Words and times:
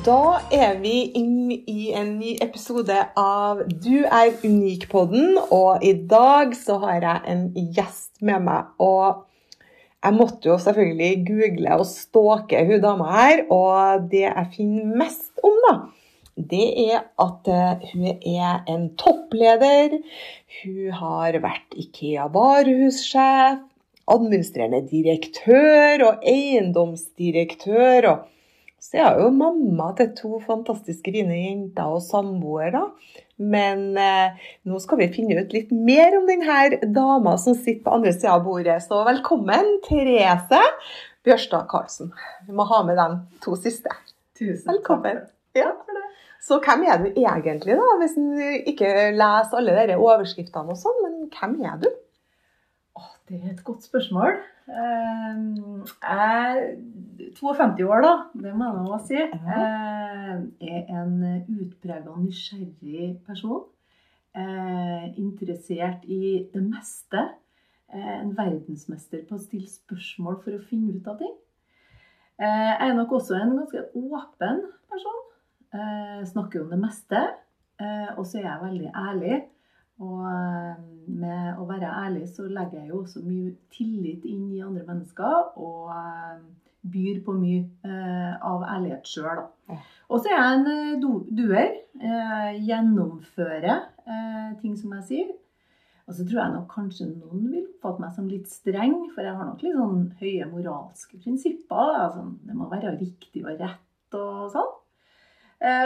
Da 0.00 0.38
er 0.48 0.78
vi 0.80 1.10
inne 1.18 1.58
i 1.68 1.90
en 1.92 2.14
ny 2.16 2.30
episode 2.40 2.94
av 3.20 3.58
Du 3.84 4.06
er 4.08 4.30
unik-podden, 4.40 5.34
og 5.52 5.84
i 5.84 5.90
dag 6.08 6.54
så 6.56 6.78
har 6.86 7.04
jeg 7.04 7.20
en 7.28 7.42
gjest 7.76 8.22
med 8.24 8.46
meg. 8.46 8.70
Og 8.80 9.26
jeg 10.00 10.16
måtte 10.16 10.48
jo 10.48 10.56
selvfølgelig 10.64 11.26
google 11.28 11.76
og 11.82 11.84
stalke 11.90 12.64
hun 12.64 12.80
dama 12.80 13.10
her, 13.12 13.44
og 13.52 14.08
det 14.08 14.24
jeg 14.24 14.46
finner 14.56 14.96
mest 15.02 15.44
om, 15.44 15.60
da, 15.66 15.76
det 16.54 16.64
er 16.86 17.04
at 17.20 17.52
eh, 17.52 17.86
hun 17.92 18.08
er 18.16 18.64
en 18.72 18.88
toppleder. 19.04 20.00
Hun 20.62 20.98
har 21.02 21.42
vært 21.44 21.76
Ikea 21.76 22.30
varehussjef, 22.32 23.60
administrerende 24.16 24.80
direktør 24.88 26.08
og 26.08 26.28
eiendomsdirektør. 26.38 28.14
og 28.14 28.28
så 28.90 28.98
jeg 28.98 29.06
er 29.06 29.20
jo 29.22 29.30
mamma 29.30 29.92
til 29.94 30.08
to 30.18 30.38
fantastiske 30.42 31.12
fine 31.14 31.36
jenter 31.36 31.92
og 31.94 32.00
samboer, 32.02 32.72
da. 32.74 32.80
Men 33.38 33.84
eh, 33.94 34.48
nå 34.66 34.80
skal 34.82 34.98
vi 34.98 35.06
finne 35.14 35.36
ut 35.38 35.54
litt 35.54 35.70
mer 35.70 36.16
om 36.18 36.26
denne 36.26 36.80
dama 36.90 37.36
som 37.38 37.54
sitter 37.54 37.84
på 37.84 37.92
andre 37.94 38.10
sida 38.16 38.34
av 38.34 38.42
bordet. 38.48 38.80
Så 38.82 38.98
velkommen, 39.06 39.76
Therese 39.86 40.58
Bjørstad 41.22 41.70
Karlsen. 41.70 42.10
Vi 42.48 42.56
må 42.58 42.66
ha 42.66 42.82
med 42.88 42.98
de 42.98 43.06
to 43.46 43.54
siste. 43.62 43.94
Tusen 44.40 44.72
velkommen. 44.72 45.22
Ja. 45.54 45.70
Så 46.42 46.58
hvem 46.64 46.82
er 46.90 46.98
du 46.98 47.12
egentlig, 47.12 47.78
da? 47.78 47.94
Hvis 48.02 48.18
en 48.18 48.34
ikke 48.72 48.90
leser 49.14 49.62
alle 49.62 49.86
de 49.86 50.02
overskriftene 50.02 50.74
og 50.74 50.82
sånn, 50.82 51.02
men 51.06 51.30
hvem 51.30 51.60
er 51.62 51.78
du? 51.86 51.92
Det 53.30 53.38
er 53.44 53.50
et 53.52 53.64
godt 53.64 53.84
spørsmål. 53.86 54.32
Ehm, 54.68 55.84
jeg 56.02 56.46
er 56.50 57.34
52 57.36 57.84
år, 57.84 58.00
da. 58.02 58.14
Det 58.42 58.54
må 58.56 58.64
jeg 58.66 58.80
nå 58.86 58.96
si. 59.06 59.20
Jeg 59.20 60.40
er 60.60 60.88
en 61.02 61.12
utprega 61.62 62.14
nysgjerrig 62.18 63.20
person. 63.26 63.68
Interessert 65.14 66.02
i 66.10 66.48
det 66.54 66.62
meste. 66.64 67.22
En 67.94 68.34
verdensmester 68.34 69.22
på 69.28 69.38
å 69.38 69.44
stille 69.44 69.70
spørsmål 69.70 70.40
for 70.42 70.58
å 70.58 70.64
finne 70.66 70.98
ut 70.98 71.06
av 71.14 71.22
ting. 71.22 71.38
Jeg 72.42 72.88
er 72.88 72.98
nok 72.98 73.14
også 73.20 73.38
en 73.38 73.54
ganske 73.60 73.84
åpen 73.94 74.64
person. 74.90 75.22
Snakker 76.34 76.64
om 76.64 76.74
det 76.74 76.82
meste. 76.82 77.22
Og 78.18 78.26
så 78.26 78.42
er 78.42 78.48
jeg 78.48 78.62
veldig 78.66 78.92
ærlig. 79.06 79.42
Og 80.00 80.24
eh, 80.24 80.76
med 81.20 81.58
å 81.60 81.66
være 81.68 81.90
ærlig 82.06 82.24
så 82.32 82.46
legger 82.48 82.80
jeg 82.80 82.90
jo 82.92 83.02
også 83.02 83.22
mye 83.24 83.52
tillit 83.74 84.24
inn 84.28 84.48
i 84.54 84.62
andre 84.64 84.86
mennesker. 84.88 85.52
Og 85.60 85.90
eh, 85.92 86.38
byr 86.90 87.18
på 87.26 87.34
mye 87.36 87.66
eh, 87.84 88.32
av 88.48 88.64
ærlighet 88.64 89.10
sjøl, 89.10 89.42
da. 89.42 89.76
Og 90.10 90.22
så 90.22 90.30
er 90.30 90.38
jeg 90.38 90.54
en 90.56 91.02
doer. 91.36 91.76
Gjennomfører 92.64 93.84
ting 94.62 94.72
som 94.78 94.94
jeg 94.96 95.04
sier. 95.06 95.28
Og 96.08 96.16
så 96.16 96.24
tror 96.24 96.40
jeg 96.40 96.54
nok 96.54 96.72
kanskje 96.72 97.06
noen 97.06 97.44
vil 97.52 97.66
oppfatte 97.68 98.02
meg 98.02 98.16
som 98.16 98.26
litt 98.26 98.48
streng, 98.50 98.96
for 99.12 99.22
jeg 99.22 99.36
har 99.36 99.46
nok 99.46 99.60
litt 99.62 99.76
sånn 99.76 100.00
høye 100.18 100.48
moralske 100.50 101.20
prinsipper. 101.20 101.92
Altså, 102.00 102.24
det 102.48 102.56
må 102.58 102.66
være 102.72 102.96
riktig 102.96 103.44
og 103.44 103.60
rett 103.60 104.18
og 104.18 104.48
sånn. 104.56 104.72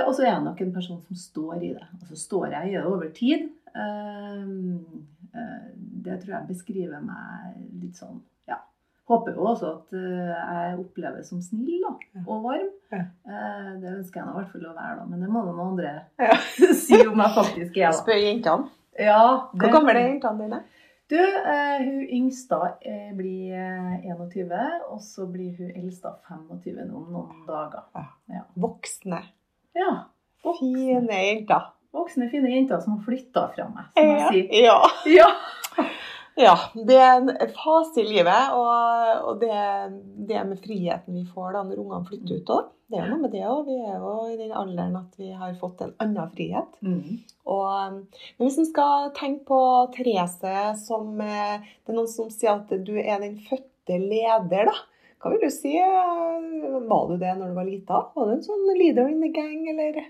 og 0.06 0.12
så 0.14 0.22
er 0.22 0.30
jeg 0.30 0.46
nok 0.46 0.62
en 0.64 0.72
person 0.78 1.02
som 1.04 1.20
står 1.26 1.58
i 1.58 1.74
det. 1.74 1.90
Og 1.98 2.06
så 2.08 2.20
står 2.22 2.54
jeg 2.54 2.70
i 2.70 2.78
det 2.78 2.86
over 2.88 3.12
tid. 3.18 3.50
Ehm, 3.74 4.84
eh, 5.34 5.66
det 5.76 6.20
tror 6.22 6.36
jeg 6.36 6.48
beskriver 6.48 7.02
meg 7.02 7.58
litt 7.82 7.98
sånn 7.98 8.20
Ja. 8.50 8.60
Håper 9.10 9.34
jo 9.34 9.48
også 9.50 9.72
at 9.72 9.96
eh, 9.98 10.30
jeg 10.30 10.78
oppleves 10.84 11.32
som 11.32 11.42
snill 11.42 11.82
da, 11.82 11.94
og 12.22 12.46
varm. 12.46 12.70
Ja. 12.94 13.02
Eh, 13.02 13.72
det 13.82 13.96
ønsker 13.96 14.22
jeg 14.22 14.30
i 14.30 14.36
hvert 14.38 14.54
fall 14.54 14.70
å 14.70 14.76
være, 14.76 14.94
da. 15.00 15.08
Men 15.10 15.26
det 15.26 15.32
må 15.34 15.42
noen 15.48 15.64
andre 15.72 15.92
ja. 16.22 16.38
si 16.84 17.02
om 17.02 17.18
jeg 17.24 17.36
faktisk 17.40 17.82
er. 17.82 17.92
Spør 17.98 18.22
jentene. 18.22 18.72
Ja, 18.94 19.50
det... 19.50 19.64
Hvor 19.64 19.76
gamle 19.80 19.98
er 19.98 20.10
jentene 20.12 20.46
dine? 20.46 20.62
Du, 21.12 21.18
hun 21.20 22.04
yngste 22.16 22.56
blir 23.18 23.52
uh, 23.52 24.06
21, 24.08 24.54
og 24.88 25.02
så 25.04 25.26
blir 25.28 25.52
hun 25.58 25.74
eldste 25.76 26.14
25 26.30 26.80
om 26.86 27.10
noen 27.12 27.44
dager. 27.44 27.84
Ja. 28.32 28.46
Voksne. 28.56 29.20
Ja. 29.76 29.90
Voksne. 30.46 30.70
Fine 31.04 31.20
jenter 31.26 31.73
voksne, 31.94 32.30
fine 32.32 32.52
jenter 32.52 32.82
som 32.82 32.98
har 32.98 33.04
flytta 33.06 33.48
fra 33.54 33.68
meg, 33.70 33.90
som 33.94 34.10
jeg 34.10 34.30
sier. 34.30 34.64
Ja. 34.64 34.78
ja. 35.18 35.28
ja. 36.40 36.54
Det 36.74 37.00
er 37.00 37.18
en 37.20 37.32
fase 37.56 38.02
i 38.02 38.06
livet, 38.08 38.54
og, 38.56 39.26
og 39.30 39.42
det, 39.42 39.58
det, 40.28 40.40
med 40.50 40.62
friheten 40.64 41.18
vi 41.20 41.26
får 41.34 41.56
da 41.56 41.66
når 41.66 41.82
ungene 41.82 42.08
flytter 42.08 42.40
ut 42.40 42.56
òg. 42.56 42.72
Det 42.92 42.98
er 43.00 43.06
noe 43.08 43.22
med 43.22 43.32
det 43.32 43.44
òg. 43.48 43.62
Vi 43.66 43.76
er 43.80 44.02
jo 44.02 44.14
i 44.28 44.38
den 44.38 44.52
alderen 44.54 44.98
at 45.00 45.14
vi 45.18 45.30
har 45.34 45.54
fått 45.60 45.80
en 45.82 45.94
annen 46.04 46.32
frihet. 46.36 46.74
Mm. 46.84 47.22
Og, 47.50 48.00
men 48.36 48.46
hvis 48.46 48.58
en 48.60 48.68
skal 48.68 49.12
tenke 49.16 49.46
på 49.48 49.60
Therese 49.92 50.74
som 50.80 51.18
eh, 51.20 51.64
Det 51.84 51.92
er 51.92 51.96
noen 51.96 52.08
som 52.08 52.30
sier 52.32 52.54
at 52.54 52.70
du 52.86 52.94
er 53.00 53.20
den 53.20 53.38
fødte 53.48 53.98
leder, 54.00 54.70
da. 54.70 54.76
Hva 55.24 55.32
vil 55.32 55.40
du 55.40 55.52
si? 55.52 55.72
Var 55.80 57.04
du 57.08 57.14
det 57.16 57.32
når 57.38 57.48
du 57.48 57.56
var 57.56 57.64
lita? 57.64 58.00
Var 58.12 58.28
du 58.28 58.34
en 58.34 58.44
sånn 58.44 58.66
leader 58.76 59.08
in 59.08 59.22
the 59.24 59.30
gang, 59.32 59.62
eller? 59.72 60.04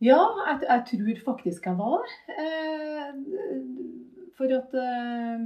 Ja, 0.00 0.20
jeg, 0.48 0.62
jeg, 0.64 0.84
tror 0.88 1.18
faktisk 1.24 1.66
jeg 1.68 1.76
var 1.76 2.04
det. 2.04 2.36
Eh, 2.40 3.10
for 4.38 4.52
at 4.56 4.76
eh, 4.80 5.42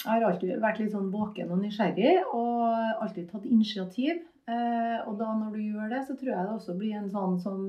jeg 0.00 0.08
har 0.08 0.24
alltid 0.24 0.54
vært 0.62 0.80
litt 0.80 0.94
sånn 0.94 1.10
våken 1.12 1.52
og 1.52 1.60
nysgjerrig 1.60 2.14
og 2.30 2.62
alltid 3.04 3.28
tatt 3.28 3.44
initiativ. 3.44 4.22
Eh, 4.48 4.98
og 5.04 5.18
da 5.20 5.28
når 5.36 5.52
du 5.52 5.60
gjør 5.66 5.92
det, 5.92 6.00
så 6.08 6.16
tror 6.16 6.32
jeg 6.32 6.48
det 6.48 6.56
også 6.56 6.78
blir 6.80 6.96
en 6.96 7.12
sånn 7.12 7.36
som, 7.44 7.60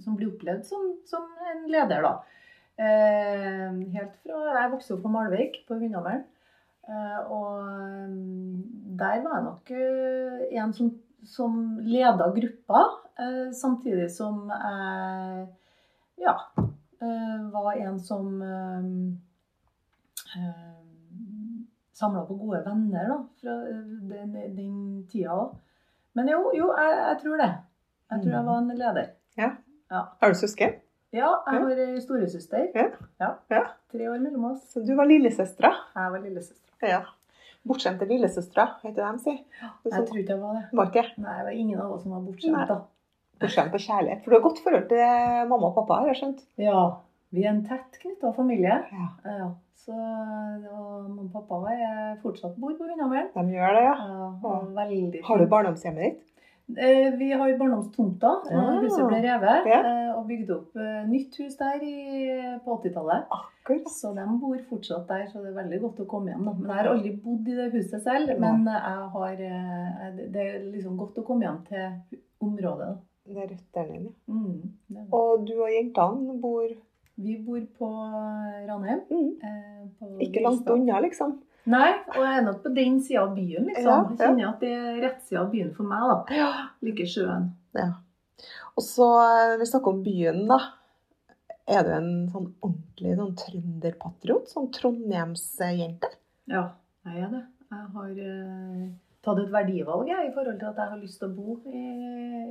som 0.00 0.16
blir 0.16 0.32
opplevd 0.32 0.64
som, 0.68 0.88
som, 1.08 1.28
en 1.52 1.66
leder, 1.72 2.04
da. 2.04 2.14
helt 2.78 4.16
fra 4.24 4.42
Jeg 4.56 4.72
vokste 4.72 4.96
opp 4.96 5.04
på 5.04 5.12
Malvik, 5.12 5.62
på 5.68 5.76
Hundamern. 5.80 6.24
og 7.28 8.16
der 9.00 9.20
var 9.24 9.36
jeg 9.36 9.44
nok 9.46 9.72
en 10.62 10.72
som 10.76 10.94
som 11.22 11.78
leda 11.86 12.30
gruppa, 12.34 12.80
samtidig 13.56 14.10
som 14.14 14.46
jeg 14.50 15.48
ja, 16.22 16.36
eh, 17.00 17.50
var 17.52 17.72
en 17.72 18.00
som 18.00 18.42
eh, 18.42 18.82
samla 21.92 22.26
på 22.26 22.34
gode 22.34 22.62
venner 22.66 23.08
da, 23.08 23.18
fra 23.40 23.56
den, 24.12 24.32
den 24.56 25.06
tida 25.10 25.34
òg. 25.34 25.56
Men 26.16 26.28
jo, 26.28 26.40
jo 26.56 26.70
jeg, 26.76 26.96
jeg, 26.98 27.18
tror 27.22 27.36
det. 27.40 27.50
Jeg 28.12 28.22
tror 28.22 28.34
jeg 28.36 28.46
var 28.48 28.58
en 28.60 28.72
leder. 28.76 29.06
Ja. 29.40 29.50
ja. 29.90 30.02
Har 30.20 30.28
du 30.32 30.36
søsken? 30.36 30.74
Ja, 31.12 31.30
jeg 31.46 31.60
har 31.60 31.70
ja. 31.78 32.00
storesøster. 32.04 32.68
Ja. 32.74 32.86
Ja. 33.20 33.30
ja. 33.52 33.64
Tre 33.92 34.10
år 34.10 34.20
mellom 34.20 34.44
oss. 34.52 34.62
Så 34.72 34.84
du 34.84 34.94
var 34.96 35.08
lillesøstera? 35.08 35.72
Jeg 35.96 36.14
var 36.14 36.24
lillesøstera. 36.24 36.88
Ja. 36.88 37.02
Bortskjemte 37.68 38.08
lillesøstera, 38.10 38.64
du 38.82 38.88
hva 38.98 39.12
de 39.14 39.22
sier? 39.22 39.42
Jeg 39.86 40.06
tror 40.08 40.18
ikke 40.18 40.34
jeg 40.34 40.40
var 40.42 40.56
det. 40.58 40.62
Var 40.74 40.88
ikke? 40.90 41.04
Nei, 41.22 41.34
det 41.38 41.44
var 41.46 41.58
ingen 41.64 41.80
av 41.80 41.92
oss 41.94 42.02
som 42.02 42.16
var 42.16 42.24
bortskjemt. 42.26 42.72
Bortskjemt 43.42 43.72
på 43.74 43.80
kjærlighet. 43.86 44.22
For 44.24 44.30
du 44.30 44.36
har 44.38 44.44
godt 44.48 44.62
forhold 44.64 44.88
til 44.92 45.48
mamma 45.50 45.66
og 45.70 45.74
pappa, 45.80 46.00
har 46.02 46.12
jeg 46.12 46.20
skjønt? 46.22 46.42
Ja. 46.62 46.82
Vi 47.32 47.44
er 47.46 47.50
en 47.54 47.62
tett 47.64 47.98
knytta 48.02 48.32
familie. 48.36 48.78
Ja. 48.92 49.06
ja. 49.26 49.50
Så 49.82 49.92
mamma 49.94 51.22
og 51.26 51.32
pappa 51.34 51.62
er 51.74 52.18
fortsatt 52.22 52.58
bor 52.60 52.74
på 52.78 52.86
Hundameren. 52.86 53.30
De 53.34 53.56
gjør 53.56 53.78
det, 53.78 53.86
ja. 53.88 53.94
ja 54.44 54.58
veldig 54.76 55.24
har 55.26 55.38
du 55.42 55.46
barndomshjemmet 55.50 56.04
ditt? 56.06 56.28
Eh, 56.78 57.10
Vi 57.18 57.32
har 57.32 57.50
barndomstomta. 57.58 58.30
Ja. 58.50 58.60
Ah. 58.60 58.76
Huset 58.84 59.08
ble 59.10 59.18
revet 59.24 59.66
Ja. 59.66 59.80
eh, 59.82 60.12
og 60.16 60.26
bygd 60.28 60.50
opp 60.54 60.76
eh, 60.78 61.02
nytt 61.08 61.34
hus 61.42 61.56
der 61.58 61.82
på 62.64 62.76
80-tallet. 62.78 63.26
Så 63.90 64.12
de 64.14 64.24
bor 64.40 64.58
fortsatt 64.70 65.08
der, 65.08 65.26
så 65.30 65.42
det 65.42 65.50
er 65.52 65.58
veldig 65.62 65.80
godt 65.82 66.00
å 66.04 66.06
komme 66.10 66.32
hjem. 66.32 66.44
Da. 66.46 66.52
Men 66.58 66.70
jeg 66.70 66.78
har 66.78 66.90
aldri 66.92 67.12
bodd 67.24 67.48
i 67.48 67.56
det 67.58 67.68
huset 67.74 68.02
selv. 68.06 68.32
Men 68.40 68.64
jeg 68.66 69.08
har, 69.16 69.32
eh, 69.32 70.10
det- 70.16 70.32
det 70.32 70.46
er 70.46 70.58
liksom 70.72 70.96
godt 70.96 71.18
å 71.18 71.24
komme 71.26 71.42
hjem 71.42 71.60
til 71.66 72.18
området. 72.40 72.88
Da. 72.88 72.96
Det 73.26 73.36
er 73.38 73.48
røttene 73.52 73.86
dine. 73.92 74.12
Mm. 74.26 75.12
Og 75.14 75.46
du 75.46 75.54
og 75.62 75.70
jentene 75.70 76.34
bor 76.42 76.66
Vi 77.22 77.36
bor 77.44 77.60
på 77.78 77.88
Ranheim. 78.68 79.02
mm, 79.10 79.32
eh, 79.44 79.82
på 79.98 80.08
ikke 80.24 80.42
langt 80.42 80.68
unna, 80.72 81.00
liksom. 81.04 81.36
Nei, 81.70 81.92
og 82.16 82.16
jeg 82.24 82.38
er 82.38 82.42
nok 82.46 82.62
på 82.64 82.72
den 82.74 82.96
sida 83.04 83.20
av 83.22 83.34
byen, 83.36 83.68
liksom. 83.68 83.84
Ja, 83.86 83.98
Jeg 84.08 84.18
kjenner 84.18 84.48
at 84.48 84.60
det 84.64 84.70
er 84.72 84.96
rett 85.04 85.20
side 85.28 85.40
av 85.44 85.50
byen 85.52 85.74
for 85.76 85.84
meg, 85.86 86.06
da. 86.10 86.34
Ja. 86.34 86.48
Like 86.82 87.06
sjøen. 87.06 87.50
Og 88.72 88.82
så, 88.82 89.06
når 89.52 89.58
vi 89.60 89.68
snakker 89.70 89.92
om 89.92 90.02
byen, 90.02 90.40
da. 90.48 90.58
Er 91.68 91.84
du 91.86 91.92
en 91.94 92.10
sånn 92.32 92.48
ordentlig 92.64 93.14
sånn 93.20 93.36
trønderpatriot? 93.38 94.48
Sånn 94.50 94.72
trondheimsjente? 94.74 96.10
Ja, 96.50 96.64
jeg 97.06 97.22
er 97.22 97.30
det. 97.36 97.44
Jeg 97.70 97.86
har 97.94 98.10
eh, 98.26 98.88
tatt 99.22 99.38
et 99.38 99.52
verdivalg 99.52 100.10
jeg, 100.10 100.28
i 100.28 100.34
forhold 100.34 100.58
til 100.58 100.70
at 100.70 100.80
jeg 100.82 100.92
har 100.92 101.00
lyst 101.00 101.20
til 101.22 101.30
å 101.30 101.36
bo 101.36 101.56
i, 101.70 101.84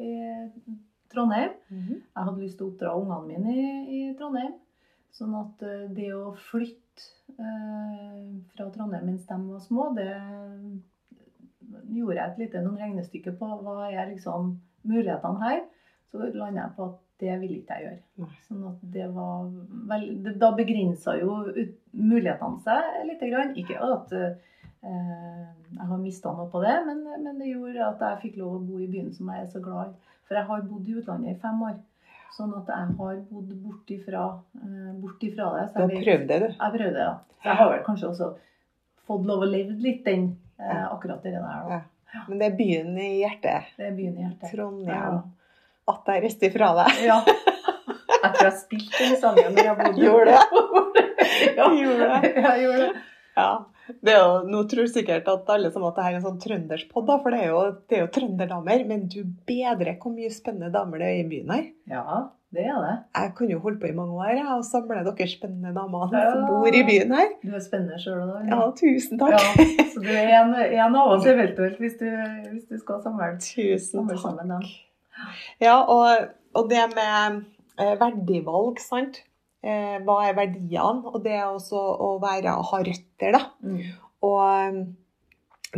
i 0.08 0.14
Trondheim. 1.12 1.56
Jeg 2.00 2.24
hadde 2.24 2.44
lyst 2.44 2.60
til 2.60 2.68
å 2.68 2.72
oppdra 2.72 2.94
ungene 3.00 3.28
mine 3.28 3.56
i, 3.56 3.66
i 3.98 4.02
Trondheim. 4.20 4.54
Sånn 5.12 5.36
at 5.36 5.66
eh, 5.68 5.90
det 5.92 6.14
å 6.16 6.32
flytte 6.50 7.04
eh, 7.36 8.32
fra 8.54 8.70
Trondheim 8.72 9.10
mens 9.10 9.28
de 9.28 9.38
var 9.44 9.60
små, 9.66 9.90
det 9.98 10.08
gjorde 11.92 12.18
jeg 12.18 12.32
et 12.32 12.42
lite 12.46 12.64
noen 12.64 12.80
regnestykke 12.80 13.36
på. 13.40 13.50
Hva 13.66 13.90
er 13.92 14.12
liksom 14.14 14.56
mulighetene 14.88 15.44
her? 15.44 15.64
Så 16.12 16.20
landa 16.36 16.66
jeg 16.66 16.76
på 16.78 16.88
at 16.90 17.00
det 17.22 17.36
ville 17.42 17.60
ikke 17.60 17.78
jeg 17.78 17.86
gjøre. 17.86 18.30
Sånn 18.48 18.64
at 18.72 18.80
det 18.96 19.08
var 19.14 19.44
vel, 19.92 20.08
det, 20.26 20.34
Da 20.42 20.50
begrensa 20.58 21.16
jo 21.20 21.42
ut, 21.48 21.76
mulighetene 21.92 22.64
seg 22.66 23.04
lite 23.12 23.30
grann. 23.32 23.54
Ikke 23.60 23.78
at 23.86 24.16
eh, 24.18 24.40
jeg 24.82 25.88
har 25.88 26.00
mista 26.02 26.32
noe 26.34 26.50
på 26.50 26.62
det, 26.64 26.74
men, 26.88 27.04
men 27.22 27.38
det 27.38 27.52
gjorde 27.52 27.86
at 27.86 28.02
jeg 28.02 28.22
fikk 28.24 28.40
lov 28.42 28.56
å 28.58 28.64
bo 28.66 28.80
i 28.82 28.90
byen 28.90 29.12
som 29.14 29.30
jeg 29.30 29.46
er 29.46 29.50
så 29.52 29.62
glad 29.64 29.92
i. 29.92 30.12
For 30.26 30.40
jeg 30.40 30.48
har 30.48 30.62
bodd 30.66 30.88
i 30.90 30.96
utlandet 30.98 31.36
i 31.36 31.40
fem 31.42 31.64
år. 31.68 31.76
Sånn 32.32 32.54
at 32.56 32.70
jeg 32.72 32.94
har 32.98 33.18
bodd 33.28 33.50
bort 33.62 33.92
ifra, 33.92 34.24
eh, 34.62 34.92
bort 35.02 35.26
ifra 35.28 35.50
det. 35.58 35.66
Så 35.70 35.82
jeg 35.82 35.90
du 35.92 35.96
har 35.98 36.06
prøvd 36.06 36.28
det, 36.30 36.40
du. 36.40 36.48
Jeg 36.48 36.76
prøvde 36.78 36.94
det, 36.96 37.04
ja. 37.04 37.16
Så 37.42 37.50
jeg 37.50 37.60
har 37.60 37.72
vel 37.74 37.84
kanskje 37.86 38.08
også 38.10 38.30
fått 39.10 39.28
lov 39.28 39.44
å 39.44 39.50
leve 39.52 39.76
litt 39.84 40.06
den, 40.08 40.30
eh, 40.58 40.86
akkurat 40.88 41.22
det 41.26 41.36
der. 41.36 41.44
Ja. 41.74 41.82
Men 42.28 42.40
det 42.40 42.48
er 42.48 42.56
byen 42.58 42.98
i 42.98 43.10
hjertet. 43.22 43.70
Det 43.78 43.88
er 43.90 43.94
byen 43.98 44.18
i 44.18 44.26
hjertet. 44.26 44.52
Trondheim. 44.56 45.22
At 45.92 46.12
jeg 46.14 46.24
reiste 46.24 46.48
ifra 46.48 46.72
deg. 46.80 47.04
Ja. 47.10 47.20
Jeg 48.22 48.34
tror 48.36 48.48
jeg 48.48 48.58
spilte 48.60 49.00
den 49.02 49.16
sangen 49.18 49.56
når 49.56 49.68
jeg 49.68 49.78
bodde 49.80 50.04
Gjorde 50.06 50.26
det? 50.32 50.42
ja. 51.58 51.70
Gjorde 51.74 52.10
det. 52.12 52.34
Jeg 52.38 52.64
gjorde 52.64 52.82
det. 52.82 53.06
Ja. 53.36 53.52
Det 54.02 54.14
er 54.14 54.20
jo, 54.22 54.36
nå 54.52 54.64
tror 54.72 54.88
sikkert 54.92 55.28
at 55.32 55.50
alle 55.56 55.72
som 55.74 55.84
at 55.90 55.96
det 55.98 56.04
her 56.08 56.14
er 56.16 56.20
en 56.22 56.28
sånn 56.28 56.42
trønderspod, 56.44 57.08
da, 57.10 57.18
for 57.24 57.34
det 57.36 57.42
er, 57.44 57.50
jo, 57.52 57.64
det 57.90 57.98
er 57.98 58.06
jo 58.06 58.12
trønderdamer. 58.20 58.86
Men 58.88 59.08
du 59.12 59.24
bedre 59.50 59.98
hvor 60.02 60.14
mye 60.16 60.30
spennende 60.34 60.72
damer 60.74 61.02
det 61.04 61.10
er 61.10 61.20
i 61.24 61.28
byen 61.32 61.52
her. 61.56 61.66
Ja, 61.92 62.22
det 62.52 62.66
er 62.68 62.80
det. 62.84 62.96
Jeg 63.16 63.34
kunne 63.38 63.54
jo 63.56 63.60
holdt 63.64 63.80
på 63.80 63.88
i 63.88 63.96
mange 63.96 64.18
år 64.20 64.32
jeg, 64.36 64.46
og 64.52 64.66
samle 64.68 65.02
dere 65.08 65.28
spennende 65.32 65.72
damer 65.76 66.12
Ja. 66.16 66.24
som 66.34 66.48
bor 66.50 66.68
i 66.76 66.84
byen 66.88 67.14
her. 67.16 67.30
Du 67.44 67.54
er 67.56 67.64
spennende 67.64 68.00
sjøl 68.04 68.24
da. 68.28 68.42
Ja, 68.52 68.62
tusen 68.76 69.20
takk. 69.22 69.38
Ja, 69.38 69.66
så 69.94 70.04
du 70.04 70.10
er 70.12 70.34
en, 70.42 70.54
en 70.60 70.96
av 71.00 71.14
oss 71.16 71.28
eventuelt 71.32 71.80
hvis 71.80 71.96
du, 72.02 72.08
hvis 72.52 72.66
du 72.68 72.78
skal 72.82 73.00
samle, 73.06 73.34
Tusen 73.40 74.02
samle 74.02 74.18
takk. 74.18 74.24
sammen. 74.26 74.68
Ja, 75.62 75.78
og, 75.86 76.30
og 76.58 76.70
det 76.72 76.84
med 76.96 77.44
eh, 77.80 77.96
verdivalg, 78.02 78.80
sant. 78.84 79.22
Eh, 79.62 79.98
hva 80.06 80.16
er 80.26 80.38
verdiene? 80.40 81.04
Og 81.12 81.20
det 81.26 81.36
er 81.38 81.46
også 81.52 81.78
å 81.78 82.16
være, 82.24 82.56
ha 82.72 82.80
røtter, 82.88 83.36
da. 83.38 83.44
Mm. 83.62 83.82
Og 84.26 84.82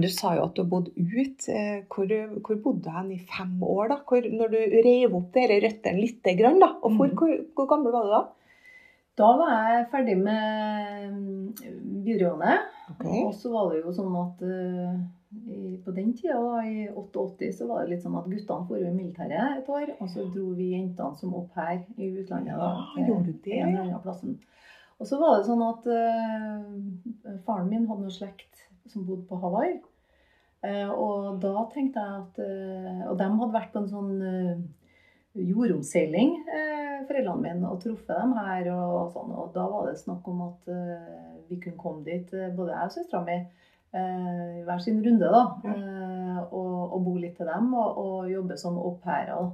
du 0.04 0.08
sa 0.10 0.32
jo 0.38 0.46
at 0.48 0.56
du 0.58 0.64
bodde 0.66 0.94
ut. 0.98 1.48
Eh, 1.52 1.84
hvor, 1.92 2.08
hvor 2.46 2.62
bodde 2.64 2.86
du 2.88 2.94
hen 2.96 3.12
i 3.14 3.20
fem 3.30 3.58
år, 3.62 3.92
da? 3.92 3.98
Hvor, 4.08 4.26
når 4.40 4.54
du 4.56 4.62
rev 4.88 5.18
opp 5.20 5.34
dere 5.36 5.60
røttene 5.66 6.00
lite 6.02 6.34
grann, 6.40 6.62
da? 6.64 6.72
Og 6.82 6.96
hvor, 6.98 7.12
Mm. 7.12 7.18
hvor, 7.20 7.36
hvor 7.60 7.68
gammel 7.74 7.92
var 7.94 8.08
du 8.08 8.14
da? 8.16 8.24
Da 9.20 9.28
var 9.38 9.52
jeg 9.54 9.90
ferdig 9.92 10.16
med 10.18 11.12
mm, 11.14 11.52
videregående. 12.08 12.56
Okay. 12.96 13.20
Og 13.28 13.36
så 13.38 13.52
var 13.54 13.70
det 13.70 13.84
jo 13.84 13.92
sånn 13.94 14.16
at 14.24 14.42
eh, 14.48 14.96
på 15.84 15.92
den 15.92 16.14
tida, 16.18 16.40
da, 16.40 16.64
i 16.66 16.90
88, 16.90 17.52
så 17.58 17.68
var 17.68 17.84
det 17.84 17.94
litt 17.94 18.04
sånn 18.04 18.18
at 18.20 18.28
guttene 18.30 18.68
dro 18.70 18.80
i 18.80 18.92
militæret 18.94 19.60
et 19.60 19.70
år. 19.72 19.94
Og 20.00 20.10
så 20.12 20.26
dro 20.32 20.52
vi 20.58 20.74
jentene 20.74 21.20
som 21.20 21.34
opp 21.38 21.56
her 21.58 21.82
i 21.98 22.10
utlandet. 22.22 22.54
Ja, 22.54 23.08
gjorde 23.08 23.34
det? 23.44 23.58
En 23.58 23.72
eller 23.72 23.82
annen 23.88 24.04
plassen. 24.04 24.38
Og 25.00 25.10
så 25.10 25.18
var 25.20 25.40
det 25.40 25.48
sånn 25.50 25.64
at 25.66 25.90
uh, 25.90 27.34
faren 27.48 27.72
min 27.72 27.90
hadde 27.90 28.06
noe 28.06 28.14
slekt 28.14 28.62
som 28.92 29.08
bodde 29.08 29.26
på 29.28 29.40
Hawaii. 29.42 29.82
Uh, 30.64 30.94
og 30.94 31.42
da 31.44 31.66
tenkte 31.74 32.00
jeg 32.00 32.22
at 32.22 32.38
uh, 32.40 33.02
Og 33.10 33.18
de 33.20 33.28
hadde 33.28 33.52
vært 33.58 33.74
på 33.74 33.82
en 33.84 33.92
sånn 33.92 34.14
jordomseiling, 35.34 36.36
foreldrene 37.10 37.42
mine, 37.42 37.66
og 37.66 37.80
truffet 37.82 38.14
dem 38.14 38.36
her. 38.38 38.68
Og, 38.70 39.10
sånn, 39.16 39.32
og 39.34 39.50
da 39.56 39.64
var 39.66 39.90
det 39.90 39.98
snakk 39.98 40.28
om 40.30 40.44
at 40.46 40.68
vi 41.50 41.58
kunne 41.58 41.80
komme 41.82 42.06
dit, 42.06 42.30
både 42.54 42.70
jeg 42.70 42.92
og 42.92 42.94
søstera 42.94 43.24
mi, 43.26 43.40
eh, 43.94 44.64
hver 44.66 44.82
sin 44.84 45.02
runde, 45.06 45.30
da. 45.34 45.44
Eh, 45.72 46.40
og, 46.44 46.94
og 46.96 47.06
bo 47.06 47.16
litt 47.18 47.38
til 47.40 47.50
dem, 47.50 47.72
og, 47.78 48.00
og 48.04 48.32
jobbe 48.32 48.58
som 48.60 48.78
au 48.82 48.96
pairer. 49.04 49.54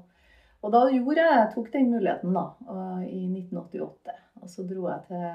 Og 0.59 0.73
da 0.75 0.81
gjorde 0.91 1.21
jeg, 1.21 1.37
jeg 1.37 1.51
tok 1.53 1.69
den 1.73 1.93
muligheten 1.93 2.35
da, 2.35 2.45
og, 2.67 3.05
i 3.07 3.23
1988. 3.27 4.17
Og 4.41 4.51
så 4.51 4.65
dro 4.67 4.89
jeg 4.89 5.05
til 5.07 5.25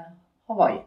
Hawaii. 0.49 0.83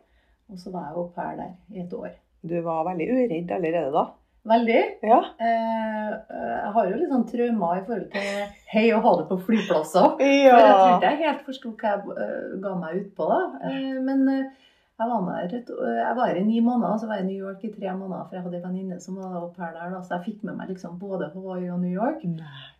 Og 0.48 0.60
så 0.60 0.72
var 0.72 0.88
jeg 0.88 0.96
au 0.96 1.08
pair 1.14 1.36
der 1.36 1.52
i 1.74 1.82
et 1.82 1.92
år. 1.94 2.14
Du 2.48 2.54
var 2.64 2.86
veldig 2.86 3.08
uredd 3.12 3.50
allerede 3.52 3.90
da? 3.92 4.04
Veldig. 4.48 4.82
Ja. 5.02 5.18
Eh, 5.44 6.12
jeg 6.30 6.70
har 6.74 6.86
jo 6.88 7.00
litt 7.00 7.10
sånn 7.12 7.26
traumer 7.28 7.80
i 7.80 7.82
forhold 7.84 8.06
til 8.14 8.28
hei 8.72 8.84
og 8.96 9.02
ha 9.04 9.12
det 9.18 9.26
på 9.28 9.38
flyplasser. 9.48 10.06
For 10.20 10.24
jeg 10.24 10.54
tror 10.54 10.94
ikke 10.94 11.10
jeg 11.10 11.20
helt 11.24 11.42
forsto 11.48 11.72
hva 11.74 11.92
jeg 11.92 12.16
eh, 12.24 12.54
ga 12.62 12.74
meg 12.78 13.02
ut 13.02 13.10
på. 13.18 13.28
da. 13.28 13.40
Eh, 13.68 13.98
men 14.06 14.24
eh, 14.32 14.67
jeg 14.98 15.08
var, 15.08 15.46
der, 15.50 15.62
jeg 15.94 16.14
var 16.16 16.26
her 16.26 16.36
i 16.40 16.44
ni 16.44 16.60
måneder, 16.60 16.96
så 16.98 17.06
var 17.06 17.14
jeg 17.20 17.24
i 17.24 17.32
New 17.32 17.46
York 17.46 17.64
i 17.64 17.72
tre 17.72 17.92
måneder. 17.96 18.24
For 18.26 18.34
jeg 18.34 18.42
hadde 18.42 18.56
en 18.58 18.64
venninne 18.66 19.00
som 19.00 19.16
var 19.16 19.36
au 19.38 19.50
pair 19.54 19.72
der. 19.72 19.92
da, 19.94 20.00
Så 20.02 20.16
jeg 20.16 20.24
fikk 20.24 20.44
med 20.44 20.56
meg 20.58 20.72
liksom 20.72 20.98
både 20.98 21.30
Hawaii 21.34 21.70
og 21.70 21.80
New 21.80 21.92
York. 21.92 22.24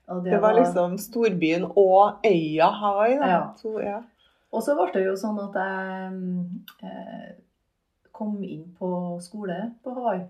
Og 0.08 0.24
Det 0.24 0.40
var 0.42 0.56
liksom 0.58 0.98
storbyen 0.98 1.64
og 1.76 2.24
øya 2.26 2.70
Hawaii, 2.80 3.18
da. 3.20 3.28
Ja. 3.28 3.42
To, 3.62 3.78
ja. 3.80 4.00
Og 4.52 4.62
så 4.62 4.74
ble 4.74 4.88
det 4.94 5.04
jo 5.06 5.14
sånn 5.20 5.38
at 5.44 5.54
jeg 5.60 6.12
eh, 6.82 7.30
kom 8.12 8.42
inn 8.42 8.64
på 8.78 8.90
skole 9.22 9.60
på 9.84 9.94
Hawaii. 9.94 10.24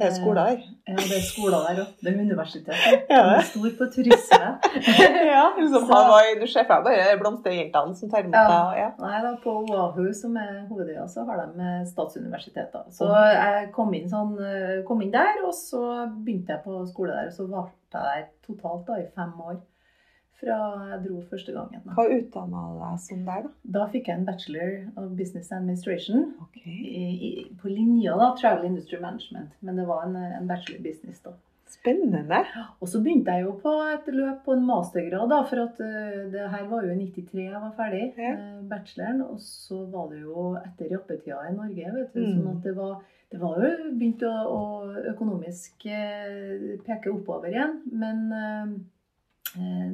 Det 0.00 0.06
er 0.08 0.14
skoler 0.16 0.48
her. 0.48 0.62
Ja, 0.88 0.94
det 0.96 1.16
er 1.18 1.24
skoler 1.28 1.64
der 1.68 1.80
òg. 1.84 1.90
Det 2.00 2.10
er 2.12 2.20
universitetet. 2.24 3.04
Ja, 3.12 3.20
De 3.28 3.34
er 3.36 3.46
stor 3.50 3.70
på 3.78 3.88
turisme. 3.94 4.48
ja, 5.34 5.44
liksom 5.58 5.86
Så- 5.88 5.94
Hawaii. 5.94 6.34
Du 6.40 6.46
ser 6.50 6.64
for 6.68 6.80
deg 6.88 6.98
bare 7.04 7.18
blomsterjentene 7.20 7.96
som 8.00 8.10
tar 8.12 8.24
imot 8.26 8.38
deg. 8.38 8.80
Ja. 8.80 8.88
Nei, 9.04 9.20
da, 9.26 9.32
På 9.44 9.56
Oahu, 9.62 10.06
som 10.16 10.36
er 10.40 10.52
hovedøya, 10.70 11.04
så 11.12 11.24
har 11.28 11.42
de 11.44 11.66
eh, 11.68 11.84
statsuniversiteter. 11.92 12.88
Så 12.96 13.08
jeg 13.12 13.70
kom 13.76 13.92
inn, 13.94 14.08
sånn, 14.10 14.34
eh, 14.40 14.78
kom 14.88 15.02
inn 15.04 15.12
der, 15.14 15.42
og 15.46 15.54
så 15.56 15.82
begynte 16.24 16.56
jeg 16.56 16.64
på 16.64 16.80
skole 16.90 17.12
der. 17.16 17.28
Og 17.30 17.36
så 17.36 17.46
varte 17.50 17.76
jeg 18.00 18.24
der 18.24 18.28
totalt 18.46 18.86
da, 18.88 18.98
i 19.02 19.08
fem 19.14 19.32
år. 19.46 19.60
Fra 20.40 20.56
jeg 20.90 21.02
dro 21.04 21.20
første 21.28 21.52
gangen. 21.52 21.82
Hva 21.96 22.06
utdanna 22.16 22.62
du 22.70 22.78
deg 22.80 23.02
som 23.04 23.26
der, 23.26 23.44
da? 23.44 23.52
da 23.76 23.84
fikk 23.92 24.08
jeg 24.08 24.20
en 24.20 24.24
bachelor 24.28 24.72
of 24.96 25.12
business 25.18 25.52
administration. 25.52 26.30
Okay. 26.48 26.78
I, 26.80 27.04
i, 27.28 27.30
på 27.60 27.68
linja 27.68 28.16
da, 28.16 28.30
Travel 28.40 28.70
Industry 28.70 29.00
Management. 29.02 29.52
Men 29.60 29.76
det 29.80 29.86
var 29.90 30.06
en, 30.08 30.16
en 30.16 30.48
bachelor 30.48 30.80
business. 30.86 31.20
da. 31.26 31.34
Spennende. 31.70 32.40
Og 32.82 32.88
så 32.90 32.98
begynte 33.04 33.30
jeg 33.36 33.44
jo 33.44 33.52
på 33.62 33.70
et 33.92 34.08
løp 34.10 34.40
på 34.44 34.56
en 34.56 34.64
mastergrad, 34.66 35.28
da, 35.30 35.36
for 35.46 35.62
at 35.68 35.78
uh, 35.84 36.16
det 36.32 36.48
her 36.50 36.64
var 36.72 36.82
jo 36.88 36.96
i 36.96 37.04
93 37.04 37.44
jeg 37.44 37.60
var 37.62 37.76
ferdig, 37.78 38.02
Ja. 38.18 38.32
uh, 38.40 38.64
bacheloren. 38.72 39.20
Og 39.28 39.38
så 39.44 39.84
var 39.92 40.08
det 40.10 40.22
jo 40.24 40.48
etter 40.58 40.90
jappetida 40.96 41.44
i 41.46 41.54
Norge, 41.54 41.92
vet 42.00 42.16
du. 42.16 42.24
Mm. 42.24 42.32
Sånn 42.40 42.50
at 42.56 42.66
det 42.66 42.74
var, 42.80 42.96
det 43.30 43.38
var 43.44 43.60
jo 43.62 43.92
begynt 43.92 44.24
å, 44.26 44.32
å 44.50 44.62
økonomisk 45.12 45.86
eh, 45.86 46.80
peke 46.88 47.12
oppover 47.14 47.52
igjen. 47.54 47.76
Men 47.92 48.24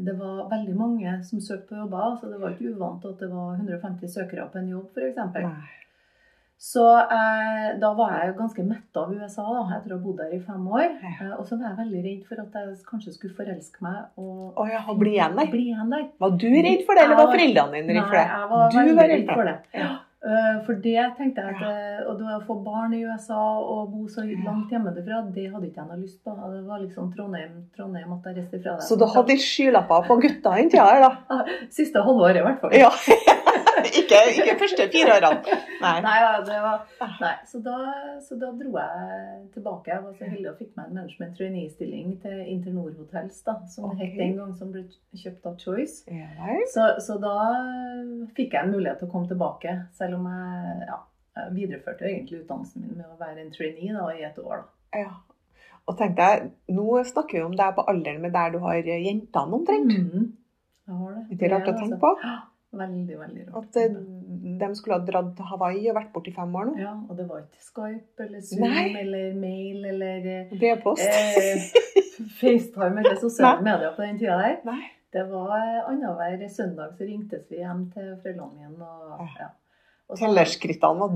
det 0.06 0.12
var 0.18 0.50
veldig 0.50 0.74
mange 0.76 1.16
som 1.24 1.40
søkte 1.40 1.70
på 1.70 1.80
jobber, 1.80 2.16
så 2.20 2.28
det 2.28 2.40
var 2.42 2.52
ikke 2.52 2.74
uvant 2.74 3.04
at 3.08 3.22
det 3.22 3.30
var 3.32 3.56
150 3.56 4.12
søkere 4.12 4.48
på 4.52 4.60
en 4.60 4.72
jobb, 4.74 4.90
f.eks. 4.92 5.82
Så 6.56 6.82
eh, 6.98 7.76
da 7.80 7.90
var 7.92 8.14
jeg 8.16 8.32
ganske 8.38 8.62
metta 8.64 9.02
av 9.04 9.10
USA 9.12 9.44
da, 9.44 9.64
etter 9.76 9.92
å 9.92 9.98
ha 9.98 10.04
bodd 10.06 10.22
der 10.22 10.30
i 10.32 10.38
fem 10.40 10.62
år. 10.72 10.86
Ja. 11.04 11.10
Eh, 11.12 11.34
og 11.36 11.44
så 11.44 11.58
var 11.58 11.68
jeg 11.68 11.78
veldig 11.82 12.00
redd 12.06 12.22
for 12.30 12.40
at 12.40 12.56
jeg 12.56 12.70
kanskje 12.88 13.12
skulle 13.12 13.36
forelske 13.36 13.84
meg 13.84 14.22
og 14.22 14.56
Å 14.56 14.64
ja, 14.70 14.80
og 14.88 14.96
bli 15.02 15.12
igjen 15.18 15.36
der. 15.36 15.50
Bli 15.52 15.66
igjen 15.74 15.92
der. 15.92 16.06
Var 16.24 16.38
du 16.40 16.48
redd 16.48 16.86
for 16.88 16.96
det, 16.96 17.04
eller 17.04 17.20
var 17.20 17.32
foreldrene 17.34 17.82
dine 17.82 17.98
redd 17.98 18.08
for 18.08 18.16
det? 18.16 18.24
Nei, 18.24 18.40
jeg 18.40 18.50
var 18.54 18.72
du 18.72 18.78
veldig 18.78 18.96
var 18.96 19.12
redd 19.12 19.32
for 19.34 19.50
det. 19.50 19.56
Ja. 19.76 19.90
Eh, 20.24 20.54
For 20.64 20.78
det 20.80 20.96
tenkte 21.18 21.42
jeg 21.44 21.54
at 21.54 21.64
eh, 21.68 22.06
Og 22.08 22.16
det 22.18 22.24
å 22.32 22.40
få 22.48 22.56
barn 22.64 22.94
i 22.96 23.02
USA 23.04 23.36
og 23.60 23.92
bo 23.92 24.06
så 24.08 24.24
langt 24.24 24.72
hjemmefra, 24.72 25.20
det 25.34 25.50
hadde 25.52 25.68
ikke 25.68 25.82
jeg 25.82 25.90
noe 25.90 26.00
lyst 26.00 26.22
på. 26.24 26.32
Det 26.32 26.62
var 26.66 26.80
liksom 26.82 27.12
Trondheim, 27.12 27.58
Trondheim 27.76 28.14
at 28.16 28.30
jeg 28.30 28.38
reiste 28.40 28.62
fra 28.62 28.78
det. 28.78 28.86
Så 28.88 28.96
du 28.98 29.06
hadde 29.12 29.36
skylapper 29.44 30.08
på 30.08 30.18
gutta 30.24 30.56
den 30.56 30.72
tida 30.72 30.88
her, 30.88 31.04
da? 31.04 31.42
Siste 31.78 32.02
halvåret, 32.02 32.40
i 32.40 32.46
hvert 32.48 32.64
fall. 32.64 32.74
Ja. 32.74 32.90
ikke, 34.00 34.20
ikke 34.32 34.54
første 34.60 34.86
fire 34.92 35.16
årene. 35.16 35.56
Nei. 35.82 35.94
Nei, 36.04 36.14
ja, 36.22 36.30
det 36.46 36.60
var, 36.64 36.84
nei. 37.20 37.32
Så, 37.50 37.60
da, 37.64 37.76
så 38.24 38.38
da 38.40 38.52
dro 38.56 38.72
jeg 38.78 39.42
tilbake. 39.56 39.92
Jeg 39.92 40.04
var 40.04 40.14
så 40.16 40.30
heldig 40.30 40.50
og 40.52 40.60
fikk 40.60 40.72
meg 40.78 40.88
en 40.88 40.98
management 41.00 41.36
trainee-stilling 41.38 42.14
til 42.22 42.40
Internor 42.54 42.94
Hotels, 42.98 43.42
da, 43.46 43.58
som 43.72 43.90
okay. 43.90 44.06
het 44.06 44.16
den 44.22 44.38
gang, 44.38 44.54
som 44.58 44.72
ble 44.72 44.86
kjøpt 45.16 45.50
av 45.50 45.58
Choice. 45.60 46.02
Ja. 46.08 46.56
Så, 46.72 46.88
så 47.04 47.18
da 47.22 47.36
fikk 48.38 48.56
jeg 48.56 48.62
en 48.62 48.74
mulighet 48.74 49.02
til 49.02 49.10
å 49.10 49.12
komme 49.12 49.30
tilbake, 49.30 49.76
selv 49.98 50.20
om 50.20 50.26
jeg, 50.32 50.90
ja, 50.90 51.00
videreførte 51.52 52.08
egentlig 52.08 52.42
utdannelsen 52.42 52.82
min 52.82 52.96
med 52.96 53.08
å 53.12 53.20
være 53.20 53.44
en 53.44 53.54
trainee 53.54 53.94
da, 53.94 54.08
i 54.16 54.24
et 54.26 54.38
år. 54.40 54.64
Ja. 54.96 55.12
Og 55.86 55.94
tenkte 56.00 56.26
jeg, 56.26 56.50
nå 56.74 56.98
snakker 57.06 57.38
vi 57.38 57.46
om 57.46 57.54
deg 57.56 57.76
på 57.76 57.84
alderen 57.90 58.24
med 58.24 58.34
der 58.34 58.54
du 58.54 58.58
har 58.64 58.80
jentene 58.80 59.60
omtrent. 59.60 59.92
Mm. 59.92 60.28
Jeg 60.86 61.00
har 61.00 61.16
det. 61.16 61.24
Ikke 61.34 61.50
rart 61.52 61.68
å 61.68 61.74
er 61.74 61.80
tenke 61.80 61.98
altså- 61.98 62.04
på. 62.04 62.36
Veldig, 62.72 63.18
veldig 63.18 63.44
rart. 63.48 63.66
At 63.68 63.76
eh, 63.76 63.94
de 64.60 64.68
skulle 64.74 64.98
ha 64.98 65.04
dratt 65.06 65.36
til 65.36 65.44
Hawaii 65.52 65.86
og 65.90 65.94
vært 65.96 66.10
borte 66.12 66.28
i 66.28 66.34
fem 66.34 66.54
år 66.58 66.66
nå. 66.72 66.74
Ja, 66.82 66.92
og 67.08 67.16
det 67.16 67.28
var 67.28 67.44
ikke 67.44 67.62
Skype 67.62 68.24
eller 68.26 68.40
Zoom 68.40 68.66
Nei. 68.66 68.88
eller 69.00 69.34
mail 69.40 69.84
eller 69.92 70.26
eh, 70.32 70.50
Brevpost. 70.58 71.06
eh, 71.06 71.62
FaceTime 72.40 73.00
eller 73.00 73.16
sosiale 73.20 73.62
medier 73.64 73.94
på 73.96 74.02
den 74.02 74.18
tida 74.18 74.36
der. 74.42 74.58
Nei. 74.66 74.82
Det 75.12 75.22
var 75.30 75.54
annenhver 75.86 76.48
søndag 76.52 76.96
så 76.98 77.06
ringtes 77.08 77.46
vi 77.48 77.62
hjem 77.62 77.86
til 77.94 78.10
foreldrene 78.20 78.68
mine. 78.68 78.84
Og, 78.84 79.28
ja. 79.40 79.48
Og 80.10 80.18
så- 80.18 80.26
Tellerskrittene 80.26 80.98
var 81.00 81.14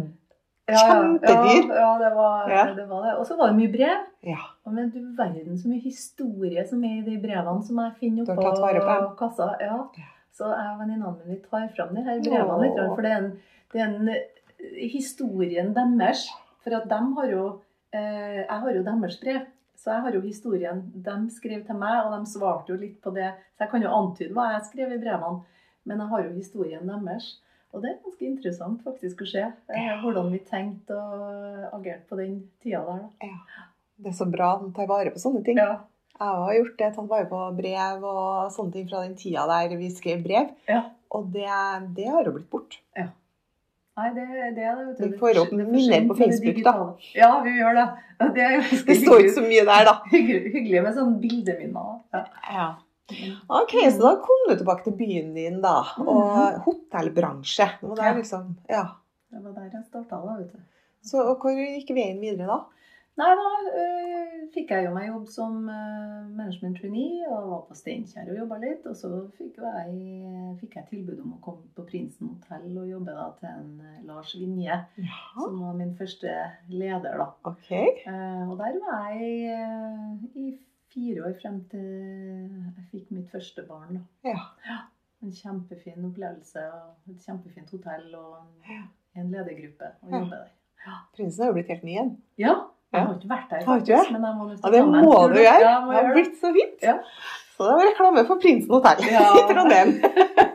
kjempedyr. 0.71 1.66
Ja, 1.75 1.80
ja, 1.83 1.90
det 1.99 2.11
var, 2.16 2.49
Ja. 2.50 2.64
det 2.78 2.87
var 2.88 3.02
det. 3.04 3.16
Og 3.19 3.26
så 3.26 3.37
var 3.37 3.50
det 3.50 3.57
mye 3.59 3.73
brev. 3.73 4.07
Ja. 4.25 4.38
Og 4.64 4.73
Men 4.73 4.90
du 4.90 5.00
verden 5.19 5.59
så 5.59 5.69
mye 5.69 5.83
historie 5.83 6.64
som 6.69 6.83
er 6.85 6.99
i 7.00 7.04
de 7.11 7.19
brevene 7.19 7.62
som 7.66 7.76
jeg 7.83 7.92
finner 8.00 8.25
oppå 8.25 9.16
kassa. 9.19 9.50
Ja. 9.61 9.83
Ja. 10.31 10.37
Så 10.37 10.51
jeg 10.55 10.73
og 10.73 10.79
venninnene 10.81 11.15
mine 11.19 11.37
vi 11.37 11.41
tar 11.51 11.69
fram 11.77 11.95
de 11.95 12.03
her 12.07 12.21
brevene 12.23 12.61
litt, 12.63 12.79
for 12.95 13.03
det 13.03 13.11
er, 13.11 13.25
en, 13.25 13.33
det 13.73 13.81
er 13.81 13.89
en 13.89 14.09
eh, 14.09 14.87
historien 14.93 15.75
deres. 15.75 16.29
For 16.65 16.77
at 16.77 16.87
de 16.89 17.01
har 17.17 17.31
jo 17.33 17.45
eh, 17.93 18.45
Jeg 18.47 18.61
har 18.63 18.73
jo 18.77 18.83
deres 18.87 19.21
brev. 19.21 19.47
Så 19.81 19.91
jeg 19.95 20.03
har 20.05 20.13
jo 20.13 20.21
historien 20.21 20.83
de 20.93 21.15
skrev 21.33 21.63
til 21.65 21.75
meg, 21.81 22.05
og 22.05 22.13
de 22.13 22.27
svarte 22.29 22.69
jo 22.73 22.77
litt 22.77 22.99
på 23.01 23.11
det. 23.17 23.31
Så 23.57 23.65
jeg 23.65 23.71
kan 23.73 23.83
jo 23.83 23.93
antyde 23.97 24.35
hva 24.37 24.51
jeg 24.53 24.67
skrev 24.69 24.93
i 24.93 24.99
brevene, 25.01 25.41
men 25.89 26.03
jeg 26.03 26.11
har 26.13 26.25
jo 26.27 26.35
historien 26.35 26.87
deres. 26.91 27.31
Og 27.73 27.81
det 27.83 27.91
er 27.93 28.01
ganske 28.03 28.27
interessant 28.27 28.83
faktisk 28.85 29.23
å 29.23 29.29
se 29.31 29.41
eh, 29.47 29.81
Ja. 29.87 30.01
hvordan 30.03 30.29
vi 30.33 30.41
tenkte 30.45 30.97
og 30.99 31.79
agerte 31.79 32.07
på 32.11 32.19
den 32.21 32.43
tida 32.63 32.83
der. 32.85 33.07
Da. 33.23 33.67
Det 34.01 34.13
er 34.13 34.17
så 34.19 34.27
bra 34.29 34.55
å 34.59 34.69
tar 34.77 34.89
vare 34.91 35.13
på 35.15 35.23
sånne 35.23 35.45
ting. 35.45 35.57
Ja. 35.57 35.79
Jeg 36.21 36.41
har 36.45 36.55
gjort 36.59 36.75
det, 36.77 36.89
tatt 36.95 37.09
vare 37.09 37.27
på 37.31 37.39
brev 37.57 38.03
og 38.05 38.50
sånne 38.53 38.75
ting 38.75 38.89
fra 38.91 39.07
den 39.07 39.17
tida 39.17 39.47
der 39.49 39.73
vi 39.81 39.89
skrev 39.95 40.21
brev. 40.25 40.50
Ja. 40.69 40.83
Og 41.17 41.31
det, 41.33 41.49
det 41.97 42.11
har 42.12 42.29
jo 42.29 42.35
blitt 42.37 42.50
borte. 42.53 42.83
Nei, 44.00 44.11
det, 44.17 44.27
det 44.57 44.65
er 44.65 44.77
det. 44.79 45.09
Vi 45.11 45.19
får 45.21 45.41
opp 45.43 45.50
er 45.53 45.65
minner 45.69 46.07
på 46.09 46.15
Facebook, 46.17 46.61
da. 46.65 46.75
Ja, 47.17 47.31
vi 47.45 47.57
gjør 47.59 47.75
det. 47.77 47.87
Det 48.37 48.47
Det 48.87 48.97
står 49.00 49.25
ikke 49.25 49.35
så 49.35 49.43
mye 49.45 49.65
der, 49.67 49.89
da. 49.89 49.95
hyggelig, 50.12 50.53
hyggelig 50.55 50.85
med 50.87 50.97
sånn 50.97 51.17
bildeminner. 51.21 51.99
Ja. 52.15 52.23
Ja. 52.55 52.69
Ok, 53.50 53.75
så 53.91 53.99
da 54.05 54.12
kom 54.23 54.45
du 54.47 54.55
tilbake 54.55 54.87
til 54.87 54.95
byen 54.97 55.33
din, 55.35 55.59
da. 55.65 55.81
Og 56.05 56.61
hotellbransje. 56.69 57.67
Det 57.81 57.91
var 57.91 58.00
der 58.05 58.21
liksom, 58.21 58.53
ja. 58.71 58.85
Det 59.31 59.43
var 59.43 59.57
der 59.59 59.73
jeg 59.73 59.85
starta, 59.89 60.21
da, 60.23 60.37
vet 60.39 60.55
du. 60.55 60.62
Så 61.11 61.21
og 61.25 61.43
hvor 61.43 61.57
gikk 61.57 61.91
veien 61.97 62.21
videre 62.23 62.47
da? 62.49 62.61
Nei, 63.19 63.26
da 63.37 63.47
øh, 63.76 64.37
fikk 64.55 64.71
jeg 64.73 64.85
jo 64.87 64.93
meg 64.95 65.09
jobb 65.11 65.26
som 65.29 65.57
øh, 65.69 66.29
management 66.38 66.79
trainee 66.81 67.26
og 67.29 67.49
var 67.50 67.64
på 67.69 67.75
Steinkjer 67.76 68.31
og 68.33 68.38
jobba 68.38 68.57
litt. 68.62 68.87
Og 68.88 68.97
så 68.97 69.11
fikk 69.37 69.59
jeg, 69.61 69.97
fikk 70.62 70.76
jeg 70.79 70.87
tilbud 70.93 71.19
om 71.25 71.35
å 71.37 71.40
komme 71.45 71.67
på 71.76 71.85
Prinsen 71.90 72.31
hotell 72.31 72.79
og 72.81 72.88
jobbe 72.88 73.17
da 73.19 73.26
til 73.40 73.50
en 73.50 74.07
Lars 74.09 74.33
Vinje, 74.38 74.79
Ja. 75.02 75.19
som 75.35 75.59
var 75.61 75.75
min 75.76 75.93
første 75.99 76.33
leder, 76.71 77.19
da. 77.21 77.26
Okay. 77.50 77.93
Eh, 78.07 78.47
og 78.49 78.57
der 78.62 78.79
var 78.87 79.11
jeg 79.11 79.59
eh, 79.59 80.40
i 80.47 80.55
fire 80.95 81.26
år 81.29 81.37
frem 81.43 81.61
til 81.71 81.85
jeg 81.85 82.87
fikk 82.95 83.12
mitt 83.19 83.29
første 83.35 83.67
barn. 83.69 84.00
Da. 84.25 84.33
Ja. 84.33 84.79
En 85.21 85.35
kjempefin 85.37 86.07
opplevelse 86.09 86.62
og 86.73 87.12
et 87.12 87.21
kjempefint 87.26 87.69
hotell 87.76 88.09
og 88.17 88.38
en, 88.40 88.57
Ja. 88.71 88.81
en 89.21 89.29
ledergruppe 89.35 89.93
å 90.07 90.14
jobbe 90.14 90.31
der. 90.38 90.57
Prinsen 91.12 91.43
har 91.45 91.50
jo 91.50 91.59
blitt 91.59 91.69
helt 91.69 91.83
ny 91.85 91.90
igjen. 91.93 92.14
Ja, 92.40 92.55
jeg 92.93 93.01
har 93.07 93.15
ikke 93.15 93.29
vært 93.31 93.51
der, 93.51 93.61
faktisk, 93.65 94.09
det? 94.09 94.13
men 94.13 94.25
jeg 94.29 94.35
må 94.39 94.45
nødt 94.49 94.61
Ja, 94.61 94.69
til 94.69 94.73
det 94.73 94.81
å 94.81 94.85
ta 94.85 94.91
meg 94.91 94.99
en 95.01 95.05
må 95.05 95.13
tur, 95.15 95.29
du 95.35 95.41
gjøre. 95.41 95.61
Ja, 95.61 95.75
Det 95.81 95.87
må 95.87 95.93
har 95.93 96.03
gjøre 96.03 96.09
det. 96.09 96.15
blitt 96.17 96.41
så 96.41 96.53
fint. 96.57 96.83
Ja. 96.83 96.97
Så 97.55 97.67
det 97.69 97.73
var 97.77 97.85
reklame 97.91 98.25
for 98.27 98.37
Prinsen 98.43 98.71
hotell 98.75 99.05
Ja. 99.13 99.25
i 99.41 99.43
Trondheim. 99.51 99.91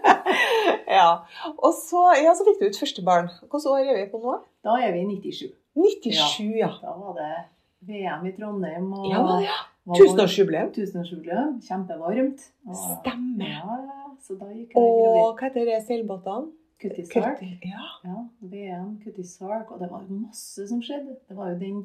ja. 1.00 1.10
Og 1.58 1.74
så, 1.78 2.02
ja, 2.24 2.34
så 2.38 2.46
fikk 2.48 2.60
du 2.62 2.66
ut 2.70 2.80
første 2.82 3.04
barn. 3.06 3.30
Hvilket 3.44 3.70
år 3.72 3.84
er 3.86 4.00
vi 4.02 4.06
på 4.12 4.22
nå? 4.24 4.36
Da 4.66 4.76
er 4.82 4.92
vi 4.96 5.04
i 5.04 5.08
97. 5.14 5.54
97, 5.76 6.58
ja. 6.60 6.72
Da 6.82 6.96
var 6.98 7.16
det 7.20 7.32
VM 7.90 8.26
i 8.26 8.34
Trondheim 8.38 8.92
og 8.96 9.08
Ja, 9.12 9.24
det, 9.32 9.40
ja. 9.48 9.58
Tusenårsjubileum. 9.96 10.72
Tusenårsjubileum. 10.74 11.60
Kjempevarmt. 11.62 12.46
Og- 12.68 12.80
Stemmer. 12.84 13.52
Ja, 13.54 13.80
ja. 13.86 14.02
Så 14.26 14.38
da 14.40 14.48
gikk 14.50 14.72
gravid. 14.74 15.10
Og 15.22 15.38
hva 15.38 15.50
heter 15.50 15.66
det 15.70 15.82
seilbåtene? 15.86 16.48
Kuttisark. 16.82 17.40
Ja. 17.64 17.84
Ja, 18.04 18.24
VM, 18.42 18.96
Kuttisark. 19.04 19.70
Og 19.72 19.80
det 19.80 19.92
var 19.92 20.02
masse 20.10 20.66
som 20.68 20.82
skjedde. 20.82 21.16
Det 21.30 21.38
var 21.38 21.54
jo 21.54 21.60
den 21.60 21.78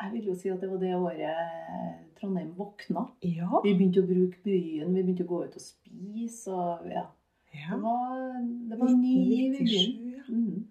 Jeg 0.00 0.12
vil 0.14 0.28
jo 0.30 0.34
si 0.38 0.48
at 0.48 0.62
det 0.62 0.70
var 0.70 0.80
det 0.80 0.94
året 0.96 2.10
Trondheim 2.20 2.52
våkna. 2.56 3.06
Ja. 3.24 3.60
Vi 3.64 3.74
begynte 3.76 4.02
å 4.02 4.08
bruke 4.08 4.40
byen, 4.44 4.94
vi 4.94 5.02
begynte 5.02 5.26
å 5.26 5.30
gå 5.30 5.40
ut 5.44 5.56
og 5.60 5.64
spise, 5.64 6.52
og 6.52 6.88
ja. 6.88 7.04
ja. 7.52 7.68
Det 7.74 7.80
var, 7.82 8.18
det 8.70 8.80
var 8.80 8.92
ny 8.96 9.14
i 9.18 9.48
byen. 9.56 9.56
1997, 9.60 10.10
ja. 10.16 10.24
Mm. 10.30 10.68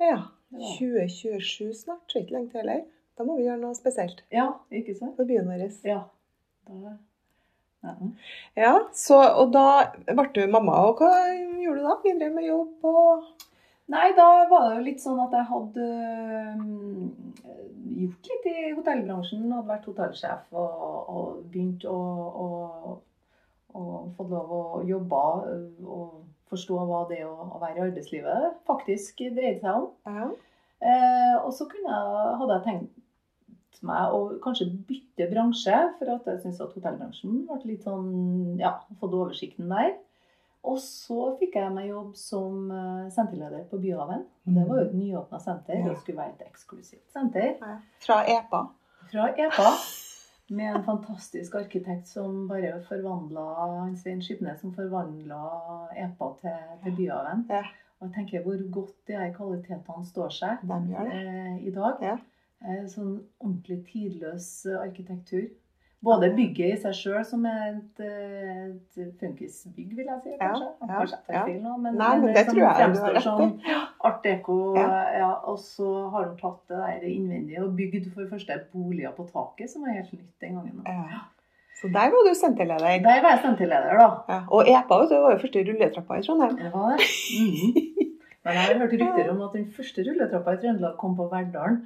Ja. 0.00 0.20
2027 0.50 1.74
snart, 1.74 2.06
så 2.08 2.22
ikke 2.22 2.36
lenge 2.36 2.52
til 2.52 2.62
heller. 2.64 2.88
Da 3.18 3.26
må 3.28 3.36
vi 3.36 3.44
gjøre 3.44 3.60
noe 3.60 3.76
spesielt 3.76 4.24
Ja, 4.32 4.48
ikke 4.72 4.96
sant? 4.96 5.14
for 5.18 5.28
byen 5.28 5.48
vår. 5.48 5.66
Ja. 5.86 6.00
Da, 6.68 6.96
ja. 7.84 7.94
Ja, 8.56 8.72
så, 8.96 9.20
og 9.40 9.52
da 9.54 9.92
ble 10.08 10.26
du 10.36 10.42
mamma, 10.52 10.82
og 10.88 11.00
hva 11.00 11.12
gjorde 11.32 11.80
du 11.80 11.86
da? 11.86 11.96
Videre 12.04 12.32
med 12.34 12.48
jobb 12.48 12.88
og 12.88 13.46
Nei, 13.90 14.12
da 14.14 14.26
var 14.50 14.68
det 14.68 14.74
jo 14.76 14.82
litt 14.86 15.02
sånn 15.02 15.18
at 15.18 15.32
jeg 15.34 15.48
hadde 15.48 15.86
øhm, 16.54 17.06
gjort 18.00 18.28
litt 18.30 18.44
i 18.46 18.72
hotellbransjen. 18.76 19.48
Hadde 19.50 19.70
vært 19.72 19.88
hotellsjef 19.90 20.52
og, 20.54 20.84
og 21.10 21.40
begynt 21.50 21.86
å, 21.90 21.96
og, 22.44 22.92
å 23.74 23.86
fått 24.18 24.30
lov 24.30 24.54
å 24.54 24.62
jobbe 24.86 25.24
øh, 25.50 25.66
og 25.86 26.20
forstå 26.50 26.78
hva 26.86 27.02
det 27.10 27.24
å, 27.26 27.34
å 27.56 27.60
være 27.62 27.80
i 27.80 27.84
arbeidslivet 27.88 28.62
faktisk 28.68 29.22
dreide 29.26 29.58
seg 29.62 29.82
om. 29.82 29.90
Ja. 30.06 30.30
Eh, 30.80 31.36
og 31.42 31.50
så 31.52 31.66
jeg, 31.74 31.90
hadde 32.40 32.56
jeg 32.56 32.66
tenkt 32.68 33.82
meg 33.86 34.14
å 34.14 34.20
kanskje 34.44 34.68
bytte 34.88 35.26
bransje, 35.30 35.76
for 35.98 36.14
at 36.14 36.26
jeg 36.28 36.42
syntes 36.44 36.62
at 36.62 36.74
hotellbransjen 36.76 37.42
ble 37.48 37.58
litt 37.64 37.86
sånn 37.86 38.60
Ja, 38.60 38.76
fått 39.00 39.16
oversikten 39.16 39.72
der. 39.72 39.94
Og 40.68 40.76
så 40.82 41.30
fikk 41.40 41.54
jeg 41.56 41.72
meg 41.72 41.88
jobb 41.88 42.12
som 42.20 42.68
eh, 42.74 43.06
senterleder 43.14 43.64
på 43.70 43.78
Byhaven. 43.80 44.26
Det 44.44 44.66
var 44.68 44.80
jo 44.82 44.84
et 44.90 44.94
nyåpna 44.98 45.38
senter. 45.40 45.80
Det 45.86 45.96
skulle 46.02 46.18
være 46.20 46.34
et 46.36 46.46
eksklusivt 46.50 47.06
senter 47.14 47.54
Fra 48.04 48.20
EPA. 48.28 48.60
fra 49.10 49.28
EPA. 49.32 49.70
Med 50.50 50.74
en 50.76 50.82
fantastisk 50.84 51.54
arkitekt 51.54 52.08
som 52.10 52.48
bare 52.50 52.80
forvandla 52.88 53.44
Svein 53.96 54.20
Skipnes 54.22 54.60
som 54.60 54.72
forvandla 54.74 55.40
EPA 55.94 56.28
til, 56.40 56.58
til 56.84 56.96
Byhaven. 56.98 57.44
Og 58.00 58.08
jeg 58.08 58.14
tenker 58.16 58.42
hvor 58.44 58.60
godt 58.72 58.94
de 59.08 59.16
her 59.16 59.32
kvalitetene 59.36 60.06
står 60.08 60.28
seg 60.34 60.64
eh, 61.14 61.56
i 61.68 61.72
dag. 61.74 62.02
Ja. 62.04 62.16
Eh, 62.60 62.84
sånn 62.92 63.14
ordentlig 63.40 63.80
tidløs 63.92 64.50
arkitektur. 64.80 65.48
Både 66.04 66.30
bygget 66.32 66.70
i 66.72 66.76
seg 66.80 66.94
sjøl, 66.96 67.18
som 67.28 67.42
er 67.44 67.64
et, 67.74 67.98
et 68.00 69.10
funkisbygg, 69.20 69.90
vil 69.98 70.06
jeg 70.06 70.22
si. 70.22 70.30
Kanskje, 70.40 70.68
ja, 70.80 70.86
kanskje 70.88 71.18
jeg 71.18 71.26
tar 71.26 71.48
feil 71.50 71.58
nå, 71.60 71.74
men, 71.76 71.98
Nei, 72.00 72.12
men 72.22 72.32
det 72.32 72.44
som 72.46 72.56
du 72.56 72.62
har 72.64 72.78
fremstår 72.78 73.18
som 73.26 73.52
art 74.08 74.22
deco. 74.24 74.56
Ja. 74.78 74.86
Ja. 75.18 75.28
og 75.52 75.58
så 75.60 75.90
har 76.14 76.30
hun 76.30 76.38
tatt 76.40 76.72
det 76.72 76.80
der 76.80 77.04
innvendige 77.10 77.66
og 77.66 77.76
bygd 77.76 78.08
for 78.14 78.32
første 78.32 78.56
boliger 78.72 79.12
på 79.18 79.28
taket, 79.28 79.68
som 79.74 79.84
var 79.84 79.98
helt 79.98 80.16
nytt 80.16 80.46
den 80.46 80.56
gangen. 80.56 80.80
Ja. 80.88 81.20
Så 81.80 81.88
der 81.92 82.12
var 82.12 82.26
du 82.28 82.34
senterleder. 82.36 82.96
Der 83.04 83.22
var 83.24 83.30
jeg 83.36 83.44
senterleder, 83.44 84.00
da. 84.00 84.08
Ja. 84.28 84.40
Og 84.48 84.68
EPA 84.68 85.00
vet 85.00 85.12
du, 85.12 85.20
var 85.20 85.36
jo 85.36 85.44
første 85.44 85.68
rulletrappa 85.68 86.18
i 86.20 86.24
Trondheim. 86.26 86.56
Det 86.58 86.72
var 86.74 86.96
det. 86.96 87.06
Mm. 87.40 88.08
Men 88.44 88.56
jeg 88.56 88.62
har 88.66 88.78
hørt 88.80 88.92
rykter 88.92 89.30
om 89.32 89.40
at 89.46 89.56
den 89.56 89.66
første 89.76 90.04
rulletrappa 90.08 90.56
i 90.56 90.60
Trøndelag 90.64 90.96
kom 91.00 91.16
på 91.16 91.28
Verdalen. 91.32 91.82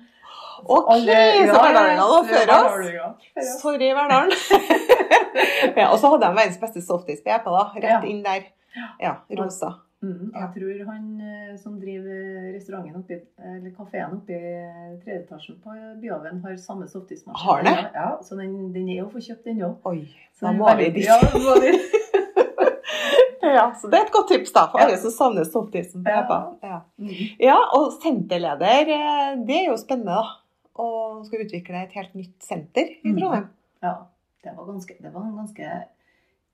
Ok, 0.65 0.91
så 0.91 1.61
verdalingene 1.61 2.09
var 2.11 2.25
så 2.25 2.25
før 2.33 2.53
oss. 2.57 3.55
Sorry, 3.61 3.89
Verdalen. 3.95 4.33
ja, 5.81 5.89
og 5.91 5.99
så 5.99 6.11
hadde 6.15 6.27
de 6.29 6.37
verdens 6.39 6.61
beste 6.63 6.83
softis 6.85 7.23
på 7.25 7.39
da. 7.57 7.65
Rett 7.87 8.07
inn 8.11 8.23
der. 8.25 8.47
Ja, 9.03 9.17
rosa. 9.39 9.75
Mm, 10.05 10.33
jeg 10.35 10.49
tror 10.53 10.81
han 10.91 11.05
eh, 11.25 11.53
som 11.57 11.79
driver 11.81 12.51
restauranten 12.53 12.99
oppi, 12.99 13.17
eller 13.41 13.71
kafeen 13.73 14.19
oppe 14.19 14.37
i 14.37 14.51
tredje 15.01 15.23
etasjen 15.23 15.57
på 15.65 15.73
Byhaven, 16.03 16.43
har 16.45 16.59
samme 16.61 16.85
softismaskin. 16.91 17.41
Har 17.47 17.63
det? 17.65 17.73
Ja, 17.95 18.11
så 18.27 18.37
den, 18.37 18.73
den 18.75 18.91
er 18.93 18.99
jo 19.01 19.07
få 19.15 19.23
kjøpt, 19.25 19.47
den 19.49 19.63
òg. 19.65 19.79
Oi, 19.89 20.03
da 20.43 20.53
må 20.53 20.69
vi 20.77 20.91
dit. 20.99 21.07
Ja, 21.09 21.17
må 21.41 21.57
vi. 21.63 21.73
Ja, 23.45 23.65
så 23.81 23.89
det 23.93 23.99
er 24.01 24.07
et 24.09 24.13
godt 24.13 24.29
tips 24.33 24.53
da, 24.55 24.67
for 24.73 24.81
Ja. 24.81 24.87
alle 24.89 24.99
som 25.01 25.13
savner 25.15 25.45
softisen 25.49 26.05
på 26.05 26.11
Ja. 26.11 26.21
Jeppa. 26.23 26.39
Ja. 26.65 26.79
Mm. 26.99 27.11
ja, 27.45 27.57
og 27.77 27.93
senterleder, 28.03 28.89
eh, 28.99 29.35
det 29.47 29.59
er 29.63 29.67
jo 29.71 29.77
spennende 29.81 30.17
da. 30.17 30.25
Og 30.83 31.27
skal 31.27 31.45
utvikle 31.45 31.83
et 31.85 31.93
helt 31.95 32.15
nytt 32.19 32.43
senter 32.43 32.89
i 33.05 33.13
Mm. 33.13 33.19
Trondheim. 33.19 33.49
Ja, 33.83 33.95
det 34.43 34.57
var, 34.57 34.67
ganske, 34.67 34.97
det 35.03 35.13
var 35.15 35.23
en 35.29 35.37
ganske 35.37 35.69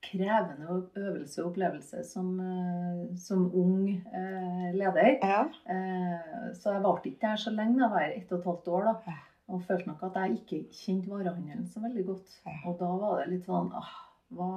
krevende 0.01 0.83
øvelse 0.97 1.43
og 1.43 1.51
opplevelse 1.51 2.03
som, 2.03 2.39
eh, 2.39 3.17
som 3.17 3.43
ung 3.55 3.89
eh, 3.89 4.69
leder. 4.73 5.17
Ja. 5.21 5.43
Eh, 5.69 6.53
så 6.57 6.73
jeg 6.73 6.83
varte 6.83 7.09
ikke 7.09 7.27
der 7.27 7.35
så 7.37 7.51
lenge, 7.53 7.81
jeg 7.81 7.91
var 7.91 8.01
ett 8.09 8.31
og 8.31 8.39
et 8.39 8.45
halvt 8.45 8.67
år 8.67 8.83
da. 8.89 9.13
Og 9.51 9.61
følte 9.67 9.87
nok 9.87 10.03
at 10.03 10.15
jeg 10.15 10.39
ikke 10.39 10.59
kjente 10.71 11.09
varehandelen 11.11 11.67
så 11.67 11.81
veldig 11.83 12.05
godt. 12.05 12.41
Og 12.65 12.77
da 12.79 12.85
var 12.85 13.19
det 13.21 13.29
litt 13.33 13.45
sånn 13.45 13.71
ah, 13.75 13.93
hva, 14.31 14.49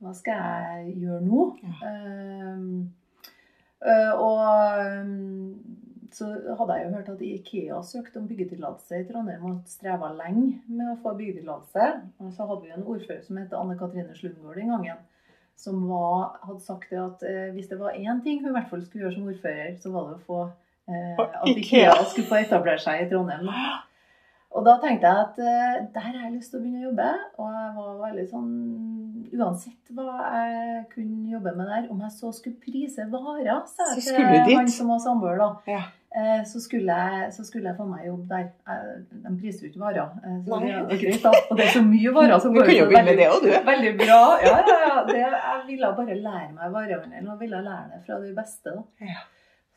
hva 0.00 0.14
skal 0.16 0.40
jeg 0.40 0.96
gjøre 1.02 1.20
nå? 1.26 1.42
Ja. 1.62 1.74
Eh, 1.90 2.58
eh, 3.92 4.12
og 4.14 5.02
um, 5.04 5.83
så 6.14 6.28
hadde 6.58 6.76
jeg 6.76 6.86
jo 6.86 6.92
hørt 6.94 7.08
at 7.10 7.22
Ikea 7.26 7.80
søkte 7.86 8.20
om 8.20 8.28
byggetillatelse 8.28 9.00
i 9.00 9.06
Trondheim 9.08 9.46
og 9.48 9.56
streva 9.70 10.12
lenge 10.14 10.60
med 10.68 10.92
å 10.92 10.98
få 11.02 11.14
byggetillatelse. 11.18 11.88
Og 12.22 12.30
så 12.36 12.46
hadde 12.50 12.66
vi 12.66 12.74
en 12.76 12.86
ordfører 12.86 13.24
som 13.26 13.40
het 13.40 13.56
Anne 13.58 13.76
Katrine 13.80 14.14
Slundgaard 14.14 14.60
den 14.60 14.70
gangen. 14.74 15.00
Som 15.58 15.86
var, 15.88 16.38
hadde 16.42 16.62
sagt 16.62 16.90
det 16.90 17.00
at 17.02 17.24
eh, 17.26 17.50
hvis 17.54 17.70
det 17.70 17.78
var 17.78 17.98
én 17.98 18.22
ting 18.24 18.42
hun 18.42 18.52
i 18.52 18.54
hvert 18.56 18.70
fall 18.70 18.82
skulle 18.84 19.06
gjøre 19.06 19.16
som 19.16 19.28
ordfører, 19.30 19.74
så 19.82 19.92
var 19.94 20.08
det 20.08 20.16
å 20.16 20.24
få 20.28 20.40
eh, 20.90 21.18
at. 21.18 21.50
Ikea 21.50 21.98
skulle 22.10 22.30
få 22.30 22.40
etablere 22.42 22.82
seg 22.82 23.04
i 23.04 23.10
Trondheim. 23.10 23.50
Og 24.54 24.62
da 24.64 24.76
tenkte 24.78 25.10
jeg 25.10 25.24
at 25.26 25.38
eh, 25.42 25.78
der 25.94 26.04
har 26.04 26.20
jeg 26.28 26.32
lyst 26.36 26.52
til 26.52 26.60
å 26.60 26.62
begynne 26.62 26.84
å 26.84 26.88
jobbe. 26.90 27.08
Og 27.42 27.48
jeg 27.58 27.70
var 27.78 27.96
veldig 28.06 28.26
sånn 28.30 28.52
Uansett 29.34 29.88
hva 29.96 30.04
jeg 30.36 30.84
kunne 30.92 31.32
jobbe 31.32 31.54
med 31.58 31.66
der, 31.66 31.86
om 31.90 32.00
jeg 32.04 32.12
så 32.14 32.30
skulle 32.36 32.60
prise 32.62 33.06
varer, 33.10 33.64
sa 33.66 33.86
Så 33.96 34.12
jeg 34.14 34.44
dit. 34.46 34.54
han 34.56 34.68
som 34.70 34.92
var 34.92 35.00
samboer, 35.02 35.40
da. 35.40 35.48
Ja. 35.66 35.80
Eh, 36.14 36.44
Så 36.46 36.60
skulle, 36.62 36.94
jeg, 36.94 37.32
så 37.34 37.42
skulle 37.42 37.72
jeg 37.72 37.76
få 37.80 37.86
meg 37.88 38.06
jobb 38.06 38.28
der. 38.30 38.44
De 39.24 39.32
priser 39.40 39.66
jo 39.66 39.72
ikke 39.72 39.82
varer. 39.82 40.12
eh, 40.22 40.38
Så 40.46 40.60
Nei. 40.60 40.70
det 40.70 40.98
er 40.98 41.02
greit, 41.02 41.22
da. 41.24 41.32
Og 41.50 41.56
det 41.58 41.66
er 41.66 41.72
så 41.74 41.82
mye 41.88 42.14
varer 42.14 42.38
som 42.44 42.54
jo 42.54 42.62
ut, 42.62 42.70
veldig- 42.94 43.16
det 43.18 43.28
også, 43.32 43.42
du. 43.42 43.70
Veldig 43.72 43.92
bra. 44.04 44.20
Ja, 44.46 44.56
ja, 44.70 44.78
ja. 44.86 45.04
Det, 45.10 45.18
jeg 45.18 45.62
ville 45.66 45.94
bare 45.98 46.14
lære 46.28 46.52
meg 46.54 46.72
varehandelen, 46.78 47.28
og 47.34 47.40
ville 47.40 47.62
lære 47.66 47.90
det 47.96 48.04
fra 48.06 48.20
de 48.22 48.34
beste. 48.38 48.70
da. 48.70 48.82
Ja. 49.10 49.18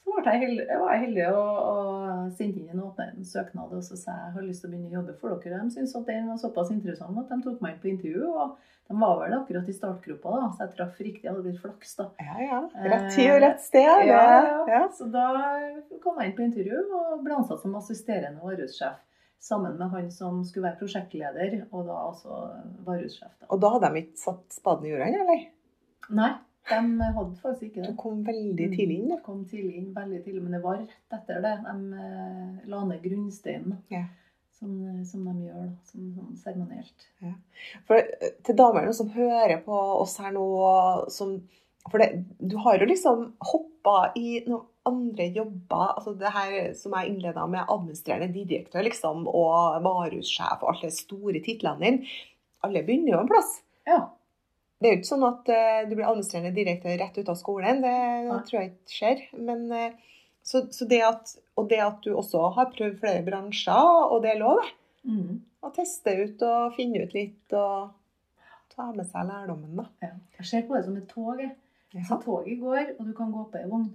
Så 0.07 0.23
jeg 0.33 0.39
heldig, 0.41 0.63
jeg 0.67 0.79
var 0.81 0.93
jeg 0.95 1.01
heldig 1.05 1.25
og, 1.29 1.57
og 1.71 2.31
sendte 2.35 2.59
inn 2.59 2.71
en 2.73 2.81
åpen 2.87 3.19
søknad 3.27 3.73
og 3.77 3.83
så 3.85 3.95
sa 3.99 4.15
jeg 4.25 4.31
har 4.37 4.45
lyst 4.47 4.63
til 4.63 4.69
å 4.69 4.71
begynne 4.73 4.89
å 4.89 4.95
jobbe 4.97 5.13
for 5.21 5.35
dere. 5.43 5.59
De 5.63 5.71
syntes 5.75 5.93
at 5.99 6.07
den 6.09 6.25
var 6.31 6.39
såpass 6.41 6.71
interessant 6.73 7.19
at 7.21 7.29
de 7.31 7.37
tok 7.45 7.61
meg 7.63 7.75
inn 7.75 7.81
på 7.83 7.89
intervju. 7.91 8.25
og 8.31 8.57
De 8.89 8.97
var 9.01 9.17
vel 9.21 9.35
akkurat 9.37 9.67
i 9.69 9.75
startgropa, 9.77 10.33
da, 10.41 10.47
så 10.55 10.63
jeg 10.65 10.73
traff 10.77 10.99
riktig. 11.03 11.23
Jeg 11.27 11.31
hadde 11.33 11.43
blitt 11.45 11.59
flaks, 11.63 11.95
da. 11.99 12.05
Ja, 12.23 12.37
ja. 12.47 12.59
Rett 12.87 13.09
tid 13.15 13.31
og 13.35 13.41
rett 13.45 13.61
sted. 13.61 13.83
Ja, 13.87 14.01
det- 14.07 14.47
ja. 14.47 14.63
ja. 14.73 14.81
Så 14.97 15.09
da 15.11 15.27
kom 16.03 16.19
jeg 16.21 16.31
inn 16.31 16.37
på 16.39 16.45
intervju 16.47 16.81
og 17.01 17.23
ble 17.27 17.37
ansatt 17.37 17.61
som 17.61 17.75
assisterende 17.79 18.41
varehussjef. 18.43 18.97
Sammen 19.39 19.77
med 19.77 19.91
han 19.93 20.07
som 20.11 20.39
skulle 20.47 20.71
være 20.71 20.79
prosjektleder, 20.79 21.59
og 21.71 21.85
da 21.85 21.97
altså 22.07 22.39
varehussjef. 22.87 23.35
Og 23.51 23.59
da 23.61 23.69
hadde 23.75 23.91
de 23.93 24.01
ikke 24.07 24.17
satt 24.23 24.55
spaden 24.55 24.87
i 24.87 24.95
jorda, 24.95 25.11
eller? 25.13 25.43
Nei, 26.17 26.31
de 26.69 27.09
hadde 27.15 27.35
faktisk 27.41 27.69
ikke 27.69 27.81
det. 27.81 27.89
De 27.89 27.97
kom 27.99 28.21
veldig 28.27 28.69
tidlig 28.73 28.99
inn. 28.99 29.09
da. 29.11 29.19
kom 29.23 29.43
tidlig 29.47 29.75
inn, 29.79 29.91
veldig 29.95 30.21
tidlig, 30.23 30.43
men 30.43 30.57
det 30.57 30.63
var 30.63 30.79
rett 30.81 31.17
etter 31.19 31.43
det. 31.43 31.53
De 31.65 32.01
eh, 32.05 32.63
la 32.71 32.81
ned 32.89 33.03
grunnsteinen. 33.03 33.77
Ja. 33.93 34.05
Som, 34.57 34.73
som 35.05 35.27
de 35.27 35.35
gjør, 35.47 35.67
da. 35.67 35.91
Som, 35.91 36.09
sånn 36.15 36.39
seremonielt. 36.41 37.07
For 37.87 38.01
eh, 38.01 38.33
til 38.43 38.57
damene 38.59 38.95
som 38.97 39.13
hører 39.13 39.61
på 39.65 39.77
oss 40.01 40.17
her 40.23 40.33
nå, 40.35 40.47
som 41.13 41.39
For 41.87 42.03
det, 42.03 42.25
du 42.43 42.57
har 42.65 42.81
jo 42.81 42.89
liksom 42.89 43.29
hoppa 43.47 44.11
i 44.19 44.41
noen 44.47 44.65
andre 44.87 45.29
jobber. 45.35 45.93
altså 45.95 46.13
Det 46.19 46.33
her 46.35 46.73
som 46.75 46.95
jeg 46.97 47.13
innleda 47.13 47.45
med, 47.47 47.67
administrerende 47.67 48.33
direktør 48.33 48.83
liksom, 48.87 49.27
og 49.27 49.79
varehussjef 49.83 50.63
og 50.63 50.73
alle 50.73 50.91
de 50.91 50.99
store 50.99 51.43
titlene 51.45 51.83
dine. 51.83 52.17
Alle 52.63 52.83
begynner 52.83 53.13
jo 53.13 53.21
en 53.21 53.31
plass. 53.31 53.59
Ja. 53.87 54.01
Det 54.77 54.87
er 54.87 54.93
jo 54.93 54.99
ikke 54.99 55.09
sånn 55.09 55.25
at 55.25 55.49
eh, 55.49 55.83
du 55.89 55.95
blir 55.95 56.05
administrerende 56.05 56.53
direktør 56.53 56.97
rett 57.01 57.17
ut 57.17 57.31
av 57.33 57.37
skolen. 57.39 57.81
Det 57.81 57.93
Nei. 58.27 58.41
tror 58.45 58.59
jeg 58.59 58.71
ikke 58.71 58.93
skjer. 58.93 59.23
Men, 59.49 59.63
eh, 59.73 60.17
så, 60.45 60.63
så 60.71 60.87
det 60.89 61.01
at, 61.03 61.33
og 61.57 61.69
det 61.71 61.79
at 61.83 62.03
du 62.05 62.11
også 62.13 62.43
har 62.55 62.69
prøvd 62.75 62.99
flere 63.01 63.23
bransjer, 63.25 63.93
og 64.11 64.21
det 64.23 64.35
er 64.35 64.41
lov, 64.43 64.61
det. 64.61 64.73
Mm. 65.07 65.37
Å 65.63 65.71
teste 65.73 66.13
ut 66.19 66.43
og 66.45 66.75
finne 66.75 67.05
ut 67.07 67.13
litt 67.15 67.53
og 67.55 67.95
ta 68.73 68.89
med 68.93 69.07
seg 69.09 69.25
lærdommen, 69.29 69.79
da. 69.79 69.87
ja. 70.03 70.11
Jeg 70.37 70.49
ser 70.51 70.67
på 70.67 70.77
det 70.77 70.83
som 70.85 70.99
et 70.99 71.07
tog. 71.09 71.41
Ja. 71.95 72.03
Så 72.05 72.19
toget 72.21 72.59
går, 72.61 72.93
og 72.99 73.07
du 73.07 73.13
kan 73.17 73.31
gå 73.33 73.47
på 73.49 73.57
ei 73.57 73.69
vogn. 73.71 73.87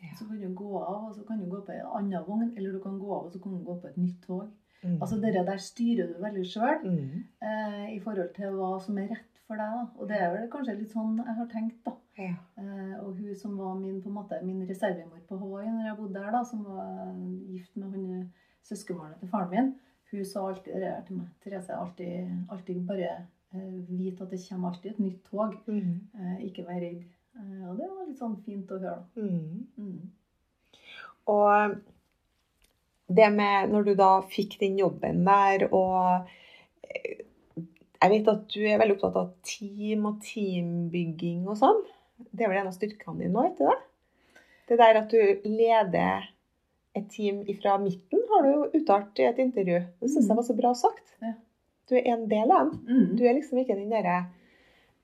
Ja. 0.00 0.14
Så 0.16 0.24
kan 0.24 0.40
du 0.40 0.48
gå 0.56 0.70
av, 0.80 1.10
og 1.10 1.14
så 1.18 1.26
kan 1.28 1.42
du 1.42 1.50
gå 1.50 1.60
på 1.66 1.74
en 1.74 1.90
annen 1.98 2.24
vogn, 2.24 2.54
eller 2.56 2.72
du 2.72 2.80
kan 2.80 2.96
gå 2.98 3.10
av, 3.12 3.26
og 3.26 3.34
så 3.34 3.42
kan 3.42 3.58
du 3.58 3.64
gå 3.66 3.76
på 3.82 3.90
et 3.90 3.98
nytt 4.00 4.22
tog. 4.24 4.46
Mm. 4.80 4.96
Altså 4.96 5.18
det 5.20 5.34
der 5.36 5.60
styrer 5.60 6.08
du 6.08 6.22
veldig 6.22 6.46
sjøl 6.48 6.86
mm. 6.86 7.24
eh, 7.44 7.88
i 7.92 7.98
forhold 8.00 8.30
til 8.38 8.54
hva 8.56 8.78
som 8.80 8.96
er 9.02 9.10
rett 9.12 9.29
for 9.50 9.58
deg. 9.60 9.74
da. 9.76 9.84
Og 9.98 10.08
det 10.10 10.18
er 10.22 10.32
vel 10.34 10.48
kanskje 10.52 10.78
litt 10.78 10.94
sånn 10.94 11.18
jeg 11.18 11.36
har 11.40 11.50
tenkt, 11.50 11.82
da. 11.86 11.96
ja. 12.20 12.32
Eh, 12.62 12.96
og 13.02 13.18
hun 13.18 13.36
som 13.38 13.58
var 13.58 13.76
min, 13.78 13.98
på 14.02 14.10
en 14.12 14.18
måte, 14.20 14.40
min 14.46 14.62
reservemor 14.68 15.20
på 15.28 15.38
Hawaii 15.42 15.74
når 15.74 15.90
jeg 15.90 15.98
bodde 15.98 16.22
der, 16.22 16.32
da, 16.36 16.42
som 16.46 16.64
var 16.68 17.12
gift 17.50 17.76
med 17.80 17.96
hun 17.96 18.08
eh, 18.20 18.48
søskenbarnet 18.70 19.22
til 19.22 19.32
faren 19.32 19.54
min, 19.54 19.72
hun 20.10 20.24
sa 20.26 20.46
alltid 20.48 20.74
det 20.74 20.88
her 20.90 21.04
til 21.06 21.20
meg. 21.20 21.30
Therese, 21.42 21.76
alltid, 21.76 22.32
alltid 22.50 22.82
bare 22.86 23.10
eh, 23.54 23.78
vite 23.88 24.24
at 24.24 24.34
det 24.34 24.42
kommer 24.48 24.70
alltid 24.70 24.90
et 24.94 25.02
nytt 25.04 25.30
tog. 25.30 25.54
Mm. 25.66 25.94
Eh, 26.18 26.36
ikke 26.48 26.66
vær 26.66 26.82
redd. 26.82 27.04
Eh, 27.38 27.68
og 27.70 27.78
det 27.78 27.86
var 27.90 28.08
litt 28.08 28.18
sånn 28.22 28.38
fint 28.46 28.74
å 28.74 28.80
høre. 28.82 29.04
Mm. 29.18 29.66
Mm. 29.78 30.76
Og 31.30 31.78
det 33.10 33.30
med 33.34 33.72
når 33.72 33.88
du 33.88 33.94
da 33.98 34.12
fikk 34.30 34.58
den 34.60 34.78
jobben 34.78 35.24
der, 35.26 35.66
og 35.70 36.30
eh, 36.86 37.26
jeg 38.00 38.10
vet 38.14 38.28
at 38.32 38.44
du 38.54 38.60
er 38.64 38.78
veldig 38.80 38.96
opptatt 38.96 39.16
av 39.20 39.30
team 39.44 40.06
og 40.08 40.20
teambygging 40.24 41.46
og 41.48 41.56
sånn. 41.60 41.80
Det 42.32 42.44
er 42.44 42.48
vel 42.52 42.60
en 42.62 42.70
av 42.70 42.76
styrkene 42.76 43.18
dine 43.20 43.32
nå, 43.34 43.46
ikke 43.52 43.68
det? 43.70 43.78
Det 44.70 44.78
der 44.80 44.98
at 45.02 45.10
du 45.12 45.48
leder 45.50 46.28
et 46.96 47.06
team 47.12 47.42
fra 47.60 47.76
midten, 47.78 48.20
har 48.32 48.42
du 48.42 48.50
jo 48.50 48.68
uttalt 48.80 49.18
i 49.22 49.26
et 49.28 49.38
intervju. 49.42 49.78
Det 50.00 50.10
syns 50.10 50.28
jeg 50.28 50.36
var 50.38 50.46
så 50.46 50.56
bra 50.58 50.72
sagt. 50.74 51.06
Du 51.90 51.96
er 51.98 52.06
en 52.12 52.28
del 52.30 52.50
av 52.54 52.68
dem. 52.70 52.80
Mm. 52.86 53.16
Du 53.18 53.24
er 53.26 53.34
liksom 53.34 53.58
ikke 53.58 53.74
den 53.78 53.90
derre 53.90 54.20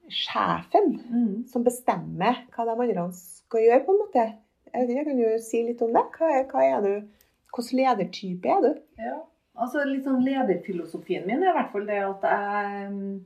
sjefen 0.09 1.01
Mm. 1.11 1.47
som 1.51 1.65
bestemmer 1.67 2.45
hva 2.55 2.65
de 2.65 2.75
andre 2.77 3.07
skal 3.13 3.61
gjøre, 3.65 3.85
på 3.87 3.93
en 3.95 3.99
måte. 4.05 4.25
Jeg 4.73 4.87
vet 4.87 4.91
ikke, 4.97 5.05
Kan 5.09 5.19
jo 5.19 5.39
si 5.43 5.63
litt 5.67 5.83
om 5.83 5.93
det? 5.93 6.05
Hva 6.19 6.29
er, 6.39 6.45
hva 6.51 6.63
er 6.63 6.81
du? 6.83 7.09
Hvilken 7.57 7.79
ledertype 7.81 8.49
er 8.49 8.61
du? 8.63 8.81
Ja, 8.99 9.17
altså 9.57 9.85
litt 9.89 10.05
sånn 10.05 10.23
Lederfilosofien 10.25 11.27
min 11.27 11.43
er 11.43 11.51
i 11.53 11.57
hvert 11.57 11.73
fall 11.73 11.87
det 11.89 11.99
at 12.05 12.27
jeg 12.31 12.91
mm, 12.93 13.21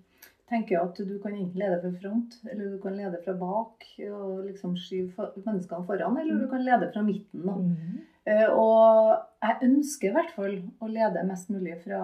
tenker 0.51 0.81
at 0.83 0.97
du 1.07 1.13
kan 1.23 1.35
enten 1.37 1.61
lede 1.63 1.81
fra 1.83 1.91
front, 2.03 2.37
eller 2.51 2.73
du 2.73 2.79
kan 2.83 2.97
lede 2.99 3.21
fra 3.25 3.35
bak 3.39 3.85
og 4.11 4.45
liksom 4.49 4.73
skyve 4.77 5.29
menneskene 5.47 5.87
foran, 5.87 6.17
eller 6.19 6.41
du 6.43 6.49
kan 6.51 6.65
lede 6.67 6.89
fra 6.93 7.03
midten. 7.07 7.45
da. 7.47 7.55
Eh, 8.27 8.49
Og 8.51 9.15
jeg 9.43 9.57
ønsker 9.69 10.09
i 10.09 10.13
hvert 10.17 10.35
fall 10.35 10.57
å 10.83 10.89
lede 10.91 11.23
mest 11.29 11.51
mulig 11.51 11.79
fra 11.85 12.01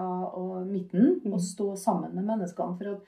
midten 0.65 1.19
Mm. 1.25 1.33
og 1.33 1.39
stå 1.43 1.75
sammen 1.77 2.15
med 2.15 2.23
menneskene. 2.25 2.77
For 2.77 2.93
at 2.95 3.01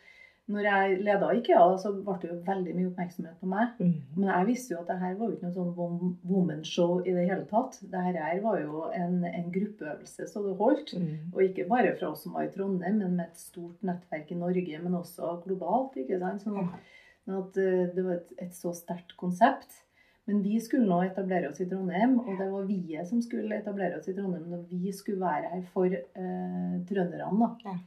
når 0.50 0.66
jeg 0.66 0.96
leda 1.06 1.28
IKEA, 1.38 1.66
så 1.78 1.92
ble 1.94 2.16
det 2.22 2.30
jo 2.32 2.36
veldig 2.48 2.72
mye 2.74 2.88
oppmerksomhet 2.90 3.36
på 3.42 3.50
meg. 3.52 3.76
Mm. 3.78 3.92
Men 4.16 4.30
jeg 4.32 4.48
visste 4.48 4.74
jo 4.74 4.80
at 4.82 4.88
det 4.90 4.98
her 5.04 5.18
var 5.20 5.30
jo 5.30 5.36
ikke 5.36 5.50
noe 5.50 5.58
sånn 5.58 6.14
woman-show 6.32 6.96
i 7.04 7.14
det 7.14 7.26
hele 7.30 7.46
tatt. 7.52 7.78
Det 7.92 8.02
her 8.08 8.40
var 8.42 8.58
jo 8.64 8.88
en, 8.98 9.20
en 9.30 9.52
gruppeøvelse 9.54 10.26
så 10.32 10.42
det 10.46 10.56
holdt. 10.62 10.96
Mm. 10.98 11.12
Og 11.36 11.44
ikke 11.46 11.68
bare 11.70 11.94
fra 12.00 12.10
oss 12.16 12.26
som 12.26 12.34
var 12.38 12.48
i 12.48 12.54
Trondheim, 12.56 12.98
men 13.04 13.20
med 13.20 13.28
et 13.28 13.44
stort 13.44 13.86
nettverk 13.86 14.34
i 14.34 14.40
Norge, 14.40 14.82
men 14.82 14.98
også 14.98 15.36
globalt. 15.46 16.00
ikke 16.02 16.18
sant? 16.24 16.42
Sånn 16.48 16.58
at, 16.64 16.90
sånn 17.30 17.62
eh, 17.62 17.86
det 17.94 18.08
var 18.08 18.18
et, 18.18 18.34
et 18.48 18.58
så 18.58 18.74
sterkt 18.74 19.14
konsept. 19.22 19.84
Men 20.30 20.42
vi 20.46 20.58
skulle 20.62 20.90
nå 20.90 21.00
etablere 21.06 21.50
oss 21.50 21.62
i 21.62 21.70
Trondheim, 21.70 22.18
og 22.22 22.36
det 22.42 22.50
var 22.50 22.66
vi 22.70 22.98
som 23.06 23.22
skulle 23.26 23.62
etablere 23.62 23.98
oss 23.98 24.10
i 24.10 24.18
Trondheim 24.18 24.50
når 24.50 24.66
vi 24.70 24.92
skulle 24.94 25.22
være 25.22 25.54
her 25.54 25.64
for 25.74 25.94
eh, 25.94 26.76
trønderne. 26.90 27.30
da. 27.38 27.54
Ja. 27.70 27.78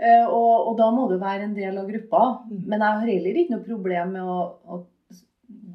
Eh, 0.00 0.24
og, 0.26 0.68
og 0.70 0.78
da 0.78 0.86
må 0.96 1.02
du 1.10 1.18
være 1.20 1.44
en 1.44 1.54
del 1.56 1.76
av 1.76 1.88
gruppa. 1.90 2.20
Mm. 2.48 2.62
Men 2.72 2.80
jeg 2.80 2.88
har 2.96 3.06
heller 3.10 3.40
ikke 3.42 3.52
noe 3.56 3.66
problem 3.66 4.14
med 4.16 4.22
å, 4.22 4.38
å 4.64 4.80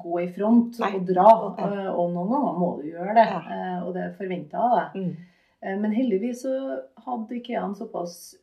gå 0.02 0.18
i 0.24 0.26
front 0.34 0.78
Nei. 0.82 0.90
og 0.98 1.06
dra. 1.06 1.26
Ja. 1.60 1.68
eh, 1.70 1.88
og 1.92 2.10
noen 2.14 2.32
ganger 2.32 2.58
må 2.58 2.70
du 2.80 2.88
gjøre 2.90 3.14
det, 3.14 3.26
Ja. 3.30 3.40
eh, 3.54 3.78
og 3.86 3.94
det 3.94 4.02
er 4.08 4.16
forventa 4.18 4.58
av 4.66 4.76
deg. 4.80 5.00
Mm. 5.02 5.32
Men 5.82 5.92
heldigvis 5.96 6.42
så 6.44 6.50
hadde 7.06 7.38
IKEA 7.38 7.62
en 7.64 7.72
såpass 7.74 8.36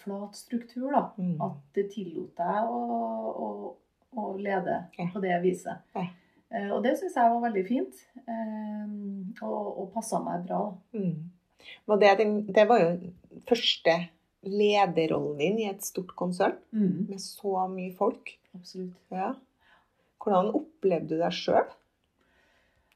flat 0.00 0.36
struktur 0.38 0.86
da, 0.94 1.00
Mm. 1.18 1.34
at 1.44 1.56
det 1.76 1.90
tillot 1.92 2.30
deg 2.38 2.70
å, 2.70 2.78
å, 3.44 3.48
å 4.16 4.28
lede 4.38 4.76
Ja. 4.96 5.08
på 5.12 5.20
det 5.20 5.34
viset. 5.42 5.82
Ja. 5.96 6.06
Og 6.72 6.82
det 6.82 6.94
syns 6.98 7.14
jeg 7.18 7.30
var 7.34 7.42
veldig 7.42 7.66
fint. 7.68 7.98
Og 9.42 9.78
og 9.82 9.90
passa 9.94 10.18
meg 10.24 10.46
bra. 10.46 10.62
Mm. 10.94 11.30
Det, 12.00 12.14
det 12.54 12.64
var 12.70 12.80
jo 12.80 12.90
første 13.48 13.96
lederrollen 14.42 15.38
din 15.38 15.58
i 15.58 15.68
et 15.70 15.82
stort 15.84 16.14
konsern 16.16 16.56
Mm, 16.72 17.06
med 17.08 17.20
så 17.20 17.68
mye 17.70 17.92
folk. 17.96 18.38
absolutt. 18.54 18.94
Ja. 19.10 19.34
Hvordan 20.20 20.50
opplevde 20.54 21.08
du 21.08 21.18
deg 21.18 21.32
sjøl? 21.32 21.68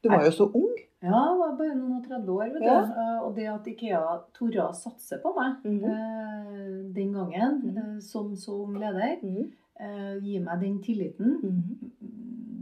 Du 0.03 0.09
var 0.09 0.23
jo 0.25 0.31
så 0.31 0.45
ung. 0.53 0.75
Ja, 1.01 1.09
jeg 1.29 1.37
var 1.39 1.55
bare 1.57 1.75
noen 1.75 1.97
og 1.99 2.03
30 2.07 2.29
år, 2.33 2.53
vet 2.53 2.61
Ja. 2.63 2.81
du. 2.81 2.91
Eh, 2.91 3.19
Og 3.25 3.35
det 3.35 3.45
at 3.47 3.65
Ikea 3.67 4.21
torde 4.33 4.61
å 4.61 4.73
satse 4.73 5.21
på 5.21 5.33
meg 5.35 5.63
mm 5.63 6.93
den 6.93 7.13
gangen, 7.13 7.61
mm 7.63 8.01
som 8.01 8.35
så 8.35 8.51
ung 8.63 8.73
leder, 8.79 9.19
Mm. 9.23 9.51
gir 9.81 10.21
gi 10.21 10.39
meg 10.39 10.59
den 10.61 10.79
tilliten, 10.81 11.41
Mm. 11.43 11.91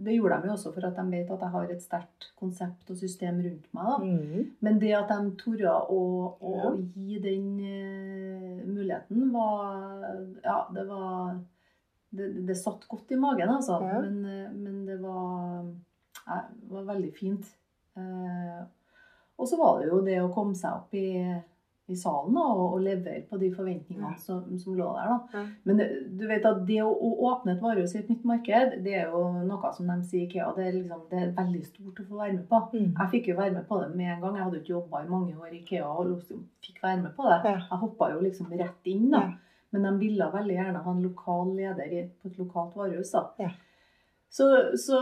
Det 0.04 0.16
gjorde 0.18 0.38
de 0.44 0.50
jo 0.50 0.54
også 0.58 0.72
for 0.76 0.86
at 0.88 0.98
de 1.00 1.04
vet 1.12 1.30
at 1.32 1.44
jeg 1.46 1.54
har 1.56 1.72
et 1.74 1.82
sterkt 1.84 2.28
konsept 2.40 2.90
og 2.92 2.98
system 3.00 3.40
rundt 3.46 3.66
meg. 3.78 4.04
Mm. 4.04 4.52
Men 4.66 4.80
det 4.82 4.92
at 4.98 5.12
de 5.12 5.32
torde 5.40 5.72
å, 5.96 6.02
å 6.40 6.54
Ja. 6.60 6.72
gi 6.96 7.20
den 7.24 7.48
uh, 7.60 8.62
muligheten, 8.68 9.32
var 9.34 10.06
Ja, 10.44 10.60
det 10.76 10.86
var 10.90 11.40
Det, 12.14 12.28
det 12.46 12.56
satt 12.60 12.84
godt 12.88 13.10
i 13.12 13.18
magen, 13.18 13.50
altså. 13.50 13.80
Ja. 13.82 14.02
Men, 14.04 14.20
eh, 14.30 14.52
men 14.54 14.84
det 14.86 15.00
var, 15.02 15.64
ja, 16.28 16.42
var 16.70 16.84
veldig 16.92 17.10
fint. 17.18 17.48
Uh, 17.98 18.62
og 19.40 19.48
så 19.50 19.58
var 19.58 19.80
det 19.82 19.88
jo 19.90 20.02
det 20.06 20.20
å 20.22 20.30
komme 20.34 20.54
seg 20.54 20.76
opp 20.78 20.94
i, 20.94 21.08
i 21.92 21.96
salen 22.00 22.38
og, 22.40 22.60
og 22.74 22.78
levere 22.82 23.26
på 23.28 23.36
de 23.42 23.50
forventningene 23.52 24.14
Ja. 24.14 24.18
som, 24.18 24.46
som 24.58 24.76
lå 24.78 24.86
der. 24.96 25.10
da. 25.10 25.18
Ja. 25.34 25.42
Men 25.68 25.78
det, 25.82 25.88
du 26.20 26.24
vet 26.30 26.46
at 26.48 26.62
det 26.68 26.78
å, 26.84 26.88
å 26.96 27.10
åpne 27.32 27.58
et 27.58 27.62
varehus 27.62 27.96
i 27.96 28.00
et 28.00 28.10
nytt 28.10 28.24
marked, 28.30 28.78
det 28.86 28.94
er 29.02 29.10
jo 29.12 29.24
noe 29.44 29.72
som 29.76 29.90
de 29.92 29.98
sier 30.08 30.22
i 30.24 30.28
IKEA, 30.30 30.48
det 30.56 30.64
er, 30.70 30.78
liksom, 30.78 31.02
det 31.12 31.20
er 31.20 31.34
veldig 31.42 31.64
stort 31.68 32.00
å 32.00 32.06
få 32.08 32.22
være 32.22 32.38
med 32.38 32.48
på. 32.48 32.62
Mm. 32.72 32.88
Jeg 33.02 33.12
fikk 33.18 33.28
jo 33.34 33.36
være 33.42 33.56
med 33.58 33.68
på 33.68 33.82
det 33.82 33.90
med 33.98 34.14
en 34.16 34.22
gang. 34.24 34.38
Jeg 34.40 34.46
hadde 34.48 34.58
jo 34.60 34.64
ikke 34.64 34.76
jobba 34.78 35.04
i 35.04 35.12
mange 35.12 35.36
år 35.36 35.52
i 35.52 35.60
IKEA 35.60 35.90
og 35.92 36.14
liksom 36.14 36.46
fikk 36.64 36.80
være 36.86 37.02
med 37.04 37.16
på 37.20 37.28
det. 37.28 37.40
Ja. 37.52 37.58
Jeg 37.68 37.82
hoppa 37.84 38.12
jo 38.16 38.24
liksom 38.24 38.56
rett 38.64 38.90
inn, 38.96 39.10
da. 39.12 39.26
Ja. 39.28 39.60
Men 39.74 39.88
de 39.90 39.94
ville 40.06 40.32
veldig 40.40 40.54
gjerne 40.56 40.82
ha 40.86 40.92
en 40.94 41.04
lokal 41.04 41.56
leder 41.58 41.94
på 42.22 42.30
et 42.30 42.36
lokalt 42.38 42.76
varehus. 42.78 43.12
da. 43.12 43.50
Så, 44.34 44.46
så, 44.78 44.98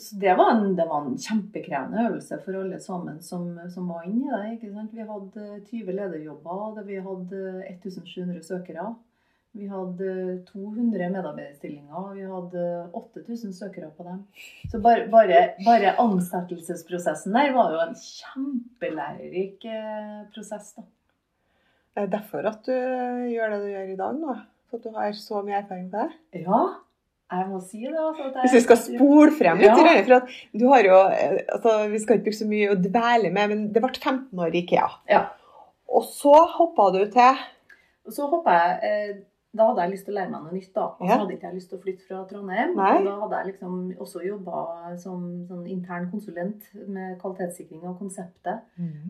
så 0.00 0.16
det, 0.18 0.32
var 0.34 0.48
en, 0.50 0.72
det 0.74 0.86
var 0.90 1.04
en 1.06 1.18
kjempekrevende 1.18 2.08
øvelse 2.08 2.38
for 2.42 2.56
alle 2.58 2.80
sammen 2.82 3.20
som, 3.22 3.44
som 3.70 3.86
var 3.86 4.08
inni 4.08 4.26
det. 4.26 4.56
ikke 4.56 4.72
sant? 4.74 4.96
Vi 4.96 5.06
hadde 5.06 5.44
20 5.68 5.94
lederjobber, 5.94 6.80
vi 6.88 6.98
hadde 7.04 7.44
1700 7.68 8.42
søkere. 8.42 8.88
Vi 9.54 9.66
hadde 9.70 10.10
200 10.50 11.08
medarbeiderstillinger, 11.14 11.94
og 11.94 12.18
vi 12.18 12.26
hadde 12.26 12.66
8000 12.94 13.54
søkere 13.54 13.92
på 13.94 14.06
dem. 14.06 14.20
Så 14.70 14.82
bare, 14.82 15.06
bare, 15.10 15.40
bare 15.66 15.96
ansettelsesprosessen 16.02 17.34
der 17.34 17.54
var 17.54 17.74
jo 17.74 17.80
en 17.86 17.96
kjempelærerik 17.98 19.66
eh, 19.70 20.20
prosess. 20.34 20.74
da. 20.74 20.86
Det 21.94 22.02
er 22.02 22.14
derfor 22.18 22.46
at 22.50 22.62
du 22.66 22.74
gjør 23.30 23.54
det 23.54 23.64
du 23.64 23.72
gjør 23.72 23.90
i 23.94 23.98
dag 24.04 24.22
nå. 24.22 24.38
For 24.70 24.78
at 24.78 24.86
du 24.86 24.94
har 24.98 25.18
så 25.18 25.42
mye 25.46 25.58
erfaring 25.62 25.90
på 25.90 26.02
det. 26.02 26.44
Ja, 26.46 26.62
jeg 27.30 27.46
må 27.48 27.60
si 27.62 27.80
det. 27.86 27.94
Altså, 27.94 28.26
at 28.28 28.34
jeg, 28.34 28.42
Hvis 28.44 28.56
vi 28.58 28.60
skal 28.66 28.76
spole 28.84 29.30
frem 29.38 29.58
litt, 29.62 29.70
Ja. 29.70 30.02
for 30.04 30.16
at 30.18 30.36
du 30.60 30.66
har 30.72 30.82
jo 30.88 30.98
eh, 31.14 31.38
altså, 31.54 31.76
Vi 31.92 31.98
skal 32.02 32.16
ikke 32.18 32.24
bruke 32.30 32.40
så 32.42 32.48
mye 32.50 32.70
å 32.74 32.78
dvele 32.82 33.30
med, 33.32 33.48
men 33.54 33.72
det 33.72 33.82
ble 33.82 33.92
15 33.94 34.38
år 34.38 34.54
i 34.54 34.64
IKEA. 34.64 34.88
Ja. 35.08 35.24
Og 35.90 36.04
så 36.06 36.34
hoppa 36.58 36.90
du 36.94 37.04
til 37.10 37.42
Og 38.06 38.12
så 38.14 38.26
hoppa 38.30 38.52
jeg 38.54 38.78
eh, 38.86 39.16
Da 39.52 39.64
hadde 39.66 39.82
jeg 39.82 39.90
lyst 39.90 40.04
til 40.06 40.14
å 40.14 40.18
lære 40.20 40.30
meg 40.30 40.42
noe 40.44 40.52
nytt, 40.54 40.68
da. 40.76 40.84
Og 40.94 41.08
så 41.08 41.16
hadde 41.18 41.34
ikke 41.34 41.48
jeg 41.48 41.56
lyst 41.58 41.70
til 41.72 41.78
å 41.78 41.82
flytte 41.82 42.04
fra 42.06 42.20
Trondheim. 42.30 42.74
Nei. 42.78 42.90
Og 43.00 43.06
da 43.08 43.14
hadde 43.24 43.38
jeg 43.40 43.48
liksom 43.48 43.78
også 44.04 44.20
jobba 44.22 44.60
som 45.02 45.24
sånn 45.48 45.64
intern 45.66 46.06
konsulent 46.12 46.68
med 46.86 47.16
kvalitetssikring 47.18 47.82
av 47.90 47.96
konseptet. 47.98 48.62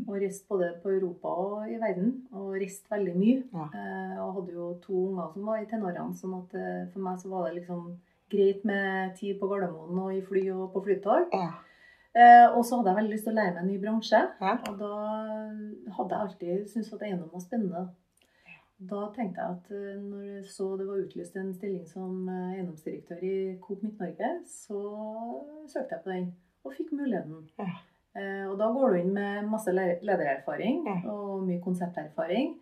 Og 0.08 0.14
reist 0.16 0.46
både 0.48 0.70
på 0.80 0.94
Europa 0.94 1.28
og 1.28 1.68
i 1.68 1.76
verden. 1.76 2.14
Og 2.32 2.54
reist 2.56 2.88
veldig 2.88 3.16
mye. 3.20 3.42
Ja. 3.52 3.66
Eh, 3.68 4.16
og 4.24 4.38
hadde 4.38 4.54
jo 4.56 4.70
to 4.80 5.02
unger 5.10 5.28
som 5.34 5.44
var 5.52 5.60
i 5.60 5.68
tenårene, 5.68 6.16
sånn 6.16 6.38
at 6.40 6.56
for 6.94 7.04
meg 7.04 7.20
så 7.20 7.28
var 7.36 7.50
det 7.50 7.58
liksom 7.60 7.84
greit 8.30 8.64
med 8.68 9.16
tid 9.18 9.38
på 9.40 9.48
Gardermoen 9.50 9.98
og 10.04 10.14
i 10.14 10.22
fly 10.24 10.44
og 10.54 10.70
på 10.74 10.84
flytog. 10.86 11.34
Ja. 11.34 11.50
Eh, 12.10 12.46
og 12.50 12.64
så 12.66 12.78
hadde 12.80 12.90
jeg 12.90 12.98
veldig 13.00 13.14
lyst 13.14 13.26
til 13.28 13.34
å 13.34 13.38
lære 13.38 13.54
meg 13.54 13.62
en 13.62 13.70
ny 13.70 13.78
bransje. 13.82 14.20
Ja. 14.42 14.54
Og 14.70 14.78
da 14.80 14.94
hadde 15.96 16.14
jeg 16.14 16.20
alltid 16.24 16.70
syntes 16.72 16.94
at 16.96 17.04
eiendom 17.06 17.30
var 17.34 17.44
spennende. 17.44 17.84
Da 18.90 19.00
tenkte 19.12 19.44
jeg 19.44 19.56
at 19.58 19.72
eh, 19.76 20.00
når 20.00 20.24
jeg 20.24 20.46
så 20.48 20.70
det 20.80 20.86
var 20.88 21.02
utlyst 21.02 21.36
en 21.36 21.52
stilling 21.52 21.84
som 21.88 22.24
eh, 22.32 22.56
eiendomsdirektør 22.56 23.20
i 23.28 23.34
Coop 23.60 23.84
Midt-Norge, 23.84 24.30
så 24.48 24.80
søkte 25.68 25.98
jeg 25.98 26.04
på 26.06 26.12
den 26.14 26.30
og 26.64 26.74
fikk 26.76 26.94
muligheten. 26.96 27.44
Ja. 27.60 27.68
Eh, 28.16 28.46
og 28.48 28.56
da 28.58 28.70
går 28.72 28.94
du 28.94 29.00
inn 29.02 29.12
med 29.14 29.50
masse 29.52 29.74
ledererfaring 29.74 30.82
og 31.12 31.44
mye 31.44 31.60
konsepterfaring, 31.62 32.54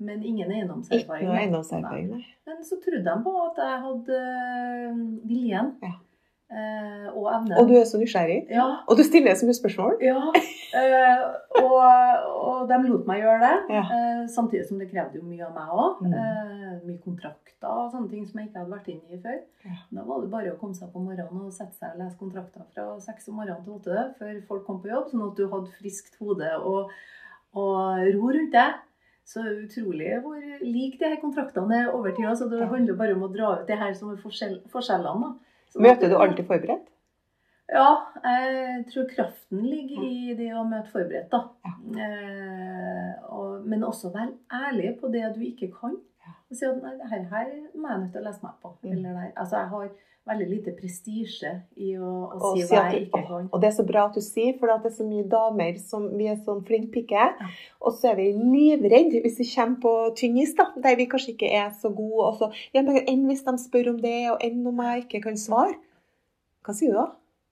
men 0.00 0.22
ingen 0.22 0.50
Ikke 0.50 0.60
eiendomserfaring. 0.60 1.26
noe 1.28 1.34
da. 1.36 1.40
eiendomserfaring, 1.42 2.08
nei. 2.10 2.24
Men 2.46 2.64
så 2.64 2.80
trodde 2.82 3.04
de 3.04 3.14
på 3.24 3.36
at 3.46 3.56
jeg 3.62 3.80
hadde 3.84 4.18
eh, 4.24 5.04
viljen 5.30 5.70
Ja. 5.82 5.92
eh, 6.50 7.06
og 7.14 7.28
evnen. 7.32 7.58
Og 7.58 7.68
du 7.68 7.74
er 7.78 7.84
så 7.88 7.98
nysgjerrig. 8.00 8.46
Ja, 8.50 8.66
Og 8.88 8.96
du 8.98 9.02
stiller 9.06 9.34
så 9.34 9.46
mye 9.46 9.54
spørsmål. 9.56 9.96
ja, 10.02 10.18
eh, 10.74 11.24
og, 11.62 11.78
og 12.44 12.68
de 12.68 12.78
lot 12.88 13.06
meg 13.06 13.22
gjøre 13.22 13.40
det. 13.40 13.54
Ja. 13.76 13.84
Eh, 13.86 14.26
samtidig 14.28 14.66
som 14.68 14.78
det 14.82 14.90
krevde 14.90 15.20
jo 15.20 15.24
mye 15.24 15.46
av 15.46 15.54
meg 15.54 15.68
òg. 15.72 16.02
Mm. 16.04 16.12
Eh, 16.12 16.74
mye 16.84 16.98
kontrakter 17.04 17.70
og 17.70 17.92
sånne 17.94 18.10
ting 18.10 18.26
som 18.28 18.40
jeg 18.40 18.48
ikke 18.50 18.60
hadde 18.60 18.74
vært 18.74 18.88
inne 18.92 19.14
i 19.14 19.20
før. 19.22 19.38
Ja. 19.64 19.76
Da 19.94 20.02
var 20.04 20.20
det 20.20 20.30
bare 20.34 20.52
å 20.52 20.58
komme 20.60 20.74
seg 20.76 20.90
på 20.92 21.00
morgenen 21.00 21.46
og 21.46 21.52
sette 21.54 21.78
seg 21.78 21.94
og 21.94 22.02
lese 22.02 22.18
kontrakter 22.20 22.66
fra 22.74 22.88
seks 23.00 23.28
om 23.30 23.38
morgenen 23.40 23.62
til 23.64 23.78
åtte 23.78 24.08
før 24.18 24.42
folk 24.50 24.66
kom 24.66 24.82
på 24.82 24.90
jobb, 24.90 25.06
sånn 25.14 25.22
at 25.30 25.36
du 25.38 25.46
hadde 25.48 25.70
friskt 25.78 26.18
hode 26.20 26.50
og, 26.60 26.90
og 27.54 28.02
ro 28.18 28.34
rundt 28.34 28.52
deg. 28.52 28.74
Så 29.24 29.40
utrolig 29.40 30.18
hvor 30.20 30.40
lik 30.60 30.98
de 31.00 31.08
her 31.08 31.20
kontraktene 31.22 31.78
er 31.82 31.92
over 31.94 32.12
tida. 32.12 32.34
Så 32.36 32.48
det 32.50 32.66
handler 32.68 32.98
bare 32.98 33.16
om 33.16 33.24
å 33.24 33.32
dra 33.32 33.54
ut 33.60 33.68
det 33.68 33.78
her 33.80 33.94
som 33.96 34.12
er 34.12 34.20
forskjell, 34.20 34.58
forskjellene. 34.72 35.30
Møter 35.80 36.12
du 36.12 36.18
alltid 36.20 36.46
forberedt? 36.50 36.90
ja, 37.72 37.90
jeg 38.24 38.84
tror 38.92 39.06
kraften 39.08 39.62
ligger 39.64 40.04
i 40.04 40.34
det 40.36 40.50
å 40.52 40.64
møte 40.68 40.92
forberedt, 40.92 41.32
da. 41.32 41.40
Ja. 41.64 42.08
Eh, 42.08 43.12
og, 43.34 43.64
men 43.68 43.86
også 43.86 44.12
være 44.14 44.34
ærlig 44.52 44.94
på 45.00 45.08
det 45.12 45.24
du 45.36 45.40
ikke 45.46 45.70
kan. 45.72 45.96
Og 46.50 46.58
si 46.58 46.66
at 46.68 46.80
nei, 46.82 46.94
det 47.00 47.08
her, 47.10 47.24
her 47.32 47.52
må 47.72 47.88
jeg 47.90 48.02
nødt 48.02 48.12
til 48.14 48.22
å 48.22 48.26
lese 48.26 48.44
meg 48.44 48.58
på. 48.62 48.74
Mm. 48.84 48.92
Eller. 48.92 49.22
Altså, 49.32 49.62
jeg 49.62 49.70
har 49.72 49.88
veldig 50.24 50.46
lite 50.48 50.72
prestisje 50.78 51.50
i 51.76 51.90
å, 52.00 52.10
å 52.32 52.38
Og, 52.38 52.56
si 52.56 52.62
hva 52.70 52.84
jeg 52.92 53.02
ikke 53.06 53.20
kan. 53.28 53.48
og 53.52 53.60
det 53.60 53.68
er 53.68 53.74
så 53.76 53.84
bra 53.84 54.06
at 54.08 54.14
du 54.16 54.22
sier, 54.24 54.54
for 54.58 54.70
det 54.72 54.88
er 54.88 54.94
så 54.96 55.04
mye 55.04 55.26
damer 55.28 55.76
som 55.82 56.06
vi 56.16 56.28
er 56.32 56.38
sånn 56.46 56.62
flink 56.64 56.90
pikke. 56.94 57.26
Og 57.84 57.92
så 57.98 58.12
er 58.12 58.16
vi 58.22 58.30
livredde 58.38 59.20
hvis 59.24 59.36
vi 59.42 59.48
kommer 59.52 59.80
på 59.84 59.92
tynn 60.16 60.38
is, 60.40 60.54
da, 60.56 60.70
der 60.86 60.96
vi 60.96 61.06
kanskje 61.12 61.34
ikke 61.34 61.50
er 61.60 61.68
så 61.80 61.92
gode. 61.92 62.30
Og 62.30 62.38
så, 62.40 62.48
ja, 62.72 62.80
men 62.86 63.02
Enn 63.04 63.26
hvis 63.28 63.44
de 63.44 63.56
spør 63.60 63.92
om 63.92 64.00
det, 64.00 64.16
og 64.32 64.40
enn 64.48 64.64
om 64.72 64.80
jeg 64.86 65.04
ikke 65.04 65.20
kan 65.28 65.36
svare? 65.36 65.76
Hva 66.64 66.72
sier 66.72 66.94
du 66.94 67.00
da? 67.02 67.10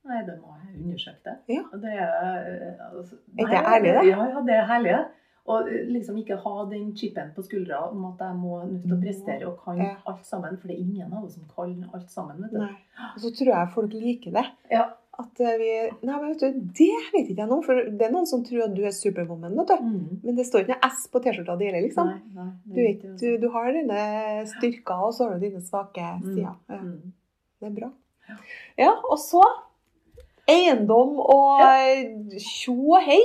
Nei, 0.09 0.23
det 0.27 0.39
må 0.41 0.57
jeg 0.59 0.81
undersøke 0.81 1.21
det. 1.29 1.35
Ja. 1.53 1.63
Det 1.79 1.93
er, 1.93 2.15
eh, 2.49 2.87
altså, 2.89 3.19
Er 3.39 3.45
det 3.45 3.53
nei, 3.53 3.67
ærlig, 3.77 3.93
det? 3.99 4.07
Ja, 4.09 4.25
ja, 4.33 4.41
det 4.49 4.55
er 4.57 4.65
herlig. 4.73 4.95
det. 4.97 5.05
Og 5.51 5.67
eh, 5.69 5.87
liksom 5.91 6.17
ikke 6.21 6.37
ha 6.39 6.65
den 6.71 6.93
chipen 6.97 7.33
på 7.35 7.43
skuldra 7.43 7.81
om 7.91 8.05
at 8.13 8.21
jeg 8.23 8.37
må 8.39 8.61
nødt 8.65 8.83
til 8.87 8.93
å 8.95 9.01
prestere 9.03 9.47
og 9.51 9.57
kan 9.65 9.77
Ja. 9.83 9.97
alt 10.07 10.25
sammen. 10.27 10.57
For 10.61 10.69
det 10.69 10.77
er 10.77 10.83
ingen 10.85 11.13
av 11.13 11.25
oss 11.25 11.35
som 11.35 11.45
kan 11.51 11.85
alt 11.95 12.11
sammen. 12.11 12.43
vet 12.43 12.53
du. 12.53 12.59
Nei. 12.59 12.77
Og 13.17 13.21
så 13.25 13.31
tror 13.35 13.51
jeg 13.57 13.73
folk 13.75 13.93
liker 13.93 14.31
det. 14.33 14.45
Ja. 14.71 14.91
At 15.19 15.41
eh, 15.45 15.57
vi 15.61 15.73
Nei, 16.07 16.15
men 16.21 16.29
vet 16.33 16.41
du, 16.41 16.61
det 16.79 16.87
vet 17.13 17.27
ikke 17.29 17.43
jeg 17.43 17.49
noe 17.51 17.63
for 17.63 17.75
det 17.75 18.07
er 18.07 18.13
noen 18.15 18.27
som 18.27 18.43
tror 18.47 18.63
at 18.65 18.75
du 18.75 18.81
er 18.87 18.95
superwoman, 18.97 19.57
vet 19.59 19.69
du. 19.69 19.75
Mm. 19.85 20.21
Men 20.25 20.37
det 20.39 20.47
står 20.47 20.63
ikke 20.65 20.73
noe 20.79 20.89
S 20.89 21.03
på 21.13 21.21
T-skjorta 21.23 21.59
di 21.59 21.67
heller, 21.69 21.83
liksom. 21.85 22.07
Nei, 22.07 22.23
nei, 22.39 22.47
Du, 22.65 22.81
vet, 22.81 23.03
du, 23.21 23.27
du 23.43 23.49
har 23.53 23.73
dine 23.77 24.47
styrker, 24.55 25.03
og 25.05 25.13
så 25.13 25.27
har 25.29 25.35
du 25.39 25.45
dine 25.49 25.61
svake 25.61 26.07
Mm. 26.23 26.23
sider. 26.23 26.55
Ja, 26.71 26.79
Mm. 26.79 27.13
det 27.61 27.67
er 27.69 27.75
bra. 27.81 27.91
Ja. 28.29 28.37
Ja, 28.79 28.93
og 29.11 29.19
så 29.19 29.43
eiendom 30.49 31.19
og 31.21 31.61
tjo 32.43 32.75
og 32.97 33.03
hei. 33.07 33.23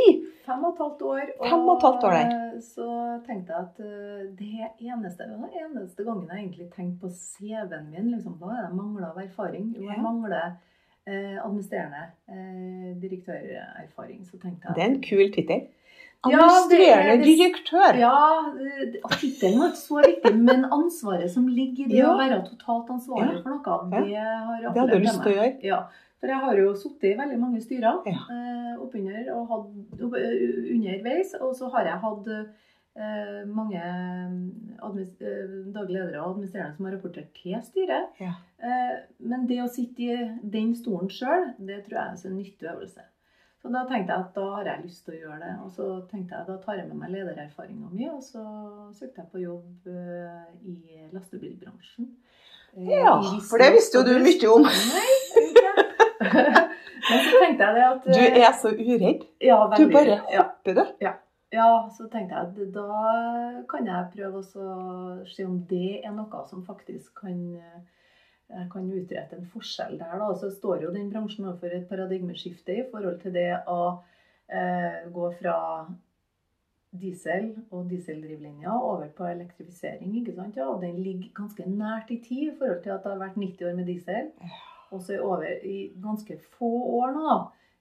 Fem 0.48 0.64
og 0.64 0.74
et 0.76 0.80
halvt 0.80 1.02
år. 1.12 1.24
Fem 1.44 1.64
og 1.68 1.74
et 1.78 1.84
halvt 1.84 2.04
år 2.08 2.14
der. 2.16 2.30
eh, 2.56 2.60
Så 2.64 2.86
tenkte 3.28 3.52
jeg 3.54 3.66
at 3.66 3.80
eh, 3.84 4.22
det 4.40 4.70
eneste, 4.80 5.24
det 5.28 5.62
eneste 5.64 6.04
gangen 6.08 6.30
jeg 6.32 6.40
egentlig 6.44 6.70
tenkte 6.76 7.00
på 7.02 7.10
CV-en 7.12 7.90
min, 7.92 8.12
liksom, 8.16 8.38
hva 8.40 8.54
er 8.54 8.62
det 8.62 8.70
jeg 8.70 8.78
mangler 8.80 9.10
av 9.10 9.18
erfaring? 9.26 9.74
Jo, 9.76 9.90
jeg 9.90 10.00
mangler 10.02 10.46
eh, 11.08 11.36
administrerende 11.44 12.06
eh, 12.32 12.94
direktørerfaring. 13.02 14.24
Så 14.26 14.40
tenkte 14.40 14.68
jeg 14.70 14.76
Det 14.76 14.84
er 14.86 14.94
en 14.94 15.02
kul 15.04 15.28
tittel. 15.36 15.68
Ja, 16.28 16.32
er- 16.32 16.42
Administrerende 16.42 17.14
ja, 17.14 17.26
direktør. 17.28 18.00
Ja, 18.00 18.16
eh, 18.56 19.18
tittelen 19.20 19.60
var 19.60 19.68
ikke 19.70 19.84
så 19.84 20.02
viktig, 20.08 20.34
men 20.48 20.66
ansvaret 20.74 21.30
som 21.32 21.48
ligger 21.48 21.86
i 21.86 21.92
det 21.92 22.00
Ja. 22.00 22.14
å 22.14 22.18
være 22.18 22.40
totalt 22.48 22.90
ansvarlig 22.90 23.36
Ja. 23.36 23.42
for 23.44 23.50
noe, 23.50 23.90
det 23.92 24.16
har 24.18 24.74
Det 24.74 24.80
hadde 24.82 24.92
du 24.96 25.00
lyst 25.06 25.22
til 25.24 25.32
å 25.32 25.36
gjøre. 25.38 25.54
Ja, 25.64 25.84
for 26.20 26.28
jeg 26.34 26.40
har 26.46 26.58
jo 26.64 26.72
sittet 26.76 27.12
i 27.12 27.18
veldig 27.20 27.40
mange 27.40 27.62
styrer 27.62 28.00
Ja. 28.10 28.22
eh, 28.34 28.72
oppunder 28.82 29.28
og 29.36 29.44
hatt 29.52 30.02
opp, 30.08 30.16
underveis, 30.74 31.36
og 31.42 31.54
så 31.56 31.70
har 31.76 31.86
jeg 31.92 32.00
hatt 32.06 32.32
eh, 32.98 33.44
mange 33.46 33.82
eh, 33.82 35.52
daglige 35.74 36.00
ledere 36.00 36.22
og 36.24 36.32
administrerende 36.36 36.76
som 36.78 36.86
har 36.88 36.96
rapportert 36.98 37.30
til 37.38 37.60
styret. 37.66 38.10
Ja. 38.22 38.34
Eh, 38.58 38.96
men 39.20 39.46
det 39.50 39.60
å 39.62 39.70
sitte 39.70 40.02
i 40.08 40.18
den 40.58 40.74
stolen 40.80 41.10
sjøl, 41.14 41.52
det 41.60 41.84
tror 41.86 42.00
jeg 42.00 42.08
er 42.18 42.32
en 42.32 42.38
nyttig 42.42 42.72
øvelse. 42.74 43.06
Så 43.62 43.72
da 43.74 43.82
tenkte 43.90 44.14
jeg 44.14 44.22
at 44.24 44.36
da 44.38 44.44
har 44.54 44.68
jeg 44.70 44.84
lyst 44.86 45.06
til 45.06 45.16
å 45.16 45.22
gjøre 45.24 45.40
det. 45.42 45.54
Og 45.66 45.72
så 45.74 45.86
tenkte 46.12 46.38
jeg 46.38 46.46
da 46.48 46.58
tar 46.62 46.78
jeg 46.78 46.88
med 46.92 47.00
meg 47.02 47.10
ledererfaringa 47.16 47.90
mi, 47.92 48.06
og 48.14 48.22
så 48.24 48.44
søkte 48.96 49.24
jeg 49.24 49.32
på 49.34 49.42
jobb 49.42 49.90
eh, 49.90 50.44
i 50.70 51.08
lastebilbransjen. 51.14 52.10
Eh, 52.78 52.92
Ja, 53.00 53.16
for 53.50 53.58
det 53.58 53.72
visste 53.74 53.98
jo 53.98 54.06
du 54.06 54.14
mye 54.22 54.52
om. 54.54 54.68
Nei, 54.70 55.87
Men 56.20 57.22
så 57.24 57.40
tenkte 57.42 57.68
jeg 57.68 57.76
det 57.78 57.86
at 57.86 58.06
Du 58.08 58.20
eh, 58.20 58.42
er 58.42 58.54
så 58.58 58.72
uredd. 58.74 59.24
ja, 59.44 59.58
Du 59.78 59.86
bare 59.94 60.18
hopper, 60.26 60.74
det. 60.80 60.88
Ja, 61.54 61.68
så 61.96 62.10
tenkte 62.12 62.36
jeg 62.36 62.48
at 62.50 62.74
da 62.76 63.12
kan 63.72 63.86
jeg 63.88 64.10
prøve 64.16 64.42
å 64.42 65.28
se 65.30 65.46
om 65.46 65.62
det 65.70 66.02
er 66.04 66.12
noe 66.12 66.42
som 66.50 66.66
faktisk 66.68 67.22
kan, 67.22 67.38
jeg 68.52 68.66
kan 68.74 68.90
utrette 68.92 69.38
en 69.38 69.48
forskjell 69.54 69.96
der. 70.02 70.18
Da. 70.20 70.34
Så 70.36 70.52
står 70.52 70.84
jo 70.84 70.92
den 70.96 71.08
bransjen 71.14 71.48
overfor 71.48 71.72
et 71.78 71.88
paradigmeskifte 71.88 72.76
i 72.82 72.84
forhold 72.92 73.22
til 73.22 73.38
det 73.38 73.48
å 73.72 73.80
eh, 74.52 75.08
gå 75.14 75.32
fra 75.40 75.56
diesel 76.98 77.54
og 77.72 77.90
dieseldrivlinja 77.92 78.74
over 78.74 79.08
på 79.16 79.28
elektrifisering. 79.28 80.18
ikke 80.20 80.36
sant? 80.36 80.56
Ja, 80.58 80.68
og 80.72 80.82
den 80.82 81.00
ligger 81.04 81.32
ganske 81.36 81.64
nært 81.70 82.12
i 82.12 82.20
tid 82.24 82.52
i 82.52 82.56
forhold 82.58 82.84
til 82.84 82.96
at 82.96 83.04
det 83.04 83.12
har 83.12 83.22
vært 83.22 83.40
90 83.40 83.70
år 83.70 83.76
med 83.78 83.86
diesel. 83.92 84.32
Og 84.92 85.04
så 85.04 85.20
over 85.22 85.46
i 85.66 85.92
ganske 86.02 86.40
få 86.58 86.72
år 87.00 87.16
nå, 87.16 87.24
da, 87.28 87.38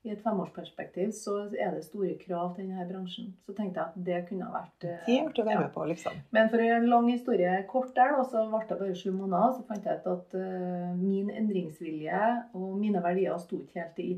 i 0.07 0.13
et 0.15 0.23
femårsperspektiv, 0.23 1.11
så 1.17 1.35
er 1.59 1.75
det 1.75 1.83
store 1.87 2.15
krav 2.21 2.53
til 2.55 2.69
denne 2.69 2.87
bransjen. 2.87 3.33
Så 3.43 3.55
tenkte 3.57 3.83
jeg 3.83 3.91
at 3.91 4.07
det 4.07 4.21
kunne 4.29 4.47
ha 4.47 4.61
vært 4.61 4.87
eh, 4.87 5.09
Det 5.09 5.43
å 5.43 5.47
være 5.49 5.65
med 5.65 5.73
på, 5.75 5.87
liksom. 5.91 6.21
Men 6.37 6.51
for 6.53 6.63
å 6.63 6.69
gjøre 6.69 6.83
en 6.85 6.93
lang 6.93 7.11
historie 7.11 7.57
kort 7.71 7.91
der, 7.97 8.15
da, 8.15 8.23
så 8.31 8.45
ble 8.53 8.63
det 8.69 8.79
bare 8.85 8.99
sju 9.01 9.11
måneder. 9.17 9.57
Så 9.57 9.67
fant 9.67 9.89
jeg 9.89 10.03
ut 10.03 10.09
at 10.13 10.39
uh, 10.39 10.95
min 11.01 11.33
endringsvilje 11.35 12.23
og 12.55 12.71
mine 12.79 13.03
verdier 13.03 13.43
sto 13.43 13.59
ikke 13.65 13.83
helt 13.83 14.03
i 14.05 14.11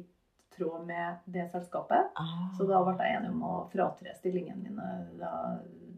tråd 0.59 0.85
med 0.90 1.24
det 1.31 1.48
selskapet. 1.55 2.12
Så 2.59 2.68
da 2.68 2.83
ble 2.85 2.98
jeg 3.01 3.20
enig 3.20 3.33
om 3.33 3.44
å 3.46 3.57
fratre 3.72 4.12
stillingen 4.18 4.61
min. 4.64 4.81
Da, 5.20 5.33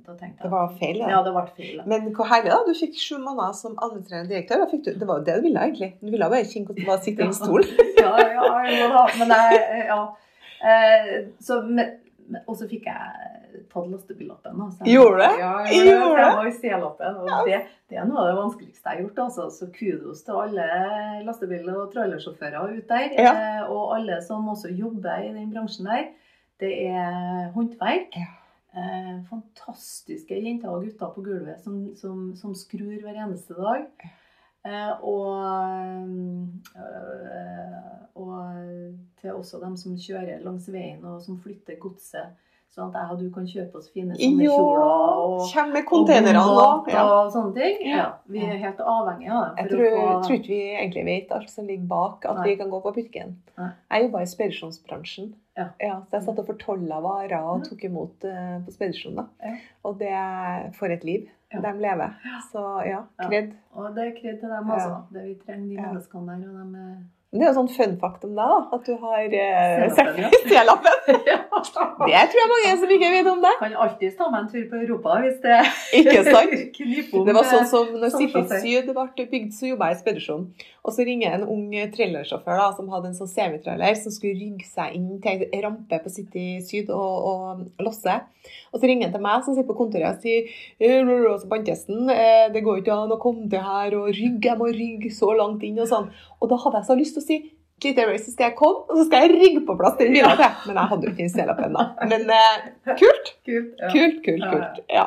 da 0.06 0.14
tenkte 0.18 0.40
jeg 0.40 0.42
Det 0.44 0.50
var 0.52 0.72
feil, 0.80 0.98
ja. 1.02 1.08
Ja, 1.14 1.22
det 1.26 1.32
ble 1.36 1.44
feil. 1.56 1.80
Men 1.92 2.08
hvor 2.16 2.28
herlig, 2.30 2.50
da. 2.52 2.60
Du 2.66 2.74
fikk 2.78 2.96
sju 3.00 3.18
måneder 3.22 3.52
som 3.58 3.76
administrerende 3.78 4.32
direktør. 4.32 4.64
Du, 4.70 4.90
det 5.02 5.08
var 5.08 5.20
jo 5.20 5.26
det 5.28 5.36
du 5.40 5.46
ville, 5.48 5.64
egentlig. 5.66 5.90
Du 6.00 6.10
ville 6.10 6.30
bare 6.32 6.44
kjenne 6.48 6.66
hvordan 6.70 6.82
det 6.84 6.88
var 6.90 7.00
å 7.00 7.04
sitte 7.06 7.22
i 7.22 7.28
en 7.28 7.36
stol. 7.36 7.66
ja, 8.00 8.14
ja, 8.36 8.48
ja. 8.80 9.04
Men 9.20 9.36
jeg 9.36 9.84
Ja. 9.90 10.00
Eh, 10.60 11.12
så, 11.40 11.62
men, 11.64 11.94
og 12.46 12.56
så 12.58 12.66
fikk 12.68 12.84
jeg 12.90 13.64
tatt 13.70 13.86
lastebillappen. 13.90 14.58
Gjorde 14.86 15.20
du? 15.24 15.38
Ja, 15.40 15.52
jeg 15.66 15.86
gjorde. 15.86 16.24
Jeg 16.24 16.34
det, 17.48 17.60
det 17.90 17.98
er 17.98 18.08
noe 18.08 18.22
av 18.22 18.28
det 18.30 18.36
vanskeligste 18.38 18.84
jeg 18.84 18.96
har 18.98 19.02
gjort. 19.04 19.22
Altså. 19.24 19.46
Så 19.54 19.68
kudos 19.74 20.24
til 20.26 20.36
alle 20.42 20.66
lastebil- 21.26 21.70
og 21.74 21.92
trailersjåfører 21.94 22.74
ute 22.76 22.88
der. 22.90 23.14
Ja. 23.18 23.32
eh, 23.32 23.70
Og 23.70 23.94
alle 23.96 24.20
som 24.26 24.48
også 24.52 24.72
jobber 24.74 25.24
i 25.24 25.32
den 25.34 25.50
bransjen 25.54 25.88
der. 25.90 26.10
Det 26.60 26.74
er 26.90 27.50
håndverk. 27.54 28.16
Ja. 28.20 28.28
Eh, 28.70 29.14
fantastiske 29.26 30.37
jenter 30.38 30.70
og 30.70 30.85
gutter 30.85 31.11
på 31.14 31.24
gulvet 31.26 31.62
som, 31.64 31.78
som, 31.98 32.28
som 32.38 32.54
skrur 32.54 33.00
hver 33.02 33.16
eneste 33.24 33.56
dag. 33.59 33.88
Eh, 34.66 34.92
og, 35.02 35.33
øh, 36.76 37.88
og 38.14 38.37
til 39.20 39.35
også 39.35 39.61
dem 39.64 39.76
som 39.80 39.98
kjører 39.98 40.44
langs 40.44 40.68
veien 40.70 41.04
og 41.04 41.22
som 41.24 41.40
flytter 41.42 41.80
godset. 41.83 42.38
Sånn 42.70 42.92
at 42.94 43.00
jeg 43.00 43.11
og 43.11 43.18
du 43.18 43.30
kan 43.35 43.46
kjøpe 43.50 43.78
oss 43.80 43.88
fine 43.90 44.14
sånne 44.14 44.44
Jo, 44.44 44.52
kjoler 44.54 44.83
og, 44.87 45.40
kommer 45.52 45.72
med 45.74 45.87
containerne 45.88 46.38
nå. 46.38 46.66
Ja. 46.92 47.00
og 47.16 47.33
sånne 47.35 47.54
ting. 47.56 47.80
Ja, 47.90 48.04
vi 48.30 48.44
er 48.46 48.61
helt 48.62 48.78
avhengige 48.78 49.33
av 49.35 49.42
dem. 49.48 49.56
Jeg 49.59 49.70
tror, 49.72 49.96
få 49.96 50.22
tror 50.26 50.37
ikke 50.37 50.52
vi 50.52 50.61
egentlig 50.76 51.04
vet 51.09 51.33
alt 51.35 51.50
som 51.50 51.66
ligger 51.66 51.88
bak 51.90 52.24
at 52.30 52.37
Nei. 52.38 52.44
vi 52.46 52.56
kan 52.61 52.70
gå 52.70 52.80
på 52.85 52.92
butikken. 52.94 53.35
Nei. 53.59 53.70
Jeg 53.90 54.06
jobba 54.06 54.22
i 54.22 54.30
spedisjonsbransjen. 54.37 55.33
Ja. 55.59 55.66
så 56.09 56.14
jeg 56.16 56.22
satt 56.24 56.38
og 56.38 56.46
fortolla 56.46 57.00
varer 57.04 57.42
og 57.42 57.64
tok 57.66 57.83
imot 57.85 58.22
uh, 58.24 58.62
på 58.64 58.72
spedisjon. 58.72 59.18
Ja. 59.42 59.56
Og 59.85 59.98
det 59.98 60.14
For 60.78 60.87
et 60.94 61.04
liv 61.04 61.26
Ja. 61.52 61.59
de 61.61 61.72
lever. 61.83 62.14
Så 62.52 62.62
ja, 62.87 63.02
Ja. 63.18 63.26
kred. 63.28 63.50
Og 63.74 63.94
det 63.96 64.04
er 64.06 64.12
kred 64.20 64.38
til 64.40 64.48
dem, 64.48 64.68
Ja. 64.70 64.74
altså. 64.74 65.02
Det 65.12 65.22
vi 65.26 65.35
trenger 65.44 65.66
de 65.68 65.74
Ja. 65.74 65.83
menneskene 65.90 66.26
der. 66.38 66.48
Og 66.48 66.72
de 66.72 66.78
er 66.78 67.02
Det 67.30 67.44
er 67.44 67.52
jo 67.52 67.60
sånn 67.60 67.68
fun 67.70 67.92
fact 68.00 68.24
om 68.26 68.32
deg, 68.34 68.48
da. 68.50 68.54
At 68.74 68.88
du 68.88 68.94
har 68.98 69.34
eh, 69.38 69.84
C-lappen, 70.50 71.18
ja. 71.30 71.36
Det 71.46 72.22
tror 72.32 72.40
jeg 72.40 72.48
mange 72.50 72.72
som 72.80 72.94
ikke 72.96 73.10
vet 73.12 73.28
om 73.30 73.44
det. 73.44 73.52
Kan 73.60 73.76
alltids 73.84 74.16
ta 74.18 74.26
meg 74.32 74.40
en 74.40 74.48
tur 74.50 74.64
på 74.72 74.80
Europa 74.80 75.20
hvis 75.22 75.36
det 75.44 75.60
Ikke 76.00 76.24
sant? 76.26 76.56
Det 77.30 77.36
var 77.36 77.46
sånn 77.46 77.68
som 77.70 77.92
når 77.94 78.16
som 78.16 78.24
Siffi. 78.24 78.42
Syd 78.64 78.90
ble 78.96 79.28
bygd, 79.30 79.54
så 79.54 79.70
jobba 79.70 79.92
jeg 79.92 80.00
i 80.00 80.02
spedisjon. 80.02 80.42
Og 80.80 80.94
så 80.96 81.04
ringer 81.04 81.36
en 81.36 81.46
ung 81.50 81.66
trailersjåfør 81.92 82.56
da, 82.56 82.68
som 82.76 82.88
hadde 82.92 83.10
en 83.10 83.18
sånn 83.18 83.30
semitrailer 83.30 83.98
som 84.00 84.14
skulle 84.14 84.38
rygge 84.38 84.66
seg 84.68 84.96
inn 84.96 85.20
til 85.22 85.44
en 85.50 85.64
rampe 85.66 86.00
på 86.04 86.12
City 86.12 86.46
Syd 86.64 86.90
og, 86.94 87.28
og 87.30 87.84
losse. 87.84 88.16
Og 88.72 88.80
så 88.80 88.88
ringer 88.88 89.08
han 89.08 89.14
til 89.16 89.24
meg 89.26 89.44
som 89.44 89.56
sitter 89.56 89.68
på 89.68 89.78
kontoret 89.82 90.16
og 90.16 90.24
sier 90.24 90.48
«Eh, 90.80 91.46
Bantesen, 91.50 92.08
eh, 92.14 92.48
det 92.54 92.64
går 92.64 92.80
ikke 92.80 92.96
an 92.96 93.12
å 93.12 93.20
komme 93.20 93.48
til 93.52 93.64
her 93.64 93.96
og 93.98 94.08
rygge, 94.08 94.48
jeg 94.48 94.60
må 94.60 94.70
rygge 94.72 95.12
så 95.14 95.32
langt 95.36 95.64
inn 95.66 95.80
og 95.82 95.90
sånn. 95.90 96.08
Og 96.40 96.50
da 96.50 96.60
hadde 96.64 96.80
jeg 96.80 96.88
så 96.88 96.98
lyst 96.98 97.18
til 97.18 97.24
å 97.24 97.28
si 97.28 97.40
lite 97.80 98.04
øyeblikk 98.04 98.24
så 98.24 98.34
skal 98.34 98.50
jeg 98.50 98.56
komme, 98.58 98.82
og 98.88 98.98
så 98.98 99.04
skal 99.08 99.24
jeg 99.24 99.38
rigge 99.40 99.62
på 99.68 99.76
plass 99.78 99.96
den 100.00 100.12
bilen 100.12 100.36
til. 100.36 100.58
Men 100.66 100.80
jeg 100.80 100.90
hadde 100.90 101.06
jo 101.06 101.12
ikke 101.12 101.22
den 101.22 101.32
C-lappen 101.32 101.78
da. 101.78 101.86
Men 102.10 102.34
eh, 102.36 102.66
kult, 103.00 103.32
Kult. 103.48 103.72
Ja. 103.80 103.92
kult, 103.94 104.20
kult, 104.26 104.44
kult. 104.52 104.82
Ja. 104.92 105.06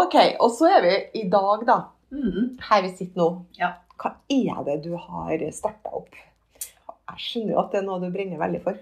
Ok, 0.00 0.16
og 0.40 0.54
så 0.56 0.70
er 0.78 0.86
vi 0.86 0.94
i 1.22 1.26
dag 1.32 1.66
da. 1.68 1.78
Mm. 2.14 2.56
Her 2.70 2.82
vi 2.86 2.94
sitter 2.96 3.20
nå. 3.20 3.28
Ja. 3.60 3.74
Hva 3.98 4.14
er 4.30 4.60
det 4.66 4.76
du 4.86 4.92
har 4.96 5.42
starta 5.54 5.94
opp? 6.00 6.14
Jeg 6.58 7.24
skjønner 7.24 7.54
jo 7.54 7.62
at 7.62 7.72
det 7.72 7.80
er 7.80 7.88
noe 7.88 8.02
du 8.02 8.12
brenner 8.14 8.40
veldig 8.40 8.60
for. 8.62 8.78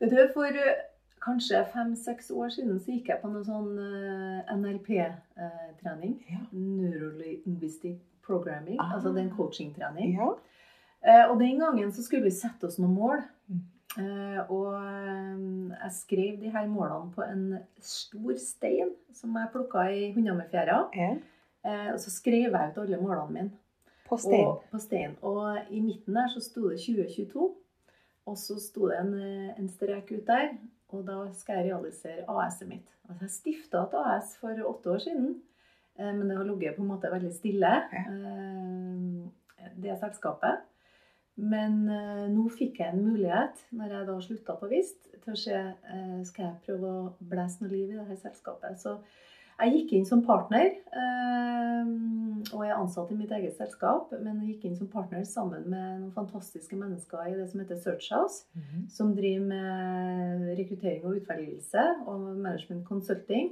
Vet 0.00 0.12
du, 0.12 0.20
For 0.34 0.60
eh, 0.62 0.84
kanskje 1.24 1.64
fem-seks 1.72 2.30
år 2.32 2.52
siden 2.54 2.78
så 2.80 2.94
gikk 2.94 3.10
jeg 3.12 3.22
på 3.22 3.30
noe 3.32 3.42
sånn 3.44 3.72
uh, 3.76 4.52
NLP-trening. 4.54 6.14
Ja. 6.30 6.44
Neurolinguistic 6.54 7.98
programming. 8.26 8.78
Ah. 8.78 8.94
Altså 8.94 9.12
det 9.12 9.24
er 9.24 9.28
en 9.28 9.36
coachingtrening. 9.36 10.14
Ja. 10.20 10.30
Eh, 11.00 11.26
og 11.30 11.38
den 11.40 11.60
gangen 11.60 11.92
så 11.92 12.04
skulle 12.04 12.28
vi 12.28 12.34
sette 12.36 12.68
oss 12.68 12.78
noen 12.80 12.96
mål. 12.96 13.24
Eh, 13.98 14.40
og 14.52 14.74
eh, 14.76 15.40
jeg 15.74 15.94
skrev 15.96 16.36
de 16.42 16.52
her 16.52 16.68
målene 16.70 17.10
på 17.14 17.24
en 17.24 17.46
stor 17.82 18.36
stein 18.38 18.92
som 19.16 19.34
jeg 19.36 19.52
plukka 19.54 19.88
i 19.90 20.12
hundammerfjæra. 20.16 20.86
ja. 20.94 21.12
Uh, 21.60 21.90
og 21.92 21.98
så 22.00 22.08
skrev 22.08 22.54
jeg 22.54 22.70
ut 22.72 22.78
alle 22.80 22.96
målene 22.96 23.34
mine. 23.34 23.50
På 24.10 24.18
stein. 24.18 24.46
Og, 24.46 24.62
på 24.72 24.78
stein. 24.82 25.16
Og 25.22 25.70
i 25.70 25.80
midten 25.80 26.16
der 26.18 26.30
så 26.32 26.42
sto 26.42 26.68
det 26.68 26.80
2022. 26.82 27.50
Og 28.30 28.38
så 28.38 28.56
sto 28.60 28.88
det 28.90 28.98
en, 29.00 29.12
eh, 29.14 29.58
en 29.58 29.68
strek 29.70 30.10
ut 30.12 30.26
der. 30.26 30.56
Og 30.90 31.04
da 31.06 31.20
skal 31.34 31.60
jeg 31.60 31.70
realisere 31.70 32.26
AS-et 32.28 32.68
mitt. 32.68 32.88
Altså 33.08 33.26
jeg 33.26 33.30
stifta 33.36 33.84
et 33.86 33.94
AS 34.00 34.34
for 34.40 34.64
åtte 34.72 34.90
år 34.90 34.98
siden. 35.06 35.42
eh, 35.98 36.12
Men 36.14 36.28
det 36.28 36.36
har 36.36 36.44
ligget 36.44 36.76
på 36.76 36.82
en 36.82 36.88
måte 36.88 37.10
veldig 37.12 37.32
stille, 37.34 37.72
eh, 37.92 39.70
det 39.82 39.98
selskapet. 40.00 40.66
Men 41.36 41.86
nå 42.34 42.48
fikk 42.52 42.80
jeg 42.80 42.92
en 42.92 43.04
mulighet, 43.04 43.64
når 43.72 43.88
jeg 43.88 44.06
da 44.06 44.20
slutta 44.20 44.56
på 44.60 44.68
VIST, 44.68 45.06
til 45.22 45.32
å 45.32 45.36
se 45.36 46.24
skal 46.24 46.44
jeg 46.44 46.60
prøve 46.66 46.90
å 46.90 47.12
blæse 47.20 47.62
noe 47.62 47.70
liv 47.70 47.90
i 47.90 47.96
dette 47.96 48.16
selskapet. 48.20 48.78
Så 48.78 48.98
jeg 49.60 49.72
gikk 49.74 49.92
inn 49.98 50.06
som 50.08 50.22
partner, 50.24 50.70
eh, 50.96 51.90
og 52.54 52.62
jeg 52.64 52.70
er 52.72 52.78
ansatt 52.80 53.10
i 53.12 53.16
mitt 53.18 53.30
eget 53.36 53.56
selskap. 53.58 54.12
Men 54.22 54.40
jeg 54.40 54.54
gikk 54.54 54.64
inn 54.70 54.76
som 54.78 54.88
partner 54.88 55.24
sammen 55.28 55.66
med 55.70 56.00
noen 56.00 56.12
fantastiske 56.14 56.76
mennesker 56.78 57.28
i 57.28 57.34
det 57.36 57.48
som 57.50 57.60
heter 57.60 57.76
Search 57.78 58.10
House. 58.12 58.44
-hmm. 58.56 58.88
Som 58.90 59.14
driver 59.16 59.46
med 59.46 60.58
rekruttering 60.58 61.04
og 61.04 61.16
utvelgelse 61.16 61.84
og 62.06 62.20
management 62.36 62.84
consulting. 62.86 63.50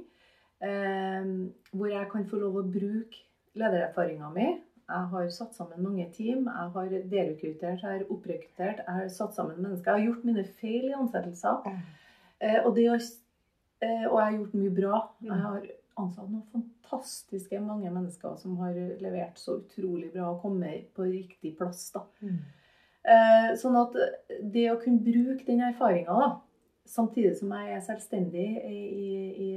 Eh, 0.61 1.25
hvor 1.73 1.87
jeg 1.87 2.07
kan 2.11 2.25
få 2.25 2.35
lov 2.35 2.55
å 2.55 2.71
bruke 2.71 3.15
ledererfaringa 3.55 4.29
mi. 4.33 4.47
Jeg 4.89 5.07
har 5.11 5.29
satt 5.29 5.53
sammen 5.55 5.83
mange 5.83 6.09
team. 6.13 6.45
Jeg 6.45 6.69
har 6.73 6.89
derekruttert, 6.89 7.81
jeg 7.81 7.91
har 7.91 8.03
opprekruttert, 8.09 8.77
jeg 8.87 8.95
har 8.95 9.07
satt 9.07 9.33
sammen 9.35 9.61
mennesker. 9.61 9.91
Jeg 9.91 9.99
har 9.99 10.13
gjort 10.13 10.25
mine 10.25 10.43
feil 10.61 10.89
i 10.89 10.93
ansettelser. 10.93 11.61
Eh, 12.41 12.65
og, 12.65 12.75
det, 12.75 12.87
har- 12.87 14.09
og 14.09 14.17
jeg 14.19 14.25
har 14.25 14.37
gjort 14.37 14.53
mye 14.53 14.69
bra. 14.81 15.01
Mm. 15.21 15.27
Jeg 15.27 15.35
har 15.37 15.61
ansatt 15.99 16.29
noen 16.29 16.45
fantastiske 16.53 17.59
mange 17.63 17.91
mennesker 17.93 18.37
som 18.41 18.57
har 18.63 18.77
levert 19.01 19.39
så 19.39 19.59
utrolig 19.61 20.11
bra 20.13 20.31
og 20.33 20.41
kommet 20.43 20.89
på 20.95 21.07
riktig 21.09 21.55
plass. 21.59 21.89
da. 21.95 22.05
Mm. 22.21 22.39
Eh, 23.09 23.49
sånn 23.59 23.77
at 23.79 23.95
det 24.53 24.67
å 24.71 24.79
kunne 24.81 25.03
bruke 25.03 25.45
den 25.47 25.63
erfaringa, 25.69 26.33
samtidig 26.89 27.35
som 27.39 27.51
jeg 27.55 27.75
er 27.75 27.83
selvstendig 27.85 28.47
i, 28.65 28.79
i, 28.89 29.51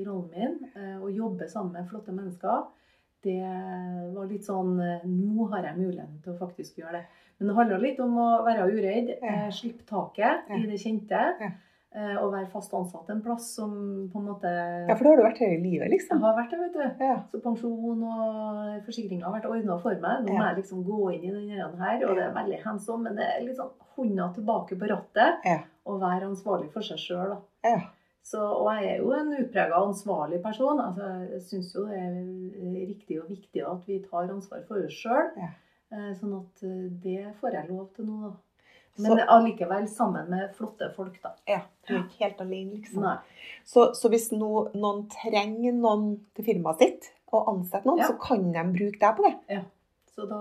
i, 0.00 0.02
rollen 0.06 0.32
min, 0.32 0.56
eh, 0.74 0.96
og 0.98 1.14
jobber 1.14 1.50
sammen 1.50 1.76
med 1.78 1.88
flotte 1.90 2.14
mennesker, 2.14 2.66
det 3.26 3.42
var 4.14 4.28
litt 4.30 4.46
sånn 4.46 4.76
eh, 4.82 5.06
Nå 5.08 5.48
har 5.50 5.64
jeg 5.66 5.80
muligheten 5.80 6.18
til 6.22 6.34
å 6.34 6.40
faktisk 6.40 6.78
gjøre 6.78 7.00
det. 7.00 7.22
Men 7.38 7.50
det 7.50 7.56
handler 7.56 7.82
litt 7.82 8.02
om 8.04 8.18
å 8.22 8.28
være 8.46 8.68
uredd, 8.70 9.14
eh, 9.18 9.48
slippe 9.54 9.86
taket 9.88 10.50
i 10.56 10.62
det 10.68 10.78
kjente. 10.80 11.22
Eh, 11.96 12.16
Å 12.20 12.26
være 12.28 12.50
fast 12.52 12.74
ansatt 12.76 13.08
en 13.08 13.22
plass 13.24 13.46
som 13.56 13.70
på 14.12 14.20
en 14.20 14.26
måte 14.28 14.50
Ja, 14.88 14.94
for 14.98 15.04
det 15.06 15.12
har 15.14 15.16
du 15.16 15.22
vært 15.24 15.38
hele 15.40 15.62
livet, 15.62 15.88
liksom? 15.94 16.18
Jeg 16.20 16.26
har 16.26 16.34
vært 16.36 16.50
det, 16.52 16.58
vet 16.60 16.74
du. 16.76 17.04
Ja. 17.06 17.14
Så 17.32 17.40
pensjon 17.40 18.02
og 18.04 18.84
forsikringer 18.84 19.24
har 19.24 19.32
vært 19.38 19.48
ordna 19.48 19.78
for 19.80 19.96
meg. 20.02 20.26
Nå 20.26 20.34
må 20.34 20.42
Ja. 20.42 20.50
jeg 20.52 20.58
liksom 20.60 20.84
gå 20.84 20.98
inn 21.14 21.24
i 21.24 21.32
denne 21.32 21.78
her, 21.80 22.04
og 22.04 22.16
det 22.18 22.24
er 22.26 22.34
veldig 22.36 22.62
hands 22.66 22.88
on, 22.92 23.02
men 23.02 23.16
det 23.16 23.24
er 23.24 23.40
liksom 23.46 23.70
hånda 23.96 24.28
tilbake 24.34 24.76
på 24.78 24.90
rattet 24.92 25.40
Ja. 25.48 25.58
og 25.86 26.00
være 26.02 26.28
ansvarlig 26.28 26.70
for 26.72 26.82
seg 26.82 26.98
sjøl, 27.00 27.30
da. 27.32 27.40
Ja. 27.64 27.80
Så, 28.22 28.42
og 28.42 28.68
jeg 28.76 28.90
er 28.92 28.98
jo 29.00 29.12
en 29.12 29.32
utprega 29.32 29.80
ansvarlig 29.80 30.42
person. 30.42 30.78
Altså, 30.80 31.30
jeg 31.32 31.40
syns 31.48 31.72
jo 31.74 31.86
det 31.86 31.96
er 31.96 32.86
riktig 32.92 33.22
og 33.22 33.28
viktig 33.30 33.62
at 33.64 33.86
vi 33.86 34.00
tar 34.04 34.28
ansvar 34.28 34.66
for 34.68 34.84
oss 34.84 34.92
sjøl. 34.92 35.30
Ja. 35.38 35.48
Sånn 36.12 36.34
at 36.42 36.62
eh, 36.66 36.90
det 37.00 37.34
får 37.40 37.52
jeg 37.52 37.68
lov 37.70 37.88
til 37.94 38.04
nå, 38.04 38.20
da. 38.26 38.32
Men 38.98 39.18
allikevel 39.28 39.88
sammen 39.88 40.28
med 40.30 40.54
flotte 40.56 40.88
folk, 40.96 41.16
da. 41.22 41.34
ja. 41.48 41.60
Du 41.86 41.94
er 41.94 42.02
ikke 42.04 42.24
helt 42.24 42.40
alene, 42.40 42.78
liksom. 42.80 43.04
Så, 43.64 43.92
så 43.94 44.08
hvis 44.10 44.30
no, 44.32 44.68
noen 44.74 45.04
trenger 45.12 45.72
noen 45.76 46.20
til 46.34 46.44
firmaet 46.48 46.78
sitt, 46.82 47.10
og 47.32 47.48
ansetter 47.52 47.86
noen, 47.90 47.98
Ja. 48.00 48.08
så 48.08 48.18
kan 48.22 48.52
de 48.52 48.62
bruke 48.72 48.98
deg 48.98 49.16
på 49.16 49.26
det. 49.26 49.62
Så 50.14 50.26
da, 50.30 50.38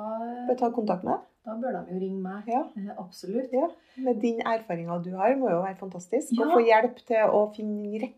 Bare 0.47 0.55
ta 0.57 0.69
kontakt 0.71 1.03
med 1.03 1.13
deg. 1.17 1.23
da 1.45 1.55
bør 1.61 1.75
de 1.85 1.93
jo 1.93 1.99
ringe 1.99 2.21
meg. 2.23 2.47
Ja. 2.47 2.63
Eh, 2.77 2.93
Absolutt. 2.97 3.51
Ja. 3.53 3.67
Med 3.97 4.21
din 4.21 4.39
erfaringa 4.41 5.01
du 5.03 5.11
har, 5.17 5.35
må 5.35 5.49
jo 5.51 5.61
være 5.61 5.75
fantastisk. 5.81 6.31
Ja. 6.37 6.45
Å 6.45 6.53
få 6.55 6.63
hjelp 6.65 7.01
til 7.05 7.27
å 7.35 7.43
finne 7.53 8.11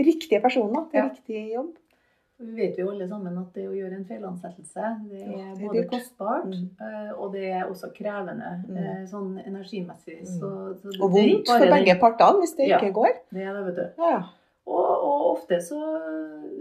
riktige 0.00 0.40
personer 0.42 0.88
til 0.90 0.98
Ja. 1.02 1.08
riktig 1.10 1.52
jobb. 1.52 1.76
Vi 2.42 2.56
vet 2.56 2.78
jo 2.78 2.90
alle 2.90 3.06
sammen 3.08 3.38
at 3.38 3.52
det 3.54 3.64
å 3.68 3.72
gjøre 3.76 3.94
en 4.00 4.04
feilansettelse, 4.04 4.84
det 5.10 5.20
Ja, 5.20 5.26
er 5.50 5.54
det 5.54 5.62
er 5.62 5.68
både 5.68 5.84
kostbart, 5.92 6.46
Mm. 6.46 6.68
eh, 6.80 7.12
og 7.16 7.32
det 7.32 7.44
er 7.52 7.64
også 7.70 7.92
krevende 7.94 8.64
Mm. 8.68 8.76
eh, 8.76 9.06
sånn 9.06 9.38
energimessig. 9.46 10.20
Mm. 10.20 10.26
Så, 10.26 10.50
så 10.82 10.88
Og 11.02 11.12
det 11.14 11.22
vondt 11.32 11.48
for 11.48 11.66
begge 11.76 11.98
partene 12.00 12.38
hvis 12.42 12.56
det 12.56 12.68
Ja. 12.68 12.78
ikke 12.80 12.92
går. 13.00 13.12
Det 13.32 13.42
er 13.42 13.52
det, 13.54 13.64
vet 13.66 13.76
du. 13.76 14.02
Ja. 14.02 14.22
Og, 14.66 14.90
og 15.02 15.36
ofte 15.36 15.56
så 15.60 15.78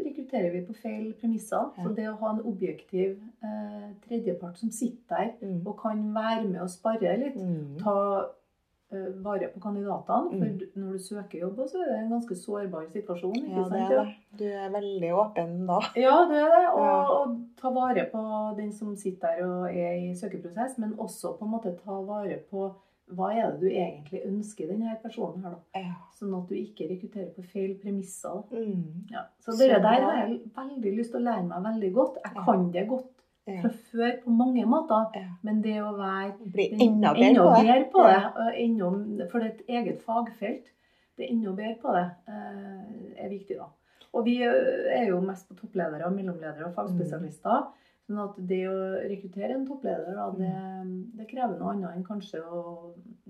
rekrutterer 0.05 0.51
vi 0.51 0.61
på 0.65 0.73
feil 0.81 1.13
premisser. 1.21 1.69
Så 1.83 1.95
det 1.95 2.07
å 2.09 2.15
ha 2.17 2.31
en 2.33 2.41
objektiv 2.49 3.17
eh, 3.43 3.89
tredjepart 4.07 4.57
som 4.57 4.71
sitter 4.71 5.15
der 5.15 5.31
Mm. 5.41 5.67
og 5.67 5.77
kan 5.81 6.13
være 6.13 6.47
med 6.47 6.61
og 6.61 6.69
sparre 6.69 7.17
litt, 7.17 7.35
Mm. 7.35 7.77
ta 7.83 8.25
vare 9.23 9.47
på 9.53 9.59
kandidatene. 9.63 10.29
For 10.31 10.45
Mm. 10.45 10.59
når 10.75 10.91
du 10.93 10.99
søker 10.99 11.39
jobb, 11.39 11.57
så 11.67 11.79
er 11.81 11.85
det 11.91 11.99
en 12.03 12.09
ganske 12.11 12.35
sårbar 12.35 12.85
situasjon. 12.91 13.35
ikke 13.35 13.55
Ja, 13.57 13.63
sant? 13.69 13.91
Ja? 13.91 14.05
Du 14.37 14.43
er 14.45 14.69
veldig 14.69 15.11
åpen 15.13 15.65
da. 15.67 15.79
Ja, 15.95 16.25
det 16.27 16.37
er 16.37 16.51
det. 16.57 16.67
Og, 16.73 16.85
Ja. 16.85 17.07
og 17.07 17.37
ta 17.57 17.69
vare 17.69 18.05
på 18.11 18.55
den 18.57 18.71
som 18.71 18.95
sitter 18.95 19.27
der 19.37 19.45
og 19.47 19.65
er 19.69 19.93
i 19.93 20.13
søkeprosess, 20.15 20.77
men 20.77 20.93
også 20.97 21.37
på 21.37 21.45
en 21.45 21.51
måte 21.51 21.75
ta 21.83 21.91
vare 22.01 22.39
på 22.51 22.73
hva 23.13 23.33
er 23.35 23.51
det 23.51 23.59
du 23.59 23.67
egentlig 23.67 24.21
ønsker 24.25 24.67
denne 24.69 24.97
personen 25.03 25.43
her, 25.43 25.49
da. 25.51 25.79
Ja. 25.81 25.93
Sånn 26.15 26.33
at 26.41 26.47
du 26.47 26.55
ikke 26.55 26.87
rekrutterer 26.89 27.33
på 27.35 27.43
feil 27.43 27.75
premisser. 27.75 28.43
Mm. 28.51 29.09
Ja. 29.11 29.23
Så 29.41 29.51
det 29.57 29.69
der 29.81 30.01
har 30.01 30.27
jeg 30.27 30.39
veldig 30.55 30.97
lyst 30.97 31.11
til 31.11 31.19
å 31.19 31.23
lære 31.25 31.47
meg 31.47 31.63
veldig 31.63 31.93
godt. 31.93 32.17
Jeg 32.23 32.33
kan 32.45 32.71
det 32.71 32.87
godt. 32.87 33.20
Fra 33.45 33.71
før 33.91 34.15
på 34.23 34.33
mange 34.35 34.65
måter, 34.69 35.25
men 35.45 35.61
det 35.63 35.79
å 35.81 35.91
være 35.97 36.49
Bli 36.53 36.67
enda 36.77 37.13
bedre 37.17 37.33
på 37.41 37.49
det. 37.57 37.81
på 37.93 38.05
det, 38.05 38.53
enda, 38.61 39.27
for 39.31 39.41
det 39.41 39.49
er 39.49 39.53
et 39.53 39.75
eget 39.79 40.01
fagfelt, 40.05 40.71
bli 41.17 41.29
enda 41.33 41.53
bedre 41.57 41.77
på 41.81 41.95
det, 41.97 42.07
eh, 42.29 43.23
er 43.25 43.31
viktig 43.31 43.57
da. 43.57 43.69
Og 44.11 44.25
vi 44.27 44.41
eh, 44.45 44.91
er 44.93 45.07
jo 45.09 45.21
mest 45.25 45.49
på 45.49 45.57
toppledere, 45.57 46.11
mellomledere 46.13 46.69
og 46.69 46.75
fagspesialister. 46.77 47.69
Sånn 48.09 48.17
at 48.19 48.37
det 48.49 48.63
å 48.67 48.77
rekruttere 49.07 49.55
en 49.55 49.65
toppleder, 49.67 50.15
da, 50.17 50.27
det, 50.35 50.53
det 51.17 51.27
krever 51.29 51.53
noe 51.55 51.75
annet 51.75 51.95
enn 51.95 52.05
kanskje 52.05 52.41
å 52.43 52.63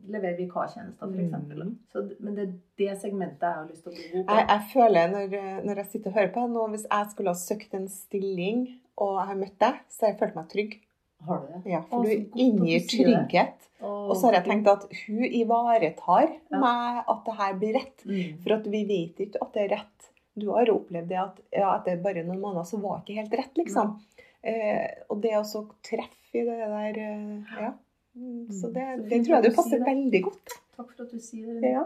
levere 0.10 0.40
vikartjenester, 0.40 1.12
f.eks. 1.12 1.52
Mm. 1.52 1.74
Så, 1.92 2.06
men 2.24 2.38
det 2.38 2.46
er 2.48 2.54
det 2.82 2.96
segmentet 3.04 3.46
jeg 3.46 3.60
har 3.60 3.68
lyst 3.68 3.84
til 3.86 3.92
å 3.92 3.98
bli 3.98 4.08
god 4.08 4.24
på. 4.26 4.38
Jeg, 4.40 4.48
jeg 4.50 4.70
føler 4.72 5.12
når, 5.12 5.36
når 5.68 5.84
jeg 5.84 5.92
sitter 5.92 6.12
og 6.12 6.18
hører 6.18 6.32
på 6.38 6.46
nå, 6.56 6.64
hvis 6.74 6.88
jeg 6.88 7.12
skulle 7.12 7.36
ha 7.36 7.42
søkt 7.44 7.78
en 7.78 7.92
stilling 7.92 8.64
og 8.98 9.18
jeg 9.20 9.28
har 9.32 9.36
møtt 9.36 9.60
deg, 9.60 9.80
så 9.90 10.06
har 10.06 10.12
jeg 10.14 10.20
følt 10.20 10.36
meg 10.36 10.48
trygg. 10.52 10.80
Har 11.28 11.42
du 11.44 11.48
det? 11.54 11.62
Ja, 11.72 11.82
for 11.86 12.04
så 12.06 12.16
du 12.18 12.40
inngir 12.42 12.86
trygghet. 12.90 13.68
Og 13.82 14.16
så 14.18 14.28
har 14.30 14.40
jeg 14.40 14.46
tenkt 14.50 14.68
at 14.70 14.84
hun 15.08 15.24
ivaretar 15.26 16.32
Ja. 16.52 16.60
meg 16.62 17.04
at 17.10 17.22
det 17.26 17.36
her 17.38 17.54
blir 17.62 17.74
rett. 17.78 18.06
Mm. 18.06 18.40
For 18.44 18.54
at 18.58 18.66
vi 18.74 18.82
vet 18.90 19.22
ikke 19.28 19.42
at 19.42 19.54
det 19.54 19.64
er 19.64 19.76
rett. 19.78 20.10
Du 20.38 20.48
har 20.54 20.70
opplevd 20.72 21.10
det 21.10 21.18
at 21.20 21.40
ja, 21.52 21.76
etter 21.78 22.02
bare 22.02 22.24
noen 22.26 22.40
måneder 22.42 22.64
så 22.66 22.80
var 22.82 23.00
det 23.02 23.10
ikke 23.14 23.22
helt 23.22 23.34
rett, 23.42 23.58
liksom. 23.58 23.96
Eh, 24.44 24.88
og 25.10 25.22
det 25.22 25.34
å 25.38 25.44
treffe 25.86 26.40
i 26.42 26.46
det 26.48 26.58
der 26.58 26.98
eh, 26.98 27.62
Ja. 27.62 27.74
Mm, 28.16 28.48
Så 28.52 28.68
det, 28.74 28.86
det 29.10 29.22
tror 29.26 29.38
jeg 29.38 29.44
du 29.44 29.50
du 29.50 29.56
passer 29.56 29.80
veldig 29.86 30.22
godt. 30.24 30.56
Takk 30.76 30.90
for 30.96 31.04
at 31.06 31.12
du 31.12 31.20
sier 31.20 31.60
det. 31.62 31.72
Ja. 31.72 31.86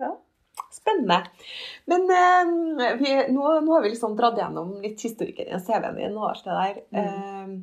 Ja. 0.00 0.10
Spennende. 0.76 1.22
Men 1.88 2.10
eh, 2.12 2.96
vi, 3.00 3.12
nå, 3.32 3.44
nå 3.64 3.76
har 3.76 3.84
vi 3.84 3.92
liksom 3.94 4.16
dratt 4.18 4.38
gjennom 4.40 4.76
litt 4.82 5.00
historikken 5.02 5.48
i 5.48 5.60
CV-en 5.62 6.00
din 6.00 6.18
og 6.18 6.30
alt 6.30 6.44
det 6.44 6.58
der. 6.60 6.80
Mm. 6.92 7.00
Eh, 7.02 7.54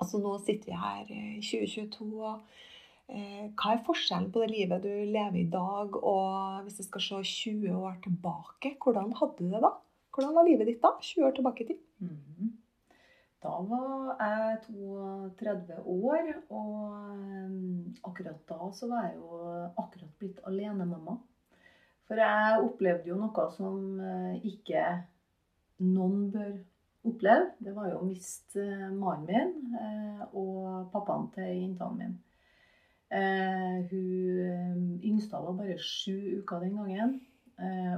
altså 0.00 0.20
nå 0.22 0.36
sitter 0.44 0.72
vi 0.72 0.80
her 0.84 1.12
i 1.12 1.22
2022, 1.44 2.08
og 2.24 3.12
eh, 3.12 3.46
hva 3.52 3.74
er 3.74 3.84
forskjellen 3.86 4.30
på 4.32 4.44
det 4.44 4.50
livet 4.54 4.84
du 4.84 4.90
lever 4.90 5.40
i 5.42 5.48
dag, 5.52 5.98
og 6.00 6.64
hvis 6.64 6.80
du 6.80 6.86
skal 6.88 7.06
se 7.08 7.22
20 7.52 7.78
år 7.78 8.00
tilbake, 8.04 8.76
hvordan 8.82 9.14
hadde 9.20 9.38
du 9.40 9.54
det 9.54 9.64
da? 9.64 9.74
Hvordan 10.14 10.36
var 10.36 10.46
livet 10.46 10.70
ditt 10.70 10.84
da, 10.84 10.94
20 11.02 11.28
år 11.28 11.38
tilbake 11.38 11.64
i 11.64 11.72
tid? 11.72 11.82
Mhm. 12.04 12.52
Da 13.44 13.58
var 13.68 14.14
jeg 14.24 14.60
32 15.36 15.82
år, 15.84 16.30
og 16.48 16.78
eh, 17.04 17.56
akkurat 18.08 18.38
da 18.48 18.70
så 18.72 18.88
var 18.88 19.10
jeg 19.10 19.18
jo 19.18 19.40
akkurat 19.82 20.14
blitt 20.22 20.38
alenemamma. 20.48 21.18
For 22.08 22.20
jeg 22.20 22.60
opplevde 22.64 23.08
jo 23.08 23.16
noe 23.18 23.48
som 23.54 24.00
eh, 24.00 24.44
ikke 24.50 24.84
noen 25.84 26.28
bør 26.34 26.52
oppleve. 27.08 27.52
Det 27.64 27.72
var 27.76 27.90
jo 27.90 28.02
å 28.02 28.08
miste 28.08 28.60
eh, 28.64 28.90
mannen 28.92 29.24
min 29.28 29.78
eh, 29.80 30.24
og 30.36 30.90
pappaen 30.92 31.30
til 31.36 31.50
jentene 31.50 31.96
mine. 31.98 32.20
Hun 33.14 34.96
yngsta 35.06 35.38
var 35.38 35.54
bare 35.54 35.76
sju 35.78 36.40
uker 36.40 36.64
den 36.64 36.72
gangen. 36.80 37.12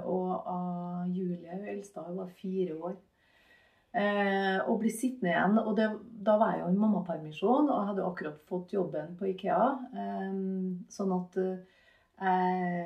Og 0.05 0.33
av 0.35 1.07
Julie, 1.09 1.55
hun 1.55 1.71
eldste, 1.73 2.03
hun 2.05 2.19
var 2.19 2.35
fire 2.37 2.75
år. 2.77 2.99
Og 4.67 4.75
bli 4.83 4.93
sittende 4.93 5.33
igjen. 5.33 5.57
Og 5.63 5.73
det, 5.79 5.87
da 6.27 6.37
var 6.37 6.53
jeg 6.53 6.67
jo 6.67 6.69
i 6.75 6.83
mammapermisjon 6.83 7.73
og 7.73 7.89
hadde 7.89 8.05
akkurat 8.05 8.45
fått 8.51 8.77
jobben 8.77 9.17
på 9.17 9.31
Ikea. 9.31 9.71
Sånn 10.99 11.17
at 11.17 11.41
eh, 11.41 12.85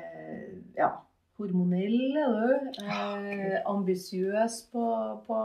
Ja. 0.79 0.93
Hormonell 1.41 2.17
er 2.21 2.35
du. 2.37 2.71
Eh, 2.85 3.57
Ambisiøs 3.65 4.61
på, 4.71 4.85
på, 5.25 5.37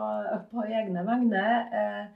på 0.51 0.65
egne 0.69 1.05
vegne. 1.07 1.45
Eh, 1.81 2.07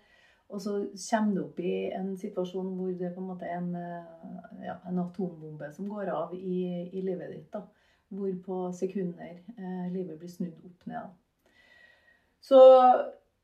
og 0.50 0.60
så 0.60 0.74
kommer 0.98 1.36
du 1.36 1.42
opp 1.44 1.60
i 1.62 1.74
en 1.94 2.10
situasjon 2.18 2.72
hvor 2.76 2.90
det 2.98 3.12
på 3.14 3.22
en 3.22 3.28
måte 3.30 3.46
er 3.48 3.60
en, 3.60 3.70
eh, 3.78 4.66
ja, 4.66 4.76
en 4.90 5.00
atombombe 5.00 5.70
som 5.72 5.88
går 5.88 6.10
av 6.12 6.34
i, 6.34 6.64
i 6.90 7.04
livet 7.06 7.32
ditt. 7.32 7.48
da. 7.54 7.64
Hvor 8.10 8.34
på 8.44 8.60
sekunder 8.74 9.38
eh, 9.38 9.86
livet 9.94 10.18
blir 10.18 10.32
snudd 10.32 10.66
opp 10.66 10.86
ned. 10.90 11.16
Så 12.42 12.60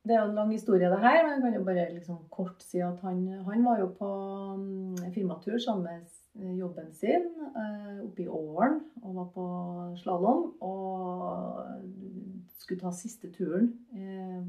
det 0.07 0.14
er 0.14 0.22
jo 0.22 0.31
en 0.31 0.38
lang 0.38 0.53
historie, 0.53 0.90
det 0.90 1.01
her, 1.03 1.22
men 1.22 1.33
jeg 1.37 1.42
kan 1.44 1.59
jo 1.59 1.64
bare 1.66 1.88
liksom 1.94 2.18
kort 2.31 2.62
si 2.62 2.83
at 2.85 3.01
han, 3.07 3.25
han 3.46 3.64
var 3.64 3.81
jo 3.81 3.88
på 3.99 4.11
mm, 4.59 5.12
firmatur 5.14 5.59
sammen 5.62 5.87
med 5.87 6.05
jobben 6.59 6.92
sin 6.92 7.27
eh, 7.57 8.01
oppe 8.05 8.22
i 8.25 8.29
Åren 8.29 8.81
og 9.03 9.14
var 9.14 9.29
på 9.35 9.46
slalåm. 10.03 10.42
Og 10.61 11.62
skulle 12.59 12.81
ta 12.81 12.90
siste 12.92 13.31
turen 13.33 13.72
eh, 13.94 14.42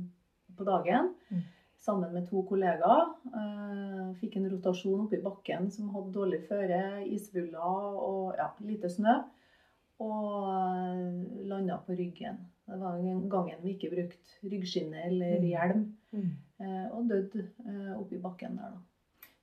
på 0.58 0.64
dagen 0.68 1.14
Mm. 1.30 1.42
sammen 1.88 2.14
med 2.14 2.28
to 2.28 2.42
kollegaer. 2.50 3.14
Eh, 3.28 4.14
fikk 4.20 4.36
en 4.38 4.50
rotasjon 4.52 5.06
oppe 5.06 5.18
i 5.20 5.24
bakken 5.24 5.70
som 5.72 5.90
hadde 5.94 6.12
dårlig 6.16 6.42
føre, 6.50 7.06
isvuller 7.08 7.60
og 8.04 8.36
ja, 8.38 8.50
lite 8.62 8.90
snø. 8.90 9.18
Og 10.00 11.46
landa 11.50 11.78
på 11.86 11.96
ryggen. 11.98 12.38
Det 12.68 12.76
var 12.80 13.00
gangen 13.32 13.64
vi 13.64 13.72
ikke 13.74 13.90
brukte 13.96 14.50
ryggskinne 14.52 15.06
eller 15.08 15.40
Mm. 15.40 15.48
hjelm. 15.48 15.86
Mm. 16.14 16.32
eh, 16.60 16.88
Og 16.92 17.08
døde 17.10 17.48
eh, 17.66 17.94
oppi 18.00 18.18
bakken 18.18 18.58
der, 18.58 18.70
da. 18.76 18.78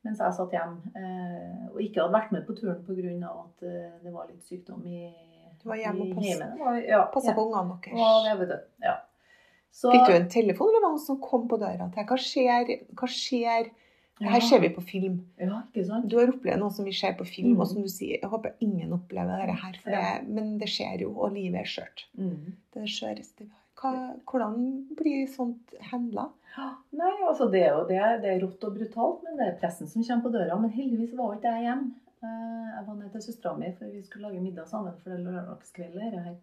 Mens 0.05 0.19
jeg 0.21 0.35
satt 0.37 0.51
hjemme 0.53 0.93
eh, 1.01 1.69
og 1.73 1.79
ikke 1.81 2.03
hadde 2.03 2.13
vært 2.13 2.33
med 2.33 2.47
på 2.47 2.55
turen 2.59 2.83
pga. 2.85 3.31
at 3.45 3.63
eh, 3.63 3.93
det 4.05 4.13
var 4.13 4.27
litt 4.29 4.43
sykdom 4.45 4.83
i, 4.87 5.15
Du 5.63 5.69
var 5.71 5.77
hjemme 5.81 6.01
og 6.03 6.07
i 6.07 6.15
pass- 6.15 6.25
heimen. 6.29 6.51
Det 6.59 6.65
var- 6.65 6.83
Ja, 6.89 7.05
Passa 7.15 7.29
ja. 7.31 7.35
på 7.35 7.47
ungene 7.47 7.79
deres. 7.81 8.01
Og 8.05 8.25
det, 8.27 8.35
vet 8.41 8.49
du. 8.49 8.85
Ja. 8.85 8.97
Så, 9.75 9.91
Fikk 9.91 10.07
du 10.07 10.13
en 10.15 10.29
telefon, 10.29 10.69
eller 10.69 10.81
var 10.85 10.91
det 10.93 10.95
noen 10.95 11.07
som 11.07 11.21
kom 11.21 11.49
på 11.49 11.57
døra 11.59 11.89
til 11.91 11.97
deg? 11.97 12.07
Hva 12.07 12.19
skjer? 12.21 12.69
Hva 12.95 13.09
skjer? 13.11 13.71
Her 14.23 14.41
ser 14.47 14.61
vi 14.63 14.69
på 14.71 14.83
film. 14.87 15.17
Ja, 15.41 15.63
ikke 15.75 15.87
sant? 15.89 16.07
Du 16.09 16.19
har 16.21 16.29
opplevd 16.31 16.61
noe 16.61 16.71
som 16.71 16.85
vi 16.87 16.93
ser 16.93 17.17
på 17.19 17.27
film, 17.27 17.55
Mm. 17.57 17.61
og 17.61 17.67
som 17.67 17.83
du 17.83 17.89
sier, 17.89 18.21
jeg 18.21 18.31
håper 18.31 18.53
ingen 18.61 18.93
opplever 18.93 19.41
dette 19.43 19.57
her, 19.59 19.75
Ja. 19.87 20.19
det, 20.21 20.29
men 20.29 20.59
det 20.59 20.69
skjer 20.69 21.01
jo, 21.01 21.11
og 21.19 21.33
livet 21.33 21.61
er 21.63 21.65
skjørt. 21.67 22.05
Mm. 22.17 22.53
Det 22.71 22.77
er 22.77 22.85
det 22.87 22.95
skjøreste 22.95 23.41
vi 23.41 23.49
har. 23.51 23.64
Hva, 23.85 24.15
hvordan 24.31 24.55
blir 24.97 25.27
sånt 25.29 25.75
handla? 25.91 26.31
Nei, 26.95 27.13
altså 27.29 27.51
det 27.53 27.61
er 27.67 27.75
jo 27.75 27.85
det, 27.89 28.01
det 28.23 28.31
er 28.31 28.41
rått 28.45 28.65
og 28.65 28.77
brutalt, 28.79 29.23
men 29.27 29.37
det 29.41 29.47
er 29.51 29.61
pressen 29.61 29.91
som 29.91 30.03
kommer 30.07 30.29
på 30.29 30.35
døra. 30.39 30.57
Men 30.63 30.73
heldigvis 30.73 31.15
var 31.19 31.35
ikke 31.37 31.53
jeg 31.53 31.67
hjemme. 31.69 31.93
Eh, 32.25 32.67
Jeg 32.75 32.85
var 32.87 32.95
nede 32.99 33.13
til 33.13 33.23
søstera 33.29 33.57
mi, 33.59 33.71
for 33.79 33.93
vi 33.93 34.03
skulle 34.03 34.29
lage 34.31 34.41
middag 34.43 34.67
sammen. 34.71 34.95
for 35.03 35.11
det 35.11 35.19
er 35.21 35.25
lørdagskveld. 35.29 36.37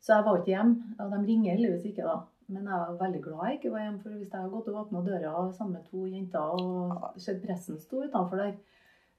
Så 0.00 0.12
jeg 0.16 0.24
var 0.26 0.38
ikke 0.38 0.52
hjemme. 0.52 0.94
Og 0.98 1.10
de 1.12 1.20
ringer 1.28 1.54
heldigvis 1.56 1.84
ikke, 1.92 2.02
da. 2.08 2.16
Men 2.48 2.66
jeg 2.68 2.80
var 2.80 2.98
veldig 3.00 3.22
glad 3.24 3.46
jeg 3.46 3.58
ikke 3.58 3.72
var 3.72 3.84
hjemme. 3.86 4.00
For 4.02 4.10
hvis 4.10 4.32
jeg 4.32 4.40
hadde 4.40 4.50
gått 4.52 4.68
og 4.68 4.80
åpna 4.82 5.04
døra 5.06 5.52
sammen 5.52 5.78
med 5.78 5.84
to 5.90 6.06
jenter 6.06 6.40
og 6.60 7.20
sett 7.20 7.40
pressen 7.44 7.78
stå 7.80 8.02
utenfor 8.08 8.36
der, 8.42 8.54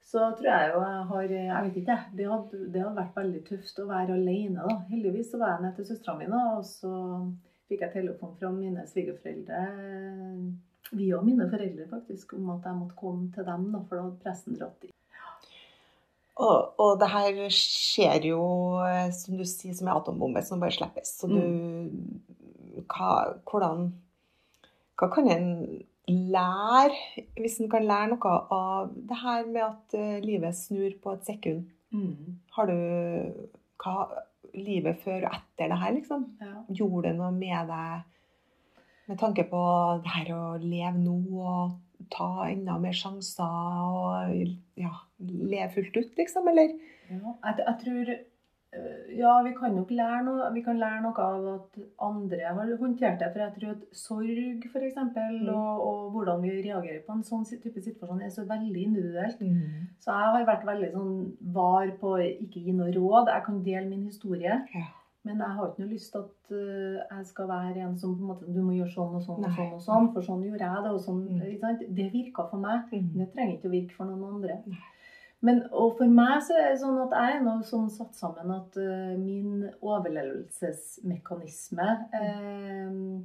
så 0.05 0.27
tror 0.37 0.45
jeg 0.51 0.73
jo 0.73 0.81
jeg 0.85 1.05
har 1.09 1.23
Jeg 1.33 1.63
vet 1.65 1.77
ikke. 1.81 1.97
Det 2.17 2.27
hadde, 2.29 2.59
det 2.73 2.81
hadde 2.83 2.99
vært 2.99 3.15
veldig 3.17 3.41
tøft 3.47 3.79
å 3.81 3.87
være 3.89 4.13
alene, 4.19 4.61
da. 4.67 4.75
Heldigvis 4.91 5.31
så 5.31 5.39
var 5.41 5.55
jeg 5.55 5.63
nede 5.63 5.75
til 5.79 5.87
søstera 5.89 6.17
mi, 6.19 6.27
og 6.29 6.65
så 6.65 6.91
fikk 7.69 7.85
jeg 7.85 7.93
telefon 7.95 8.35
fra 8.39 8.51
mine 8.53 8.85
svigerforeldre 8.89 9.61
via 10.91 11.21
mine 11.21 11.47
foreldre, 11.49 11.87
faktisk, 11.89 12.35
om 12.37 12.51
at 12.55 12.67
jeg 12.67 12.77
måtte 12.77 12.99
komme 12.99 13.31
til 13.33 13.47
dem, 13.47 13.71
da, 13.73 13.81
for 13.87 13.97
da 13.97 14.05
hadde 14.05 14.21
pressen 14.21 14.59
dratt 14.59 14.85
i. 14.85 14.91
Og, 16.35 16.75
og 16.83 16.97
det 16.99 17.09
her 17.13 17.37
skjer 17.53 18.27
jo, 18.27 18.43
eh, 18.83 19.07
som 19.15 19.37
du 19.39 19.45
sier, 19.47 19.75
som 19.75 19.87
en 19.87 19.95
atombombe 19.95 20.43
som 20.43 20.59
bare 20.59 20.75
slippes. 20.75 21.13
Så 21.21 21.29
du 21.31 21.39
hva, 22.91 23.11
Hvordan 23.47 23.93
Hva 24.99 25.07
kan 25.11 25.29
en 25.31 25.47
lære, 26.07 27.23
hvis 27.39 27.57
en 27.59 27.71
kan 27.71 27.87
lære 27.87 28.11
noe 28.11 28.33
av 28.53 28.91
det 28.95 29.17
her 29.23 29.47
med 29.47 29.63
at 29.63 29.95
eh, 29.97 30.19
livet 30.23 30.55
snur 30.55 30.91
på 31.01 31.15
et 31.15 31.25
sekund? 31.27 31.65
Mm. 31.95 32.35
Har 32.55 32.67
du 32.67 32.75
hva, 33.83 33.95
Livet 34.55 35.01
før 35.03 35.27
og 35.27 35.33
etter 35.35 35.71
det 35.71 35.79
her, 35.81 35.95
liksom? 35.95 36.27
Ja. 36.41 36.53
Gjorde 36.71 37.09
det 37.09 37.15
noe 37.19 37.31
med 37.35 37.71
deg 37.71 38.11
med 39.05 39.19
tanke 39.21 39.45
på 39.49 39.63
det 40.01 40.13
her 40.15 40.31
å 40.33 40.43
leve 40.61 40.97
nå 40.97 41.17
og 41.45 42.07
ta 42.13 42.47
enda 42.47 42.77
mer 42.81 42.95
sjanser 42.97 43.45
og 43.45 44.79
ja, 44.79 44.93
leve 45.19 45.69
fullt 45.75 45.99
ut, 45.99 46.15
liksom? 46.17 46.49
Eller? 46.51 46.73
Ja, 47.09 47.19
jeg, 47.21 47.59
jeg 47.61 47.77
tror 47.83 48.15
Ja, 49.15 49.41
vi 49.45 49.51
kan 49.55 49.75
nok 49.75 49.91
lære 49.95 50.23
noe, 50.25 50.49
vi 50.53 50.61
kan 50.65 50.77
lære 50.81 51.01
noe 51.05 51.23
av 51.23 51.45
at 51.53 51.77
andre 52.01 52.39
har 52.57 52.73
håndtert 52.81 53.19
det. 53.21 53.29
For 53.31 53.39
jeg 53.43 53.53
tror 53.55 53.71
at 53.75 53.85
sorg, 53.95 54.65
f.eks., 54.71 54.97
Mm. 55.05 55.49
og, 55.53 55.87
og 55.87 56.11
hvordan 56.11 56.41
vi 56.43 56.49
reagerer 56.65 57.01
på 57.07 57.13
en 57.15 57.23
sånn 57.23 57.45
type 57.47 57.81
situasjon, 57.81 58.21
er 58.21 58.29
så 58.33 58.43
veldig 58.49 58.83
individuelt. 58.89 59.39
Mm. 59.41 59.87
Så 59.99 60.11
jeg 60.11 60.33
har 60.35 60.45
vært 60.49 60.65
veldig 60.67 60.91
sånn 60.91 61.15
var 61.55 61.87
på 62.01 62.17
ikke 62.25 62.63
gi 62.65 62.71
noe 62.75 62.91
råd. 62.95 63.31
Jeg 63.33 63.43
kan 63.45 63.63
dele 63.63 63.89
min 63.89 64.05
historie. 64.05 64.59
Ja. 64.75 64.85
Men 65.25 65.39
jeg 65.41 65.55
har 65.57 65.69
ikke 65.71 65.81
noe 65.81 65.89
lyst 65.95 66.11
til 66.13 66.21
at 66.21 66.51
uh, 66.53 67.17
jeg 67.17 67.25
skal 67.25 67.47
være 67.49 67.81
en 67.81 67.95
som 67.97 68.11
på 68.13 68.21
en 68.21 68.27
måte 68.29 68.45
Du 68.53 68.59
må 68.61 68.75
gjøre 68.75 68.91
sånn 68.93 69.15
og 69.17 69.23
sånn 69.25 69.41
og 69.41 69.55
sånn, 69.55 69.71
og 69.73 69.81
sånn, 69.81 70.09
for 70.13 70.21
sånn 70.21 70.43
gjorde 70.45 70.67
jeg 70.67 70.83
det. 70.83 70.91
og 70.91 70.99
sånn, 71.01 71.23
Mm. 71.25 71.95
Det 71.95 72.11
virka 72.13 72.45
for 72.51 72.57
meg. 72.61 72.83
Mm. 72.93 73.07
Det 73.17 73.31
trenger 73.33 73.55
ikke 73.57 73.67
å 73.71 73.73
virke 73.73 73.95
for 73.97 74.05
noen 74.05 74.35
andre. 74.35 74.59
Nei. 74.67 74.77
Men, 75.45 75.59
og 75.69 75.99
for 75.99 76.09
meg 76.09 76.39
så 76.45 76.53
er 76.57 76.71
det 76.71 76.79
sånn 76.81 76.97
at 77.03 77.11
jeg 77.13 77.33
er 77.35 77.43
nå 77.45 77.53
sånn 77.67 77.89
satt 77.93 78.15
sammen 78.17 78.51
at 78.55 78.77
uh, 78.81 79.13
min 79.19 79.67
overlevelsesmekanisme 79.77 81.89
uh, 82.15 83.19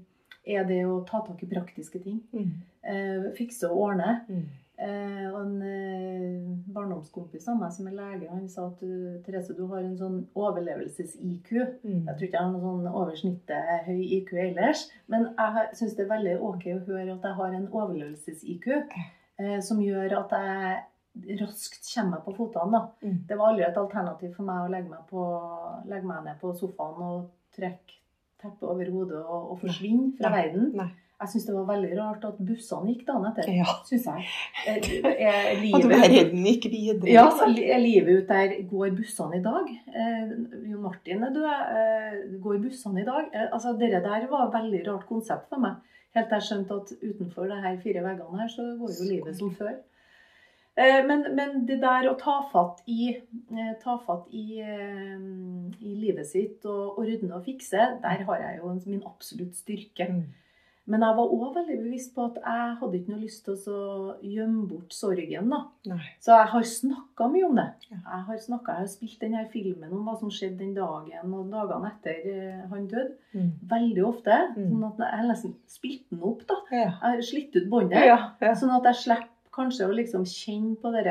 er 0.44 0.64
det 0.68 0.86
å 0.88 1.04
ta 1.08 1.20
tak 1.24 1.42
i 1.44 1.48
praktiske 1.50 1.98
ting. 2.04 2.18
Mm. 2.34 2.50
Uh, 2.84 3.32
fikse 3.38 3.68
og 3.70 3.76
ordne. 3.88 4.10
Mm. 4.28 4.46
Og 4.80 5.36
en 5.36 5.60
barndomskompis 6.72 7.48
av 7.52 7.56
meg 7.60 7.70
som 7.74 7.84
er 7.90 7.98
lege, 7.98 8.32
han 8.32 8.48
sa 8.48 8.62
at 8.70 8.80
Therese, 9.26 9.52
du 9.52 9.68
har 9.68 9.84
en 9.84 9.98
sånn 9.98 10.18
overlevelses-IQ. 10.32 11.50
Mm. 11.84 12.06
Jeg 12.06 12.14
tror 12.14 12.24
ikke 12.24 12.38
jeg 12.38 12.46
har 12.46 12.52
noe 12.54 12.64
sånn 12.64 12.88
oversnittet 12.88 13.84
høy 13.90 14.00
IQ 14.16 14.30
ellers, 14.40 14.80
men 15.12 15.36
jeg 15.36 15.76
syns 15.76 15.94
det 15.98 16.04
er 16.06 16.14
veldig 16.14 16.36
ok 16.48 16.64
å 16.78 16.84
høre 16.86 17.12
at 17.12 17.24
jeg 17.28 17.36
har 17.42 17.52
en 17.58 17.68
overlevelses-IQ 17.68 18.66
som 19.68 19.84
gjør 19.84 20.08
at 20.22 20.32
jeg 20.32 20.80
raskt 21.40 21.86
kommer 21.94 22.16
meg 22.16 22.24
på 22.26 22.34
føttene. 22.38 22.80
Mm. 23.02 23.18
Det 23.28 23.38
var 23.38 23.52
aldri 23.52 23.66
et 23.66 23.76
alternativ 23.82 24.34
for 24.36 24.46
meg 24.48 24.64
å 24.64 24.72
legge 24.72 24.88
meg, 24.92 25.04
på, 25.11 25.26
legge 25.90 26.06
meg 26.06 26.24
ned 26.24 26.40
på 26.40 26.54
sofaen 26.58 27.04
og 27.11 27.28
trekke 27.56 27.96
teppet 28.40 28.64
over 28.72 28.88
hodet 28.94 29.20
og, 29.20 29.50
og 29.52 29.58
forsvinne 29.61 30.12
fra 30.16 30.30
Nei. 30.32 30.42
verden. 30.42 30.70
Nei. 30.78 30.90
Jeg 31.20 31.28
syns 31.34 31.46
det 31.50 31.52
var 31.52 31.66
veldig 31.68 31.96
rart 31.98 32.22
at 32.24 32.36
bussene 32.48 32.94
gikk 32.94 33.02
dagen 33.11 33.26
etter. 33.28 33.50
Ja. 33.52 33.66
Synes 33.84 34.06
jeg. 34.08 34.22
Er, 34.70 34.78
er 35.12 35.50
At 35.50 35.58
livet 35.61 35.90
verden 35.92 36.46
gikk 36.48 36.68
videre. 36.72 37.11
ja, 37.12 37.26
er 37.44 37.82
livet 37.82 38.22
ut 38.22 38.30
der 38.30 38.54
Går 38.70 38.94
bussene 38.96 39.36
i 39.36 39.42
dag? 39.44 39.68
Eh, 39.92 40.32
Jon 40.70 40.80
Martin 40.86 41.26
er 41.26 41.34
død. 41.34 41.50
Eh, 41.82 42.16
går 42.40 42.62
bussene 42.64 43.02
i 43.02 43.04
dag? 43.04 43.28
Eh, 43.36 43.50
altså, 43.52 43.74
Det 43.76 43.90
der 43.98 44.24
var 44.32 44.46
et 44.46 44.56
veldig 44.56 44.80
rart 44.88 45.04
konsept 45.11 45.52
for 45.52 45.61
meg. 45.61 45.76
Helt 46.16 46.32
til 46.32 46.40
jeg 46.40 46.46
skjønte 46.48 46.80
at 46.80 46.94
utenfor 47.04 47.52
de 47.52 47.61
her 47.66 47.76
fire 47.84 48.06
veggene 48.08 48.40
her, 48.40 48.48
så 48.56 48.64
går 48.80 48.96
jo 48.96 49.11
livet 49.12 49.36
som 49.36 49.52
før. 49.61 49.76
Eh, 50.78 51.06
men, 51.06 51.24
men 51.34 51.64
det 51.66 51.80
der 51.82 52.06
å 52.10 52.16
ta 52.18 52.40
fatt 52.52 52.84
i, 52.88 53.10
eh, 53.50 53.72
ta 53.82 53.96
fatt 54.06 54.28
i, 54.30 54.60
eh, 54.62 55.16
i 55.82 55.94
livet 55.98 56.28
sitt 56.28 56.66
og 56.68 57.00
ordne 57.02 57.34
og 57.36 57.46
fikse, 57.48 57.96
der 58.02 58.22
har 58.28 58.44
jeg 58.44 58.60
jo 58.60 58.76
min 58.86 59.02
absolutt 59.06 59.58
styrke. 59.58 60.06
Mm. 60.12 60.22
Men 60.90 61.04
jeg 61.04 61.16
var 61.18 61.32
òg 61.36 61.50
veldig 61.54 61.76
bevisst 61.84 62.14
på 62.16 62.24
at 62.24 62.38
jeg 62.40 62.70
hadde 62.80 62.96
ikke 62.98 63.12
noe 63.12 63.22
lyst 63.22 63.44
til 63.46 63.58
å 63.70 64.14
gjemme 64.26 64.64
bort 64.70 64.94
sorgen. 64.96 65.50
da. 65.52 65.60
Så 66.18 66.34
jeg 66.34 66.48
har 66.50 66.64
snakka 66.66 67.28
mye 67.30 67.46
om 67.46 67.58
det. 67.60 67.66
Jeg 67.90 68.22
har 68.26 68.40
snakket, 68.42 68.72
jeg 68.72 68.86
har 68.86 68.90
spilt 68.90 69.20
denne 69.22 69.44
filmen 69.52 69.92
om 69.94 70.08
hva 70.08 70.16
som 70.18 70.32
skjedde 70.34 70.58
den 70.64 70.72
dagen 70.74 71.36
og 71.36 71.52
dagene 71.52 71.92
etter 71.92 72.64
han 72.72 72.88
døde. 72.90 73.12
Mm. 73.36 73.52
Veldig 73.70 74.06
ofte. 74.08 74.38
Mm. 74.56 74.70
sånn 74.72 74.88
at 74.88 75.04
Jeg 75.04 75.28
nesten 75.28 75.54
spilt 75.70 76.08
den 76.10 76.24
opp. 76.26 76.42
da. 76.48 76.58
Ja. 76.72 76.88
Jeg 76.88 77.04
har 77.04 77.22
slitt 77.28 77.60
ut 77.60 77.70
båndet. 77.70 78.06
Ja, 78.10 78.18
ja. 78.40 78.54
Sånn 78.58 78.74
at 78.74 78.90
jeg 78.90 79.02
slipper 79.04 79.36
kanskje 79.55 79.88
å 79.88 79.96
liksom 79.96 80.24
kjenne 80.28 80.76
på 80.80 80.92
det 80.94 81.05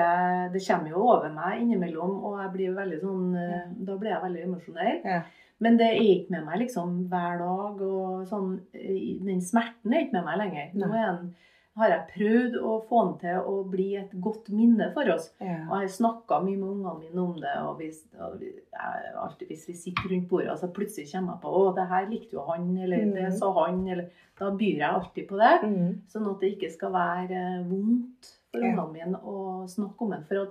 Det 0.54 0.62
kommer 0.66 0.94
jo 0.94 1.04
over 1.16 1.30
meg 1.34 1.64
innimellom, 1.64 2.16
og 2.24 2.40
jeg 2.44 2.54
blir 2.56 2.78
veldig 2.78 3.02
sånn 3.04 3.36
eh, 3.36 3.68
Da 3.88 3.98
blir 4.00 4.14
jeg 4.14 4.24
veldig 4.24 4.46
emosjonell. 4.48 5.00
Ja. 5.04 5.22
Men 5.60 5.76
det 5.80 5.90
er 5.92 6.00
ikke 6.00 6.38
med 6.38 6.46
meg 6.48 6.62
liksom 6.64 6.96
hver 7.12 7.42
dag. 7.42 7.82
og 7.84 8.28
sånn, 8.30 8.60
eh, 8.74 9.20
Den 9.26 9.42
smerten 9.44 9.94
er 9.94 10.06
ikke 10.06 10.20
med 10.20 10.30
meg 10.30 10.42
lenger. 10.44 10.70
Nå 10.80 10.92
er 10.94 11.08
den, 11.10 11.34
har 11.80 11.90
jeg 11.94 12.08
prøvd 12.14 12.56
å 12.62 12.74
få 12.90 13.00
den 13.08 13.18
til 13.24 13.40
å 13.50 13.56
bli 13.72 13.86
et 14.00 14.12
godt 14.22 14.50
minne 14.54 14.90
for 14.94 15.10
oss. 15.14 15.30
Ja. 15.42 15.56
Og 15.70 15.74
jeg 15.80 15.88
har 15.88 15.94
snakka 15.96 16.40
mye 16.46 16.58
med 16.60 16.70
ungene 16.70 16.94
mine 17.00 17.24
om 17.24 17.36
det. 17.40 17.56
og 17.64 17.78
hvis, 17.80 18.02
og 18.20 18.38
vi- 18.40 18.54
jeg, 18.54 19.14
alltid 19.16 19.48
Hvis 19.50 19.68
vi 19.68 19.74
sitter 19.74 20.10
rundt 20.14 20.30
bordet, 20.30 20.52
og 20.52 20.60
så 20.60 20.68
plutselig 20.74 21.12
kommer 21.12 21.34
jeg 21.34 21.42
på 21.42 21.54
å, 21.60 21.76
det 21.76 21.88
her 21.90 22.06
likte 22.12 22.34
jo 22.38 22.46
han, 22.52 22.78
eller 22.78 22.98
det 22.98 23.24
Mhm. 23.30 23.38
sa 23.40 23.54
han, 23.66 23.88
eller 23.88 24.10
Da 24.40 24.52
byr 24.52 24.78
jeg 24.78 24.94
alltid 24.94 25.28
på 25.28 25.38
det. 25.38 25.68
Mm. 25.68 26.02
Sånn 26.08 26.30
at 26.32 26.40
det 26.40 26.58
ikke 26.58 26.72
skal 26.72 26.92
være 26.92 27.32
eh, 27.32 27.64
vondt 27.68 28.30
for 28.52 28.62
Ja. 28.62 28.72
ungene 28.72 28.94
mine 28.94 29.20
å 29.22 29.68
snakke 29.68 30.02
om 30.02 30.12
det. 30.12 30.26
For 30.28 30.42
at 30.44 30.50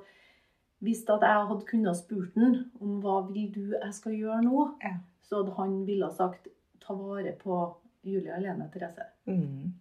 hvis 0.82 1.08
at 1.08 1.20
jeg 1.22 1.46
hadde 1.48 1.64
kunnet 1.66 1.96
spurt 1.96 2.34
han 2.36 2.70
om 2.82 3.00
hva 3.00 3.32
vil 3.32 3.50
du 3.50 3.70
jeg 3.80 3.94
skal 3.94 4.12
gjøre 4.12 4.42
nå, 4.44 4.74
Ja. 4.84 4.96
så 5.22 5.42
hadde 5.42 5.56
han 5.56 5.86
ville 5.86 6.10
sagt 6.12 6.48
ta 6.80 6.92
vare 6.94 7.32
på 7.38 7.74
Julie 8.04 8.30
Helene 8.32 8.68
Therese. 8.70 9.06
Mm. 9.26 9.72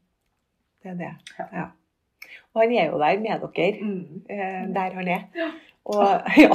Det 0.88 0.94
er 0.94 1.00
det. 1.04 1.14
Ja. 1.40 1.46
Ja. 1.54 1.66
Og 2.56 2.62
han 2.64 2.72
er 2.74 2.86
jo 2.92 3.00
der 3.00 3.20
med 3.20 3.42
dere, 3.56 3.72
Mm. 3.82 4.22
eh, 4.30 4.68
der 4.74 4.94
han 4.96 5.08
er. 5.08 5.24
Ja. 5.36 5.50
Og 5.88 6.04
ja, 6.44 6.50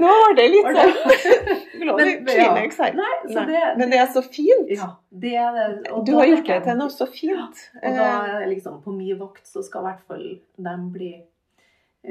nå 0.00 0.08
var 0.10 0.32
det 0.34 0.46
litt 0.50 0.66
sånn 0.74 0.94
Men- 1.96 2.24
Kleenex 2.26 2.78
her. 2.82 2.94
Nei, 2.98 3.10
det, 3.46 3.60
Men 3.78 3.90
det 3.92 3.98
er 4.00 4.08
så 4.10 4.22
fint. 4.26 4.70
ja, 4.74 4.88
det 5.22 5.34
er 5.38 5.52
det. 5.54 5.90
Og 5.92 6.04
Du 6.06 6.16
har 6.18 6.26
gjort 6.26 6.46
det 6.48 6.56
til 6.64 6.76
noe 6.80 6.90
så 6.90 7.06
fint. 7.06 7.60
Og 7.82 7.94
da 8.00 8.08
Eh, 8.40 8.48
liksom 8.50 8.80
på 8.82 8.90
min 8.96 9.18
vakt 9.20 9.46
så 9.46 9.62
skal 9.62 9.80
i 9.84 9.88
hvert 9.90 10.02
fall 10.08 10.24
de 10.58 10.74
bli 10.96 11.12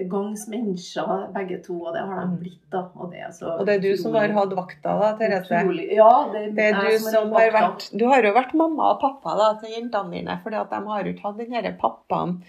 gangs 0.10 0.48
mennesker, 0.48 1.32
begge 1.34 1.58
to. 1.66 1.74
Og 1.86 1.94
det 1.96 2.02
har 2.06 2.20
de 2.22 2.28
Mm. 2.28 2.38
blitt, 2.40 2.70
da. 2.72 2.82
Og 2.96 3.12
det 3.12 3.20
er 3.22 3.32
så 3.32 3.60
Og 3.60 3.66
det 3.66 3.76
er 3.76 3.80
du 3.90 3.98
som 3.98 4.14
har 4.14 4.28
hatt 4.30 4.50
vakta, 4.54 5.00
da, 5.00 5.18
Therese. 5.18 5.50
Ja, 5.92 6.30
det, 6.32 6.56
Det 6.56 6.74
er 6.74 6.82
du 6.92 6.98
som 7.00 7.32
har 7.34 7.50
vakta. 7.52 7.60
vært 7.60 7.98
Du 7.98 8.06
har 8.08 8.22
jo 8.22 8.34
vært 8.34 8.54
mamma 8.54 8.92
og 8.94 9.00
pappa 9.02 9.36
da, 9.36 9.60
til 9.60 9.70
jentene 9.82 10.12
dine, 10.12 10.30
at 10.30 10.44
de 10.70 10.76
har 10.88 11.04
jo 11.04 11.14
ikke 11.14 11.22
hatt 11.24 11.38
den 11.38 11.52
her 11.54 11.78
pappaen 11.80 12.44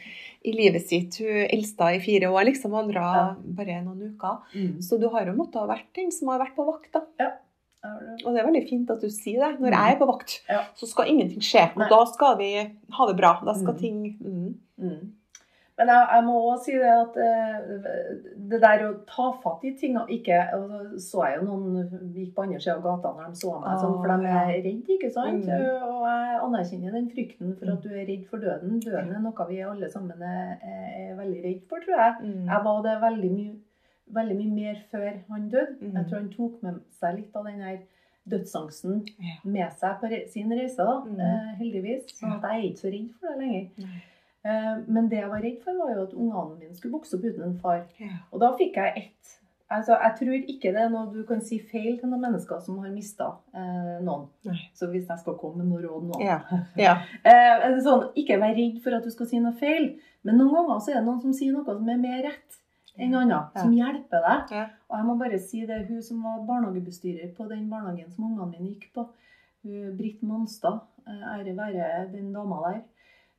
i 0.45 0.53
livet 0.53 0.83
sitt. 0.87 1.17
Hun 1.19 1.47
eldste 1.49 1.95
i 1.97 1.99
fire 1.99 2.29
år, 2.31 2.45
liksom, 2.45 2.75
andre 2.75 3.01
Ja. 3.01 3.35
bare 3.43 3.83
noen 3.85 4.15
uker. 4.15 4.39
Mm. 4.55 4.79
Så 4.83 5.01
du 5.01 5.09
har 5.09 5.25
jo 5.25 5.33
måttet 5.33 5.55
ha 5.61 5.67
vært 5.67 5.93
den 5.95 6.11
som 6.11 6.29
har 6.29 6.39
vært 6.41 6.55
på 6.57 6.67
vakt, 6.67 6.93
da. 6.93 7.01
Ja, 7.19 7.31
Og 8.27 8.35
det 8.35 8.43
er 8.45 8.47
veldig 8.53 8.69
fint 8.69 8.91
at 8.91 9.01
du 9.01 9.09
sier 9.09 9.41
det. 9.41 9.59
Når 9.59 9.71
Mm. 9.71 9.73
jeg 9.73 9.97
er 9.97 9.99
på 9.99 10.07
vakt, 10.07 10.41
Ja. 10.47 10.65
så 10.77 10.87
skal 10.87 11.07
ingenting 11.07 11.41
skje. 11.41 11.71
Og 11.73 11.79
Nei. 11.79 11.89
da 11.89 12.05
skal 12.05 12.37
vi 12.37 12.71
ha 12.93 13.07
det 13.07 13.17
bra. 13.17 13.41
Da 13.43 13.55
skal 13.55 13.73
Mm. 13.73 13.79
ting 13.81 14.19
mm. 14.79 15.13
Men 15.81 15.89
jeg, 15.95 16.09
jeg 16.13 16.25
må 16.27 16.33
også 16.45 16.65
si 16.67 16.73
det 16.77 16.91
at 16.93 17.15
eh, 17.25 18.09
det 18.53 18.59
der 18.61 18.83
å 18.85 18.91
ta 19.09 19.27
fatt 19.41 19.63
i 19.65 19.71
ting 19.81 19.95
og 19.97 20.11
ikke 20.13 20.41
og 20.59 20.75
Så 21.01 21.07
så 21.15 21.23
jeg 21.27 21.39
jo 21.41 21.47
noen 21.47 22.11
gikk 22.15 22.35
på 22.37 22.43
andre 22.45 22.59
sida 22.61 22.75
av 22.77 22.83
gata 22.85 23.13
når 23.17 23.31
de 23.33 23.41
så 23.41 23.55
meg, 23.63 23.79
sånn, 23.81 23.95
for 23.97 24.11
de 24.13 24.29
Ah, 24.35 24.51
er 24.51 24.61
redde, 24.67 24.97
ikke 24.99 25.11
sant? 25.15 25.49
Mm. 25.49 25.65
Og 25.89 26.05
jeg 26.11 26.41
anerkjenner 26.47 26.97
den 26.99 27.09
frykten 27.15 27.55
for 27.59 27.73
at 27.73 27.83
du 27.87 27.89
er 27.95 28.05
redd 28.11 28.27
for 28.29 28.45
døden. 28.45 28.77
Døden 28.85 29.15
er 29.17 29.25
noe 29.25 29.47
vi 29.49 29.63
alle 29.65 29.89
sammen 29.93 30.23
er, 30.23 30.53
er 30.61 31.17
veldig 31.19 31.41
redd 31.47 31.63
for, 31.71 31.81
tror 31.87 31.97
jeg. 32.05 32.15
Mm. 32.27 32.45
Jeg 32.53 32.65
var 32.69 32.83
det 32.87 32.97
veldig 33.07 33.31
mye, 33.39 33.55
veldig 34.21 34.37
mye 34.43 34.53
mer 34.61 34.83
før 34.93 35.09
han 35.33 35.49
døde. 35.57 35.79
Mm. 35.81 35.97
Jeg 35.97 36.05
tror 36.11 36.21
han 36.21 36.31
tok 36.37 36.61
med 36.67 36.81
seg 37.01 37.17
litt 37.23 37.41
av 37.41 37.49
den 37.49 37.65
her 37.65 37.81
dødsangsten 38.31 39.01
med 39.45 39.73
seg 39.81 39.97
på 40.03 40.11
sin 40.31 40.53
reise, 40.53 40.85
Mm. 41.07 41.21
eh, 41.21 41.51
heldigvis. 41.59 42.11
Sånn 42.21 42.37
at 42.37 42.43
jeg 42.45 42.59
er 42.61 42.69
ikke 42.69 42.85
så 42.85 42.93
redd 42.93 43.11
for 43.17 43.29
det 43.33 43.39
lenger. 43.41 43.69
Eh, 44.45 44.77
Men 44.89 45.09
det 45.11 45.19
jeg 45.21 45.29
var 45.31 45.43
redd 45.45 45.59
for, 45.65 45.77
var 45.83 45.95
jo 45.97 46.03
at 46.07 46.15
ungene 46.17 46.59
mine 46.59 46.75
skulle 46.77 46.97
vokse 46.97 47.17
opp 47.19 47.25
uten 47.29 47.43
en 47.45 47.59
far. 47.61 47.83
Og 48.33 48.41
da 48.41 48.53
fikk 48.57 48.77
jeg 48.81 48.93
ett. 48.97 49.37
Altså, 49.71 49.95
jeg 50.03 50.15
tror 50.19 50.33
ikke 50.51 50.71
det 50.75 50.81
er 50.83 50.89
noe 50.91 51.13
du 51.15 51.21
kan 51.29 51.41
si 51.47 51.61
feil 51.63 51.99
til 52.01 52.09
noen 52.11 52.25
mennesker 52.25 52.59
som 52.65 52.79
har 52.83 52.91
mista 52.91 53.29
eh, 53.55 54.01
noen. 54.03 54.25
Nei. 54.49 54.57
Så 54.75 54.89
hvis 54.91 55.07
jeg 55.07 55.19
skal 55.21 55.37
komme 55.39 55.63
med 55.63 55.71
noe 55.71 55.83
råd 55.85 56.09
nå 56.09 56.19
Ja. 56.25 56.41
Ja. 56.87 56.97
eh, 57.23 57.77
sånn, 57.85 58.09
Ikke 58.19 58.41
vær 58.43 58.57
redd 58.57 58.81
for 58.83 58.97
at 58.97 59.05
du 59.07 59.11
skal 59.15 59.29
si 59.31 59.39
noe 59.39 59.55
feil, 59.61 59.93
men 60.27 60.41
noen 60.41 60.57
ganger 60.57 60.81
så 60.83 60.91
er 60.91 60.99
det 60.99 61.07
noen 61.07 61.21
som 61.23 61.33
sier 61.37 61.53
noe 61.55 61.63
som 61.65 61.87
er 61.89 62.01
mer 62.03 62.19
rett 62.27 62.59
enn 62.99 63.15
annet. 63.15 63.55
Som 63.55 63.71
hjelper 63.77 64.25
deg. 64.27 64.51
Ja. 64.57 64.65
Og 64.91 64.97
jeg 64.99 65.07
må 65.07 65.15
bare 65.23 65.39
si 65.39 65.63
det, 65.67 65.79
hun 65.89 66.03
som 66.03 66.25
var 66.27 66.43
barnehagebestyrer 66.51 67.31
på 67.37 67.47
den 67.49 67.69
barnehagen 67.71 68.11
som 68.11 68.27
ungene 68.27 68.51
mine 68.51 68.73
gikk 68.75 68.91
på, 68.97 69.07
Britt 69.63 70.23
Monstad, 70.27 70.81
eh, 71.07 71.23
ære 71.39 71.55
være 71.57 72.09
den 72.13 72.33
dama 72.35 72.59
der. 72.67 72.81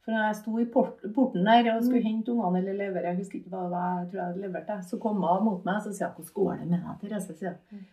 For 0.02 0.16
når 0.16 0.24
jeg 0.26 0.38
sto 0.40 0.58
i 0.58 0.68
port 0.74 1.02
porten 1.14 1.46
der 1.46 1.68
og 1.76 1.84
skulle 1.86 2.02
hente 2.02 2.34
ungene 2.34 2.64
eller 2.64 2.78
levere, 2.80 3.12
jeg 3.12 3.20
husker 3.22 3.38
ikke 3.38 3.52
hva 3.54 3.66
det 3.68 3.74
var, 3.76 3.90
jeg 4.00 4.08
tror 4.10 4.20
jeg 4.20 4.30
hadde 4.32 4.46
levert 4.48 4.70
det, 4.72 4.78
så 4.90 4.98
kom 5.02 5.20
hun 5.22 5.44
mot 5.46 5.66
meg 5.68 5.76
og 5.76 5.84
hun, 5.86 5.94
'Hvordan 5.94 6.34
går 6.38 6.56
det 6.58 6.68
med 6.72 6.80
deg, 6.86 6.96
Therese?' 7.02 7.38
sier 7.38 7.54
hun. 7.54 7.80
Mm. 7.80 7.86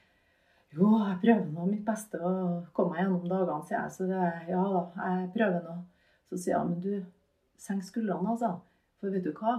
Jo, 0.77 0.89
jeg 1.01 1.21
prøver 1.23 1.45
nå 1.53 1.67
mitt 1.69 1.85
beste 1.85 2.19
å 2.21 2.33
komme 2.77 2.95
meg 2.95 3.03
gjennom 3.03 3.29
dagene, 3.29 3.67
sier 3.69 3.79
jeg. 3.79 3.93
Så 3.93 4.09
det, 4.09 4.25
ja 4.53 4.65
da, 4.75 4.83
jeg 5.05 5.31
prøver 5.37 5.63
nå. 5.69 5.77
Så 6.29 6.41
sier 6.43 6.59
hun, 6.59 6.73
men 6.73 6.81
du, 6.85 7.07
senk 7.61 7.87
skuldrene, 7.87 8.35
altså. 8.35 8.55
For 9.01 9.15
vet 9.15 9.25
du 9.25 9.33
hva? 9.39 9.55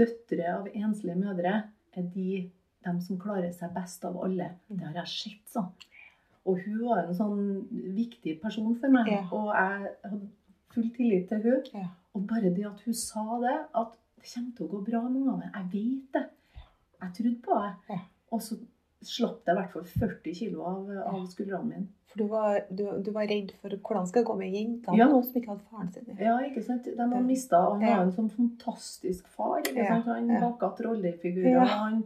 Døtre 0.00 0.48
av 0.54 0.66
enslige 0.72 1.18
mødre 1.18 1.54
er 1.96 2.10
de, 2.14 2.50
de 2.86 2.96
som 3.04 3.20
klarer 3.22 3.52
seg 3.54 3.72
best 3.74 4.04
av 4.04 4.18
alle. 4.24 4.50
Det 4.68 4.82
har 4.86 4.98
jeg 5.02 5.14
sett, 5.14 5.46
sånn. 5.54 5.70
Og 6.48 6.58
hun 6.64 6.82
var 6.88 7.04
en 7.04 7.16
sånn 7.16 7.40
viktig 7.96 8.38
person 8.42 8.74
for 8.80 8.92
meg. 8.92 9.10
Ja. 9.12 9.24
Og 9.36 9.50
jeg 9.54 9.94
hadde 10.04 10.20
full 10.74 10.90
tillit 10.96 11.28
til 11.30 11.42
hun. 11.46 11.62
Ja. 11.74 11.86
Og 12.14 12.26
bare 12.26 12.50
det 12.54 12.66
at 12.66 12.80
hun 12.86 12.94
sa 12.94 13.24
det, 13.42 13.56
at 13.74 13.96
det 14.20 14.26
kommer 14.34 14.52
til 14.56 14.66
å 14.66 14.72
gå 14.74 14.82
bra 14.90 15.00
med 15.06 15.20
ungene. 15.22 15.50
Jeg 15.54 15.70
vet 15.72 16.18
det. 16.18 16.26
Jeg 17.00 17.14
trodde 17.16 17.38
på 17.46 17.60
det. 17.62 17.72
Ja. 17.94 18.00
Og 18.30 18.42
så 18.44 18.58
slapp 19.02 19.38
det 19.46 19.54
i 19.54 19.56
hvert 19.56 19.72
fall 19.72 19.86
40 19.88 20.34
kilo 20.36 20.64
av, 20.68 20.90
av 21.08 21.22
skuldrene 21.30 21.64
mine. 21.70 21.86
For 22.10 22.18
du 22.20 22.26
var, 22.32 22.56
du, 22.74 22.82
du 23.06 23.12
var 23.14 23.28
redd 23.30 23.52
for 23.62 23.70
hvordan 23.70 24.08
skal 24.10 24.24
det 24.24 24.28
gå 24.28 24.34
med 24.40 24.54
jentene 24.58 24.98
Ja. 24.98 25.06
som 25.08 25.36
ikke 25.38 25.52
hadde 25.52 25.68
faren 25.70 25.92
sin? 25.94 26.08
Ja, 26.18 26.34
ikke 26.42 26.64
sant? 26.66 26.88
De 26.90 27.06
har 27.14 27.22
mista 27.22 27.60
Han 27.70 27.84
var 27.86 28.02
en 28.02 28.10
sånn 28.16 28.30
fantastisk 28.34 29.28
far. 29.30 29.60
Ikke 29.62 29.86
sant? 29.86 30.08
Han 30.10 30.32
baka 30.42 30.72
trolldeigfigurer. 30.80 31.52
Ja. 31.54 31.64
Han, 31.84 32.02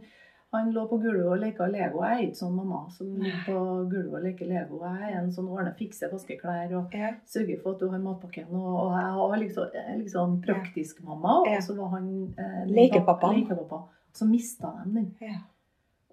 han 0.53 0.69
lå 0.71 0.85
på 0.87 0.97
gulvet 1.01 1.25
og 1.25 1.39
leka 1.41 1.65
Lego. 1.67 2.03
Jeg 2.05 2.15
er 2.15 2.27
ikke 2.27 2.39
sånn 2.39 2.55
mamma 2.55 2.83
som 2.95 3.07
ligger 3.19 3.41
på 3.47 3.55
gulvet 3.91 4.13
og 4.19 4.23
leker 4.23 4.47
Lego. 4.47 4.77
Jeg 4.85 5.09
er 5.09 5.17
en 5.19 5.31
sånn 5.35 5.49
ordne, 5.51 5.73
fikse 5.75 6.07
vaskeklær 6.11 6.75
og 6.79 6.93
Ja. 6.95 7.09
sørger 7.25 7.59
for 7.63 7.73
at 7.73 7.79
du 7.79 7.89
har 7.89 7.99
matpakken. 7.99 8.45
Og, 8.51 8.69
og 8.85 8.93
jeg 8.95 9.09
har 9.17 9.35
liksom, 9.41 9.75
liksom 10.03 10.37
praktisk 10.45 11.03
mamma, 11.03 11.41
og 11.41 11.63
så 11.63 11.75
var 11.75 11.87
han 11.97 12.07
eh, 12.39 12.63
lekepappa. 12.71 13.33
lekepappa. 13.35 13.81
Så 14.15 14.25
mista 14.29 14.71
de 14.85 14.93
den. 14.93 15.11
Ja. 15.21 15.41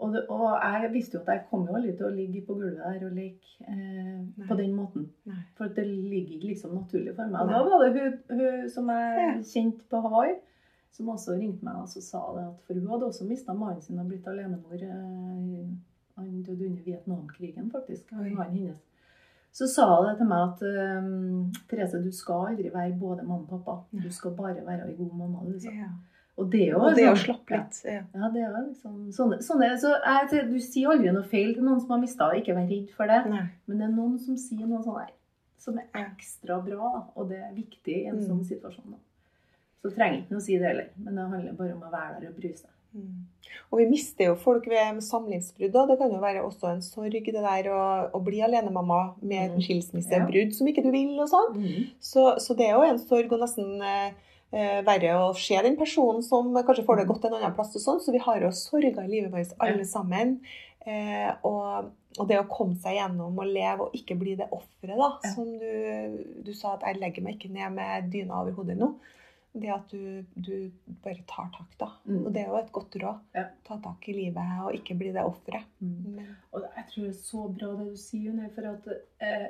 Og, 0.02 0.12
det, 0.12 0.24
og 0.34 0.56
jeg 0.58 0.88
visste 0.92 1.14
jo 1.14 1.20
at 1.22 1.28
jeg 1.36 1.44
kom 1.50 1.66
jo 1.68 1.76
aldri 1.78 1.92
til 1.94 2.06
å 2.08 2.14
ligge 2.16 2.40
på 2.46 2.56
gulvet 2.58 2.80
der 2.82 3.04
og 3.06 3.12
leke 3.14 3.62
eh, 3.68 4.46
på 4.48 4.56
den 4.58 4.72
måten. 4.74 5.04
Nei. 5.30 5.44
For 5.54 5.70
det 5.76 5.84
ligger 5.86 6.42
liksom 6.48 6.74
naturlig 6.74 7.14
for 7.14 7.30
meg. 7.30 7.44
Og 7.44 7.52
da 7.52 7.60
var 7.68 7.84
det 7.84 7.92
hun, 8.00 8.16
hun 8.40 8.64
som 8.72 8.90
jeg 8.90 9.44
kjente 9.52 9.86
på 9.92 10.00
Hawaii, 10.02 10.34
som 10.93 11.09
også 11.09 11.38
ringte 11.40 11.64
meg 11.64 11.76
og 11.82 11.88
så 11.88 12.03
sa 12.05 12.20
det 12.36 12.45
at 12.47 12.62
For 12.66 12.74
hun 12.78 12.86
hadde 12.93 13.07
også 13.09 13.24
mista 13.28 13.55
mannen 13.57 13.80
sin 13.82 13.99
og 13.99 14.09
blitt 14.11 14.26
alenemor. 14.28 14.74
Eh, 14.76 15.66
han 16.16 16.43
døde 16.45 16.66
under 16.68 16.82
Vietnamkrigen, 16.84 17.70
faktisk. 17.72 18.11
Han 18.12 18.36
var 18.36 18.51
hennes. 18.53 18.76
Så 19.53 19.66
sa 19.68 19.86
hun 19.97 20.07
det 20.09 20.16
til 20.18 20.28
meg 20.28 20.43
at 20.49 20.62
um, 21.03 21.53
Therese, 21.68 21.99
du 22.05 22.11
skal 22.12 22.47
aldri 22.53 22.70
være 22.72 22.95
både 23.01 23.22
mamma 23.24 23.45
og 23.45 23.49
pappa. 23.64 23.74
Du 24.03 24.11
skal 24.12 24.32
bare 24.36 24.62
være 24.66 24.88
ei 24.88 24.95
god 24.97 25.14
mamma. 25.16 25.43
Du, 25.45 25.59
sa. 25.61 25.72
Ja. 25.76 25.88
Og 26.40 26.49
det 26.53 26.62
er 26.62 26.70
jo 26.72 26.78
Og 26.80 26.95
det 26.97 27.05
å 27.05 27.12
sånn- 27.12 27.24
slappe 27.24 27.57
litt. 27.59 27.80
Ja. 27.84 28.03
ja, 28.14 28.28
det 28.32 28.43
er 28.43 28.55
liksom 28.68 28.95
sånne, 29.12 29.40
sånne 29.45 29.68
så 29.80 29.90
jeg, 30.32 30.47
Du 30.53 30.59
sier 30.61 30.88
aldri 30.95 31.12
noe 31.12 31.24
feil 31.28 31.53
til 31.55 31.64
noen 31.64 31.80
som 31.80 31.90
har 31.90 32.01
mista, 32.01 32.30
ikke 32.36 32.55
vær 32.57 32.68
redd 32.70 32.88
for 32.97 33.07
det. 33.12 33.18
Nei. 33.32 33.43
Men 33.66 33.78
det 33.82 33.86
er 33.88 33.93
noen 33.97 34.18
som 34.18 34.36
sier 34.40 34.66
noe 34.66 34.82
sånt 34.84 35.12
som 35.62 35.76
er 35.78 35.84
ekstra 35.95 36.57
bra, 36.64 37.09
og 37.14 37.28
det 37.28 37.38
er 37.38 37.53
viktig 37.55 37.97
i 38.05 38.07
en 38.09 38.16
Mm. 38.16 38.24
sånn 38.28 38.45
situasjon. 38.45 38.90
Da. 38.90 38.99
Så 39.82 39.90
trenger 39.96 40.20
ikke 40.22 40.30
noe 40.36 40.40
å 40.42 40.46
si 40.46 40.58
det 40.58 40.68
heller, 40.70 40.88
men 41.02 41.16
det 41.18 41.28
handler 41.32 41.56
bare 41.58 41.74
om 41.74 41.82
å 41.82 41.90
være 41.92 42.20
der 42.20 42.28
og 42.30 42.36
bry 42.38 42.52
seg. 42.54 42.68
Mm. 42.92 43.22
Og 43.72 43.78
vi 43.80 43.86
mister 43.88 44.26
jo 44.28 44.34
folk 44.36 44.66
ved 44.68 44.98
samlivsbrudd. 45.02 45.72
Det 45.88 45.96
kan 45.98 46.12
jo 46.12 46.18
være 46.22 46.42
også 46.44 46.68
en 46.70 46.82
sorg, 46.84 47.14
det 47.24 47.32
der 47.34 47.68
å, 47.72 47.78
å 48.14 48.20
bli 48.22 48.42
alenemamma 48.44 49.14
med 49.22 49.50
Mm. 49.50 49.54
en 49.56 49.64
skilsmissebrudd 49.64 50.52
som 50.54 50.68
ikke 50.68 50.84
du 50.84 50.90
vil, 50.92 51.14
og 51.20 51.28
sånn. 51.32 51.56
Så, 52.00 52.26
så 52.38 52.54
det 52.58 52.68
er 52.68 52.76
jo 52.76 52.84
en 52.90 53.00
sorg 53.00 53.32
å 53.32 53.38
nesten 53.40 53.80
eh, 53.82 54.12
eh, 54.52 54.82
verre 54.86 55.14
å 55.24 55.32
se 55.34 55.56
den 55.64 55.76
personen 55.80 56.22
som 56.22 56.52
kanskje 56.54 56.84
får 56.86 57.00
det 57.00 57.08
godt 57.08 57.24
en 57.30 57.38
annen 57.40 57.54
plass 57.56 57.74
og 57.80 57.82
sånn. 57.86 58.00
Så 58.04 58.12
vi 58.14 58.20
har 58.22 58.44
jo 58.44 58.52
sorger 58.54 59.00
i 59.02 59.08
livet 59.08 59.32
vårt 59.32 59.56
alle 59.58 59.82
Ja. 59.82 59.88
sammen. 59.88 60.36
Eh, 60.86 61.32
og, 61.48 61.88
og 62.20 62.28
det 62.28 62.38
å 62.42 62.46
komme 62.50 62.76
seg 62.76 62.98
gjennom 63.00 63.38
og 63.40 63.46
leve 63.50 63.86
og 63.88 63.92
ikke 63.96 64.18
bli 64.20 64.36
det 64.36 64.50
offeret, 64.52 64.98
da. 65.00 65.10
Ja. 65.24 65.32
Som 65.32 65.56
du, 65.58 66.22
du 66.44 66.52
sa 66.54 66.74
at 66.76 66.84
jeg 66.86 67.00
legger 67.00 67.22
meg 67.24 67.38
ikke 67.40 67.50
ned 67.54 67.72
med 67.80 68.12
dyna 68.12 68.42
over 68.44 68.52
hodet 68.60 68.76
nå. 68.78 68.92
Det 69.55 69.68
at 69.68 69.90
du, 69.92 70.24
du 70.34 70.70
bare 71.05 71.20
tar 71.28 71.50
tak, 71.53 71.74
da. 71.78 71.88
Mm. 72.09 72.22
Og 72.26 72.32
det 72.32 72.40
er 72.42 72.46
jo 72.48 72.57
et 72.57 72.72
godt 72.72 72.94
råd. 73.03 73.18
Ja. 73.36 73.42
Ta 73.66 73.76
tak 73.84 74.07
i 74.09 74.14
livet 74.16 74.55
og 74.64 74.72
ikke 74.78 74.96
bli 74.96 75.11
det 75.12 75.24
offeret. 75.28 75.66
Mm. 75.84 76.22
Og 76.53 76.62
jeg 76.64 76.84
tror 76.88 77.03
det 77.05 77.11
er 77.12 77.18
så 77.18 77.42
bra 77.59 77.72
det 77.76 77.90
du 77.90 77.96
sier, 78.00 78.30
Unni, 78.32 78.48
for 78.55 78.70
at 78.70 78.88
eh, 79.20 79.46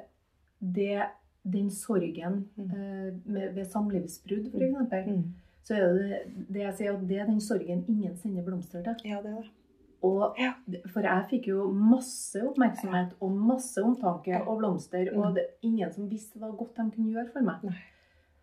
det, 0.58 1.02
den 1.44 1.70
sorgen 1.70 2.48
Mm. 2.56 2.70
eh, 2.70 3.14
med, 3.26 3.54
ved 3.54 3.64
samlivsbrudd, 3.70 4.50
f.eks., 4.52 5.06
Mm. 5.06 5.22
så 5.62 5.74
er 5.74 5.80
det 5.94 6.20
det 6.50 6.62
jeg 6.66 6.74
sier 6.80 6.92
at 6.96 7.08
det 7.08 7.18
er 7.22 7.26
den 7.30 7.40
sorgen 7.40 7.84
ingen 7.88 8.16
sender 8.16 8.42
blomster 8.42 8.82
til. 8.82 9.10
Ja, 9.12 9.20
det 9.22 9.30
er 9.36 9.42
det. 9.42 9.50
Og, 10.02 10.34
Ja. 10.38 10.52
For 10.90 11.00
jeg 11.06 11.26
fikk 11.30 11.46
jo 11.52 11.68
masse 11.72 12.42
oppmerksomhet 12.42 13.12
og 13.22 13.30
masse 13.38 13.78
omtanke 13.86 14.40
og 14.48 14.58
blomster. 14.58 15.12
Mm. 15.12 15.18
Og 15.22 15.34
det 15.36 15.44
er 15.46 15.66
ingen 15.68 15.92
som 15.94 16.08
visste 16.10 16.40
hva 16.42 16.50
godt 16.50 16.74
de 16.76 16.90
kunne 16.90 17.12
gjøre 17.14 17.30
for 17.32 17.40
meg. 17.46 17.62
Nei. 17.62 17.76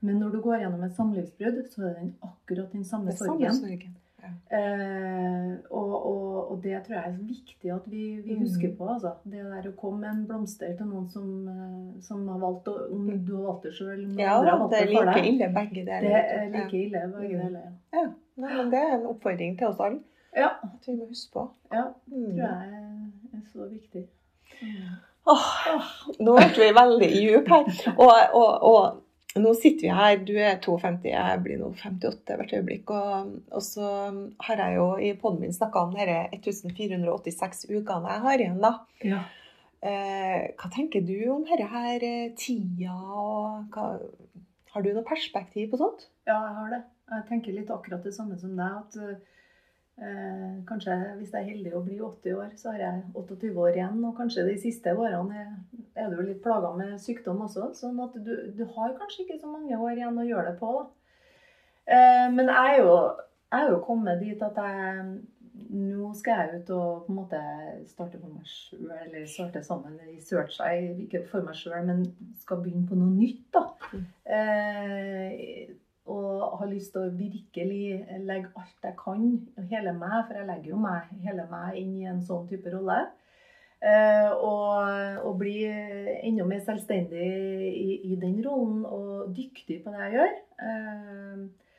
Men 0.02 0.20
når 0.20 0.30
du 0.32 0.42
går 0.42 0.60
gjennom 0.62 0.84
et 0.84 0.96
samlivsbrudd, 0.96 1.64
så 1.72 1.82
er 1.82 1.88
det 1.88 1.96
den, 2.02 2.14
akkurat 2.24 2.72
den 2.72 2.86
samme 2.86 3.12
Det 3.12 3.18
sorgen. 3.20 3.96
Ja. 4.20 4.30
Eh, 4.58 5.52
og, 5.72 5.92
og, 6.06 6.52
og 6.52 6.58
det 6.64 6.82
tror 6.86 6.96
jeg 6.96 7.04
er 7.08 7.18
viktig 7.28 7.72
at 7.72 7.86
vi, 7.88 8.02
vi 8.26 8.34
Mm. 8.36 8.42
husker 8.44 8.74
på. 8.78 8.88
Altså. 8.94 9.12
Det 9.24 9.44
der 9.44 9.70
å 9.70 9.76
komme 9.80 10.00
med 10.02 10.10
en 10.10 10.26
blomster 10.28 10.76
til 10.78 10.86
noen 10.86 11.10
som, 11.10 11.48
eh, 11.48 12.02
som 12.04 12.28
har 12.28 12.40
valgt 12.40 12.68
å, 12.68 12.74
Om 12.92 13.06
Mm. 13.08 13.26
du 13.26 13.36
har 13.38 13.44
valgt 13.48 13.64
det 13.64 13.74
sjøl, 13.74 14.02
Ja, 14.20 14.42
det 14.42 14.50
er 14.82 14.86
det 14.86 14.90
like 14.90 15.26
ille 15.30 15.50
begge 15.56 15.86
deler. 15.86 16.02
Det 16.02 16.12
er 16.12 16.44
Ja. 16.44 16.64
like 16.64 16.78
ille 16.78 17.02
begge 17.16 17.36
Mm. 17.38 17.42
deler. 17.48 17.72
Ja. 17.94 18.06
Nei, 18.38 18.54
men 18.58 18.70
det 18.72 18.80
er 18.80 18.94
en 19.00 19.06
oppfordring 19.06 19.58
til 19.58 19.68
oss 19.68 19.80
alle. 19.80 20.00
Ja. 20.36 20.50
At 20.64 20.86
vi 20.88 20.96
må 20.96 21.08
huske 21.10 21.32
på. 21.34 21.50
ja, 21.74 21.84
Mm. 22.12 22.36
tror 22.36 22.36
jeg 22.36 22.74
er, 23.34 23.42
så 23.54 23.70
viktig. 23.70 24.06
Mm. 24.62 24.96
Åh, 25.28 25.84
nå 26.20 26.36
ble 26.36 26.68
vi 26.68 26.74
veldig 26.74 27.10
djupe 27.22 27.50
her. 27.50 27.94
Og, 27.98 28.12
og 28.62 29.02
nå 29.38 29.52
sitter 29.54 29.86
vi 29.86 29.94
her, 29.94 30.16
du 30.26 30.34
er 30.42 30.58
52, 30.64 31.12
jeg 31.12 31.42
blir 31.46 31.60
nå 31.62 31.70
58 31.78 32.38
hvert 32.40 32.54
øyeblikk. 32.58 32.94
Og, 32.96 33.34
og 33.54 33.66
så 33.66 33.90
har 34.48 34.64
jeg 34.64 34.78
jo 34.80 34.88
i 35.06 35.12
poden 35.22 35.44
min 35.44 35.54
snakka 35.54 35.86
om 35.86 35.94
disse 35.94 36.66
1486 36.72 37.68
ukene 37.70 38.16
jeg 38.16 38.24
har 38.26 38.42
igjen, 38.42 38.62
da. 38.64 38.74
Ja. 39.06 39.22
Eh, 39.80 40.50
hva 40.60 40.70
tenker 40.74 41.06
du 41.06 41.16
om 41.32 41.46
dette 41.48 41.70
her 41.72 42.04
eh, 42.04 42.32
tida, 42.36 42.96
og 42.96 43.70
hva, 43.76 43.92
har 44.74 44.84
du 44.84 44.90
noe 44.92 45.08
perspektiv 45.08 45.70
på 45.72 45.80
sånt? 45.80 46.10
Ja, 46.28 46.36
jeg 46.36 46.56
har 46.58 46.74
det. 46.74 46.82
Jeg 47.10 47.28
tenker 47.30 47.56
litt 47.56 47.72
akkurat 47.74 48.04
det 48.06 48.14
samme 48.18 48.38
som 48.42 48.58
deg. 48.58 48.82
at 48.82 49.39
eh, 50.02 50.60
Kanskje 50.70 50.98
hvis 51.20 51.34
jeg 51.34 51.42
er 51.42 51.50
heldig 51.50 51.74
å 51.78 51.84
bli 51.86 51.98
80 52.00 52.38
år, 52.38 52.52
så 52.60 52.74
har 52.74 52.84
jeg 52.84 53.02
28 53.14 53.52
år 53.56 53.72
igjen. 53.78 54.04
Og 54.10 54.16
kanskje 54.18 54.46
de 54.48 54.58
siste 54.62 54.94
årene 54.96 55.44
er, 55.44 55.50
er 56.04 56.14
du 56.14 56.22
litt 56.22 56.44
plaga 56.44 56.72
med 56.78 57.00
sykdom 57.02 57.44
også. 57.48 57.72
Sånn 57.78 58.00
at 58.04 58.16
du, 58.20 58.34
du 58.56 58.64
har 58.76 58.96
kanskje 59.00 59.26
ikke 59.26 59.42
så 59.42 59.52
mange 59.52 59.78
år 59.78 59.98
igjen 59.98 60.22
å 60.22 60.28
gjøre 60.28 60.54
det 60.54 60.60
på. 60.62 60.76
Eh, 61.90 62.28
men 62.36 62.48
jeg 62.48 62.78
er, 62.78 62.80
jo, 62.84 62.96
jeg 63.50 63.66
er 63.66 63.74
jo 63.74 63.84
kommet 63.86 64.24
dit 64.24 64.46
at 64.46 64.64
jeg 64.64 65.04
nå 65.70 66.14
skal 66.18 66.40
jeg 66.40 66.62
ut 66.62 66.72
og 66.76 67.04
på 67.06 67.14
en 67.14 67.18
måte 67.20 67.42
starte 67.90 68.20
for 68.20 68.32
meg 68.32 68.48
sjøl, 68.50 68.88
eller 68.96 69.26
starte 69.30 69.62
sammen 69.66 69.98
i 70.08 70.20
search, 70.24 70.60
Ikke 71.04 71.26
for 71.30 71.46
meg 71.46 71.58
sjøl, 71.58 71.84
men 71.86 72.06
skal 72.42 72.62
begynne 72.64 72.88
på 72.90 72.98
noe 72.98 73.12
nytt, 73.14 73.46
da. 73.54 73.66
Mm. 73.92 74.06
Eh, 74.38 75.76
og 76.10 76.60
har 76.60 76.70
lyst 76.72 76.94
til 76.96 77.06
å 77.06 77.16
virkelig 77.16 78.20
legge 78.26 78.52
alt 78.58 78.90
jeg 78.90 78.98
kan, 79.00 79.26
og 79.58 79.72
hele 79.72 79.96
meg, 79.98 80.18
for 80.26 80.40
jeg 80.40 80.50
legger 80.50 80.74
jo 80.74 80.82
meg, 80.84 81.10
hele 81.24 81.48
meg 81.52 81.80
inn 81.80 81.96
i 82.02 82.10
en 82.10 82.22
sånn 82.26 82.48
type 82.50 82.74
rolle. 82.74 83.00
Eh, 83.80 84.32
og, 84.44 85.24
og 85.24 85.38
bli 85.40 85.62
enda 85.64 86.44
mer 86.48 86.60
selvstendig 86.66 87.30
i, 87.70 87.94
i 88.12 88.18
den 88.20 88.42
rollen, 88.44 88.84
og 88.84 89.32
dyktig 89.38 89.80
på 89.86 89.94
det 89.94 90.04
jeg 90.04 90.18
gjør. 90.18 90.38
Eh, 90.68 91.70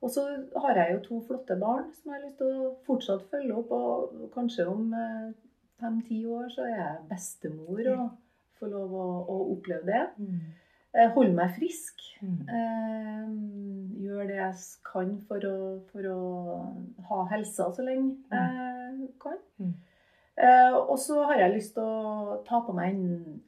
og 0.00 0.08
så 0.14 0.24
har 0.62 0.78
jeg 0.78 0.94
jo 0.94 1.02
to 1.04 1.20
flotte 1.28 1.56
barn 1.60 1.90
som 1.92 2.08
jeg 2.08 2.16
har 2.16 2.24
lyst 2.24 2.38
til 2.40 2.54
å 2.56 2.70
fortsatt 2.86 3.26
følge 3.32 3.58
opp. 3.60 3.74
Og 3.76 4.30
kanskje 4.32 4.64
om 4.70 4.94
eh, 4.96 5.28
fem-ti 5.80 6.22
år 6.24 6.48
så 6.54 6.64
er 6.68 6.76
jeg 6.78 7.04
bestemor 7.10 7.92
og 7.92 8.06
får 8.60 8.72
lov 8.72 8.96
å, 8.96 9.08
å 9.28 9.38
oppleve 9.56 9.84
det. 9.90 10.02
Eh, 10.24 10.69
Holde 11.14 11.34
meg 11.36 11.52
frisk. 11.54 12.02
Mm. 12.20 12.40
Eh, 12.50 13.28
Gjør 14.00 14.26
det 14.26 14.40
jeg 14.40 14.54
kan 14.84 15.12
for 15.28 15.44
å, 15.46 15.58
for 15.92 16.08
å 16.10 16.18
ha 17.10 17.20
helsa 17.30 17.68
så 17.72 17.84
lenge 17.86 18.16
jeg 18.32 19.12
kan. 19.22 19.38
Mm. 19.62 19.76
Eh, 20.40 20.74
og 20.78 20.96
så 20.98 21.18
har 21.28 21.40
jeg 21.42 21.52
lyst 21.52 21.74
til 21.76 21.84
å 21.84 22.36
ta 22.46 22.62
på 22.64 22.72
meg 22.72 22.94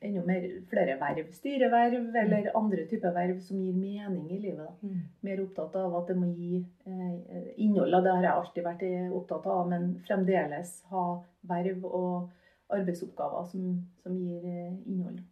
enda 0.04 0.22
mer, 0.28 0.44
flere 0.68 0.98
verv. 1.00 1.30
Styreverv 1.32 2.10
eller 2.20 2.50
andre 2.58 2.84
typer 2.90 3.14
verv 3.14 3.38
som 3.46 3.62
gir 3.62 3.78
mening 3.78 4.26
i 4.34 4.40
livet. 4.42 4.74
Mm. 4.84 4.98
Mer 5.24 5.40
opptatt 5.40 5.78
av 5.80 5.96
at 6.02 6.10
det 6.12 6.18
må 6.20 6.28
gi 6.36 6.60
eh, 6.60 7.48
innhold. 7.64 7.96
Det 8.04 8.12
har 8.12 8.26
jeg 8.26 8.34
alltid 8.34 8.66
vært 8.66 8.84
eh, 8.90 9.08
opptatt 9.08 9.48
av, 9.54 9.64
men 9.72 9.88
fremdeles 10.04 10.74
ha 10.92 11.06
verv 11.48 11.86
og 11.88 12.28
arbeidsoppgaver 12.72 13.48
som, 13.54 13.72
som 14.04 14.18
gir 14.20 14.44
eh, 14.44 14.74
innhold. 14.84 15.22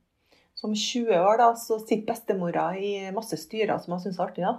Som 0.60 0.74
20 0.76 1.16
år 1.24 1.38
da, 1.40 1.50
så 1.56 1.78
sitter 1.80 2.06
bestemora 2.12 2.66
i 2.76 2.90
masse 3.16 3.36
styrer 3.40 3.78
som 3.80 3.94
hun 3.96 4.02
syns 4.04 4.18
er 4.20 4.26
artig. 4.26 4.44
da. 4.44 4.58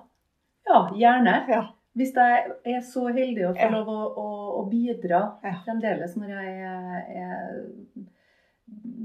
Ja, 0.68 0.80
gjerne. 0.98 1.36
Ja. 1.52 1.62
Hvis 1.98 2.14
jeg 2.16 2.52
er 2.72 2.82
så 2.88 3.04
heldig 3.12 3.44
å 3.50 3.54
få 3.54 3.66
Ja. 3.68 3.70
lov 3.74 3.90
å, 3.92 4.00
å, 4.18 4.28
å 4.62 4.70
bidra 4.72 5.20
Ja. 5.44 5.58
fremdeles 5.66 6.16
når 6.18 6.30
jeg 6.32 6.54
er, 6.64 7.02
er 7.22 8.06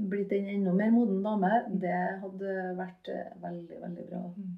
blitt 0.07 0.31
en 0.31 0.47
enda 0.53 0.73
mer 0.73 0.91
moden 0.95 1.19
dame, 1.25 1.51
det 1.81 1.97
hadde 2.21 2.53
vært 2.77 3.09
eh, 3.11 3.33
veldig, 3.43 3.81
veldig 3.83 4.05
bra. 4.09 4.21
Mm. 4.37 4.55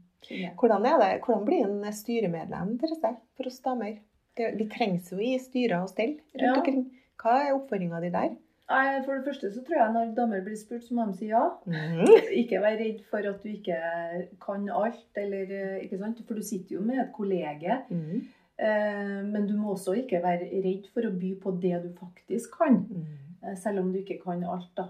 Hvordan 0.60 0.86
er 0.86 0.98
det? 1.02 1.10
Hvordan 1.26 1.46
blir 1.48 1.66
en 1.66 1.94
styremedlem 1.96 2.76
Therese, 2.82 3.16
for 3.38 3.50
oss 3.50 3.60
damer? 3.66 3.98
Det, 4.38 4.52
vi 4.60 4.68
trengs 4.72 5.10
jo 5.12 5.18
i 5.24 5.34
styrer 5.42 5.82
og 5.82 5.90
stell 5.90 6.18
rundt 6.38 6.60
omkring. 6.62 6.84
Hva 7.20 7.40
er 7.48 7.56
oppfordringa 7.58 8.00
di 8.04 8.12
der? 8.14 8.36
Nei, 8.70 9.01
For 9.05 9.17
det 9.17 9.26
første 9.26 9.49
så 9.53 9.63
tror 9.65 9.80
jeg 9.80 9.93
når 9.95 10.11
damer 10.17 10.43
blir 10.45 10.57
spurt, 10.59 10.84
så 10.86 10.93
må 10.93 11.07
de 11.09 11.15
si 11.17 11.32
ja. 11.32 11.45
Mhm. 11.65 12.11
Ikke 12.38 12.61
vær 12.61 12.78
redd 12.78 12.99
for 13.09 13.26
at 13.32 13.41
du 13.43 13.49
ikke 13.49 13.80
kan 14.43 14.67
alt, 14.70 15.07
eller 15.17 15.55
eh, 15.57 15.80
ikke 15.86 15.97
sant? 16.01 16.22
For 16.28 16.38
du 16.38 16.45
sitter 16.45 16.78
jo 16.78 16.84
med 16.86 17.01
et 17.01 17.11
kollege. 17.15 17.80
Mm. 17.89 18.22
Eh, 18.59 19.17
men 19.26 19.47
du 19.49 19.55
må 19.57 19.74
også 19.74 19.97
ikke 20.03 20.22
være 20.24 20.51
redd 20.65 20.86
for 20.93 21.07
å 21.07 21.15
by 21.17 21.34
på 21.41 21.55
det 21.63 21.82
du 21.84 21.89
faktisk 21.97 22.59
kan. 22.61 22.84
Eh, 23.43 23.55
Selv 23.57 23.82
om 23.82 23.91
du 23.93 23.99
ikke 24.03 24.20
kan 24.24 24.43
alt, 24.45 24.70
da. 24.78 24.89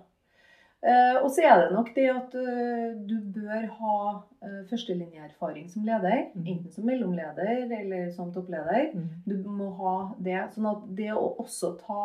Eh, 0.79 1.17
og 1.19 1.27
så 1.35 1.43
er 1.43 1.57
det 1.59 1.73
nok 1.75 1.89
det 1.95 2.05
at 2.07 2.35
du 3.07 3.15
bør 3.35 3.65
ha 3.79 3.95
eh, 4.43 4.61
førstelinjeerfaring 4.69 5.67
som 5.71 5.83
leder. 5.87 6.29
Mhm. 6.35 6.47
Enten 6.47 6.71
som 6.75 6.87
mellomleder 6.87 7.67
eller 7.79 8.11
som 8.11 8.33
toppleder. 8.35 8.91
Mhm. 8.93 9.23
Du 9.27 9.49
må 9.49 9.71
ha 9.79 9.95
det. 10.19 10.41
Sånn 10.55 10.67
at 10.71 10.83
det 10.99 11.13
å 11.15 11.37
også 11.45 11.77
ta 11.79 12.01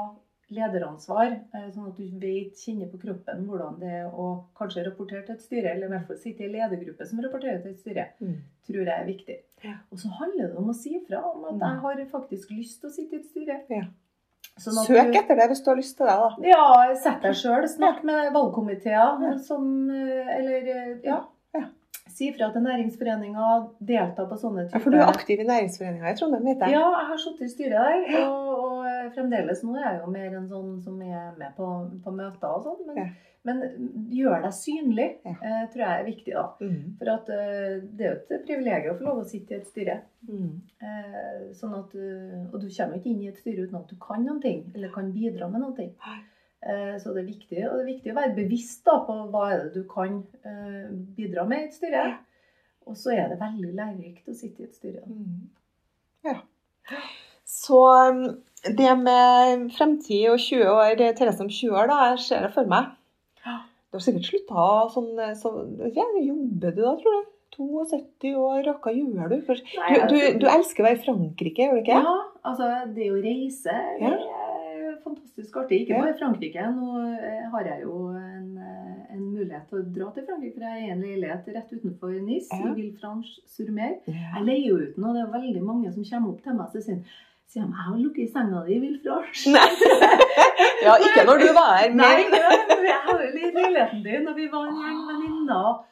lederansvar, 0.51 1.32
eh, 1.55 1.70
sånn 1.72 1.88
at 1.88 1.97
du 1.97 2.05
vet, 2.20 2.55
kjenner 2.61 2.90
på 2.92 3.01
kroppen 3.01 3.47
hvordan 3.49 3.78
det 3.80 3.90
er 4.03 4.07
å 4.12 4.45
kanskje 4.59 4.84
rapportere 4.86 5.24
til 5.26 5.34
et 5.34 5.42
styre, 5.42 5.72
eller 5.72 5.86
i 5.86 5.90
hvert 5.95 6.07
fall 6.07 6.16
sitte 6.20 6.45
i 6.45 6.47
en 6.47 6.53
ledergruppe 6.53 7.07
som 7.09 7.20
rapporterer 7.24 7.62
til 7.62 7.72
et 7.72 7.80
styre, 7.80 8.07
mm. 8.20 8.36
tror 8.68 8.84
jeg 8.84 8.95
er 9.01 9.07
viktig. 9.09 9.38
Ja. 9.64 9.74
Og 9.90 9.99
så 9.99 10.09
handler 10.20 10.49
det 10.53 10.57
om 10.61 10.68
å 10.70 10.74
si 10.76 10.99
fra 11.09 11.22
om 11.32 11.45
at 11.45 11.55
Mm. 11.55 11.61
jeg 11.61 11.80
har 11.80 12.05
faktisk 12.20 12.51
lyst 12.51 12.80
til 12.80 12.90
å 12.90 12.92
sitte 12.92 13.12
i 13.16 13.18
et 13.20 13.26
styre. 13.30 13.61
Ja. 13.70 13.84
Sånn 14.61 14.84
Søk 14.86 15.12
du- 15.12 15.18
etter 15.18 15.34
det 15.36 15.49
hvis 15.51 15.64
du 15.64 15.70
har 15.70 15.76
lyst 15.76 15.97
til 15.97 16.07
det. 16.07 16.14
da. 16.14 16.36
ja, 16.47 16.95
sett 16.95 17.22
deg 17.22 17.32
sjøl. 17.34 17.64
Snakk 17.66 18.05
med 18.05 18.32
valgkomiteer 18.32 19.38
som 19.42 19.90
eh, 19.90 20.36
Eller, 20.38 20.68
eh, 20.68 20.99
ja. 21.03 21.24
Ja. 21.55 21.64
Si 22.09 22.30
fra 22.32 22.53
til 22.53 22.62
næringsforeninger. 22.62 23.70
Delta 23.80 24.26
på 24.26 24.36
sånne 24.38 24.62
Ja, 24.64 24.68
typer 24.68 24.80
for 24.84 24.90
du 24.90 24.97
er 24.99 25.07
aktiv 25.11 25.40
i 25.40 25.45
næringsforeninga 25.49 26.12
i 26.12 26.14
Trondheim, 26.14 26.45
vet 26.45 26.61
jeg. 26.61 26.70
Ja, 26.76 26.90
jeg 27.01 27.07
har 27.09 27.16
sittet 27.16 27.40
i 27.40 27.49
styret 27.49 27.72
der. 27.72 28.28
Og, 28.28 28.59
og 28.64 28.84
eh, 29.05 29.12
fremdeles 29.14 29.62
nå 29.64 29.76
er 29.78 29.86
jeg 29.92 30.00
jo 30.05 30.11
mer 30.14 30.34
en 30.40 30.48
sånn 30.50 30.74
som 30.82 31.00
er 31.02 31.30
med 31.38 31.55
på, 31.57 31.68
på 32.05 32.12
møter 32.16 32.48
og 32.50 32.64
sånn. 32.64 32.82
Men, 32.88 32.96
Ja. 32.96 33.07
men 33.44 33.62
gjør 34.11 34.42
deg 34.42 34.52
synlig, 34.57 35.09
Ja. 35.24 35.34
eh, 35.42 35.64
tror 35.72 35.82
jeg 35.84 36.00
er 36.00 36.05
viktig, 36.09 36.34
da. 36.34 36.44
Mm. 36.61 36.96
For 36.98 37.11
at 37.14 37.28
eh, 37.28 37.80
det 37.84 38.07
er 38.07 38.14
jo 38.14 38.36
et 38.38 38.46
privilegium 38.46 38.94
å 38.94 38.98
få 38.98 39.05
lov 39.09 39.22
å 39.22 39.28
sitte 39.28 39.55
i 39.55 39.59
et 39.61 39.66
styre. 39.68 39.96
Mm. 40.28 40.61
Eh, 40.82 41.40
sånn 41.52 41.74
at 41.78 41.90
du, 41.92 42.05
og 42.52 42.61
du 42.61 42.68
kommer 42.68 42.96
ikke 42.98 43.11
inn 43.12 43.22
i 43.22 43.28
et 43.28 43.38
styre 43.42 43.66
uten 43.66 43.76
at 43.82 43.88
du 43.88 43.96
kan 44.00 44.24
noen 44.24 44.40
ting, 44.42 44.64
eller 44.74 44.88
kan 44.94 45.12
bidra 45.12 45.50
med 45.50 45.61
noe. 45.61 45.74
ting. 45.76 45.94
Eh, 46.64 46.96
så 46.98 47.12
det 47.12 47.24
er 47.24 47.32
viktig, 47.32 47.59
og 47.68 47.76
det 47.76 47.82
er 47.84 47.92
viktig 47.92 48.12
å 48.12 48.20
være 48.22 48.36
bevisst 48.36 48.84
da, 48.86 48.98
på 49.05 49.12
hva 49.30 49.50
er 49.52 49.64
det 49.64 49.74
du 49.74 49.82
kan 49.84 50.22
bidra 51.16 51.44
med 51.46 51.59
i 51.59 51.64
et 51.68 51.74
styre. 51.76 52.18
Og 52.86 52.96
så 52.96 53.12
er 53.16 53.28
det 53.28 53.38
veldig 53.40 53.74
lærerikt 53.76 54.28
å 54.28 54.34
sitte 54.36 54.61
i 54.62 54.64
et 54.64 54.74
styre. 54.76 55.02
Mm. 55.05 55.50
Ja. 56.24 56.34
Så 57.44 57.78
um, 58.11 58.42
det 58.78 58.92
med 58.98 59.68
fremtid 59.76 60.28
og 60.32 60.38
20 60.40 60.64
år, 60.72 60.96
Therese 61.18 61.40
om 61.44 61.48
20 61.52 61.76
år, 61.76 61.86
da, 61.90 61.98
jeg 62.12 62.18
ser 62.26 62.46
det 62.46 62.52
for 62.54 62.70
meg. 62.70 62.92
Du 63.44 63.98
har 64.00 64.02
sikkert 64.02 64.26
slutta 64.26 64.62
sånn 64.90 65.10
så, 65.38 65.50
ja, 65.94 66.04
Jobber 66.24 66.72
du 66.74 66.80
da, 66.82 66.94
tror 66.98 67.18
du? 67.20 67.30
72 67.54 68.32
år, 68.34 68.66
hva 68.82 68.90
gjør 68.90 69.28
du? 69.30 69.36
For, 69.46 69.60
Nei, 69.78 69.90
du, 69.94 70.08
du, 70.10 70.16
altså- 70.16 70.38
du 70.42 70.46
elsker 70.50 70.82
å 70.82 70.86
være 70.88 70.98
i 70.98 71.04
Frankrike, 71.04 71.68
gjør 71.68 71.76
du 71.76 71.82
ikke? 71.84 72.00
Ja, 72.02 72.14
altså 72.50 72.70
det 72.96 73.10
å 73.12 73.20
reise 73.22 73.74
det 74.00 74.08
er 74.10 74.96
fantastisk 75.04 75.56
artig. 75.60 75.84
Ikke 75.84 76.00
bare 76.00 76.14
i 76.14 76.18
Frankrike. 76.18 76.64
Nå 76.74 76.88
eh, 77.14 77.44
har 77.52 77.68
jeg 77.68 77.84
jo 77.84 78.08
en, 78.18 78.48
eh, 78.58 79.14
en 79.14 79.22
mulighet 79.28 79.68
til 79.70 79.78
å 79.82 79.86
dra 79.98 80.08
til 80.16 80.26
Frankrike, 80.26 80.54
for 80.56 80.66
jeg 80.66 80.80
er 80.80 80.88
i 80.88 80.90
en 80.96 81.04
leilighet 81.04 81.52
rett 81.54 81.70
utenfor 81.76 82.16
Nice, 82.24 82.50
Ja. 82.50 82.72
i 82.72 82.74
Villefranche-sur-Mer. 82.80 83.94
Ja. 84.10 84.26
Jeg 84.38 84.46
leier 84.48 84.66
jo 84.72 84.80
ut 84.82 84.98
nå, 84.98 85.12
det 85.14 85.22
er 85.22 85.32
veldig 85.38 85.62
mange 85.62 85.92
som 85.94 86.02
kommer 86.10 86.34
opp 86.34 86.42
til 86.42 86.58
meg 86.58 86.66
og 86.66 86.82
sier 86.88 86.98
de, 87.53 87.61
jeg 87.61 87.84
har 87.86 87.97
i 88.24 88.26
senga 88.32 88.61
di 88.66 88.74
i 88.74 88.80
Villefranche. 88.82 89.51
Nei. 89.55 89.68
ja, 90.84 90.95
ikke 91.07 91.24
når 91.28 91.42
du 91.45 91.49
var 91.55 91.72
her. 91.78 91.90
Nei, 91.95 92.14
men- 92.30 92.38
jeg 92.84 93.01
har 93.07 93.18
jo 93.20 93.32
leiligheten 93.34 94.01
din, 94.05 94.28
og 94.28 94.36
vi 94.36 94.47
var 94.53 94.64
en 94.68 94.78
gjeng 94.80 95.03
venninner. 95.11 95.82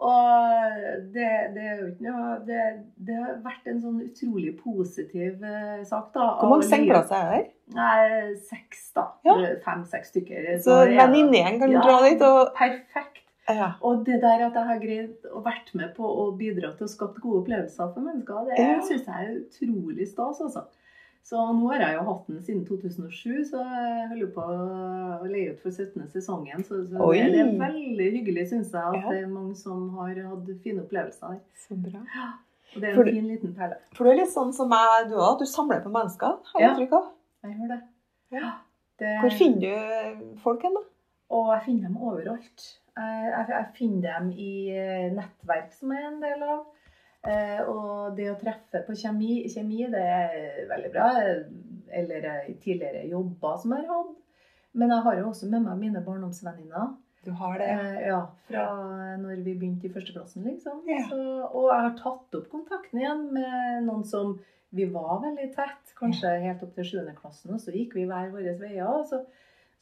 Og 0.00 0.76
det, 1.12 1.26
det 1.54 1.64
er 1.68 1.80
jo 1.82 1.88
ikke 1.90 2.06
noe 2.06 2.28
det, 2.46 2.60
det 3.04 3.16
har 3.20 3.34
vært 3.44 3.66
en 3.68 3.82
sånn 3.82 3.98
utrolig 4.06 4.54
positiv 4.62 5.42
uh, 5.44 5.82
sak, 5.84 6.06
da. 6.14 6.28
Hvor 6.40 6.54
mange 6.54 6.68
sengeplasser 6.70 7.18
er 7.18 7.26
det? 7.34 7.34
her? 7.34 7.50
Nei, 7.76 8.30
seks, 8.48 8.86
da. 8.96 9.04
Ja. 9.28 9.34
Fem-seks 9.66 10.14
stykker. 10.14 10.46
Så 10.64 10.78
er 10.86 10.94
det- 10.94 11.00
venninnegjeng 11.02 11.60
kan 11.60 11.74
Ja, 11.76 11.82
dra 11.84 11.98
dit 12.06 12.24
og 12.24 12.54
Perfekt. 12.56 13.20
ja. 13.52 13.72
Og 13.84 14.06
det 14.06 14.22
der 14.24 14.46
at 14.48 14.56
jeg 14.56 14.66
har 14.70 14.80
greid 14.86 15.28
å 15.36 15.42
vært 15.44 15.74
med 15.76 15.92
på 15.98 16.08
å 16.24 16.30
bidra 16.38 16.72
til 16.78 16.88
å 16.88 16.92
skape 16.94 17.20
gode 17.20 17.42
opplevelser 17.44 17.92
for 17.92 18.00
mennesker, 18.00 18.48
det 18.48 18.56
Ja. 18.62 18.80
synes 18.80 19.04
jeg 19.04 19.28
er 19.28 19.36
utrolig 19.42 20.08
stas, 20.08 20.40
altså. 20.40 20.64
Så 21.22 21.36
nå 21.54 21.68
har 21.70 21.78
jeg 21.84 21.94
jo 21.94 22.04
hatt 22.08 22.26
den 22.26 22.40
siden 22.42 22.62
2007, 22.66 23.44
så 23.52 23.60
jeg 23.62 24.06
holder 24.10 24.30
på 24.34 24.44
å 24.50 25.26
leie 25.30 25.52
ut 25.52 25.60
for 25.62 25.70
17. 25.70 26.08
sesongen. 26.10 26.64
Så, 26.66 26.80
så 26.90 27.10
det 27.12 27.20
er 27.38 27.52
veldig 27.60 28.08
hyggelig, 28.16 28.48
syns 28.50 28.72
jeg, 28.72 28.82
at 28.82 28.96
Ja. 28.98 29.10
det 29.12 29.20
er 29.22 29.26
mange 29.30 29.54
som 29.56 29.90
har 29.98 30.08
hatt 30.26 30.48
fine 30.64 30.82
opplevelser 30.82 31.36
her. 31.36 31.40
Så 31.66 31.76
bra. 31.78 32.00
Og 32.74 32.80
det 32.80 32.88
er 32.88 32.92
en 32.92 32.96
For 32.98 33.04
fin 33.12 33.28
liten 33.28 33.54
perle. 33.54 33.76
For 33.94 34.04
du 34.04 34.10
er 34.10 34.18
litt 34.22 34.32
sånn 34.34 34.52
som 34.54 34.70
jeg, 34.74 35.08
du 35.10 35.14
òg. 35.18 35.38
Du 35.38 35.46
samler 35.46 35.80
på 35.84 35.90
mennesker. 35.94 36.38
Har 36.52 36.60
jeg 36.60 36.66
Ja. 36.68 36.74
inntrykk 36.74 36.92
av. 36.98 37.06
Jeg 37.44 37.56
gjør 37.58 37.68
det. 37.76 37.80
Ja. 38.32 38.50
Det- 38.98 39.20
Hvor 39.22 39.30
finner 39.38 39.60
du 39.60 40.36
folk 40.42 40.62
hen, 40.62 40.74
da? 40.74 40.80
Og 41.30 41.46
jeg 41.54 41.62
finner 41.64 41.82
dem 41.88 41.96
overalt. 41.96 42.66
Jeg, 42.96 43.30
jeg, 43.30 43.46
jeg 43.48 43.66
finner 43.74 44.02
dem 44.18 44.30
i 44.32 44.50
nettverk 45.14 45.72
som 45.72 45.90
jeg 45.92 46.02
er 46.02 46.08
en 46.08 46.20
del 46.20 46.42
av. 46.42 46.66
Eh, 47.28 47.60
og 47.68 48.16
det 48.16 48.30
å 48.32 48.38
treffe 48.40 48.80
på 48.86 48.96
kjemi, 48.96 49.42
kjemi, 49.52 49.84
det 49.92 50.00
er 50.00 50.64
veldig 50.70 50.92
bra. 50.94 51.10
Eller 52.00 52.26
eh, 52.32 52.50
tidligere 52.62 53.04
jobber 53.10 53.60
som 53.60 53.76
jeg 53.76 53.86
har 53.88 54.02
hatt. 54.02 54.16
Men 54.80 54.94
jeg 54.94 55.04
har 55.06 55.18
jo 55.18 55.30
også 55.32 55.50
med 55.50 55.66
meg 55.66 55.80
mine 55.80 56.02
barndomsvenninner. 56.06 56.94
Du 57.26 57.32
har 57.36 57.58
det. 57.60 57.68
Eh, 57.74 58.06
ja, 58.08 58.20
fra 58.48 58.64
når 59.20 59.42
vi 59.44 59.56
begynte 59.58 59.88
i 59.88 59.92
førsteklassen, 59.92 60.46
liksom. 60.46 60.80
Ja. 60.88 61.02
Så, 61.10 61.20
og 61.50 61.68
jeg 61.68 61.84
har 61.88 61.98
tatt 61.98 62.38
opp 62.38 62.48
kontakten 62.52 63.02
igjen 63.02 63.26
med 63.34 63.84
noen 63.88 64.06
som 64.08 64.38
vi 64.70 64.86
var 64.86 65.18
veldig 65.24 65.50
tett, 65.56 65.92
kanskje 65.98 66.30
helt 66.44 66.62
opp 66.62 66.76
til 66.76 66.86
7. 66.86 66.98
klassen, 67.18 67.52
og 67.56 67.60
så 67.60 67.74
gikk 67.74 67.96
vi 67.98 68.06
hver 68.08 68.30
våre 68.30 68.54
veier. 68.60 68.86
og 68.86 69.08
så 69.10 69.24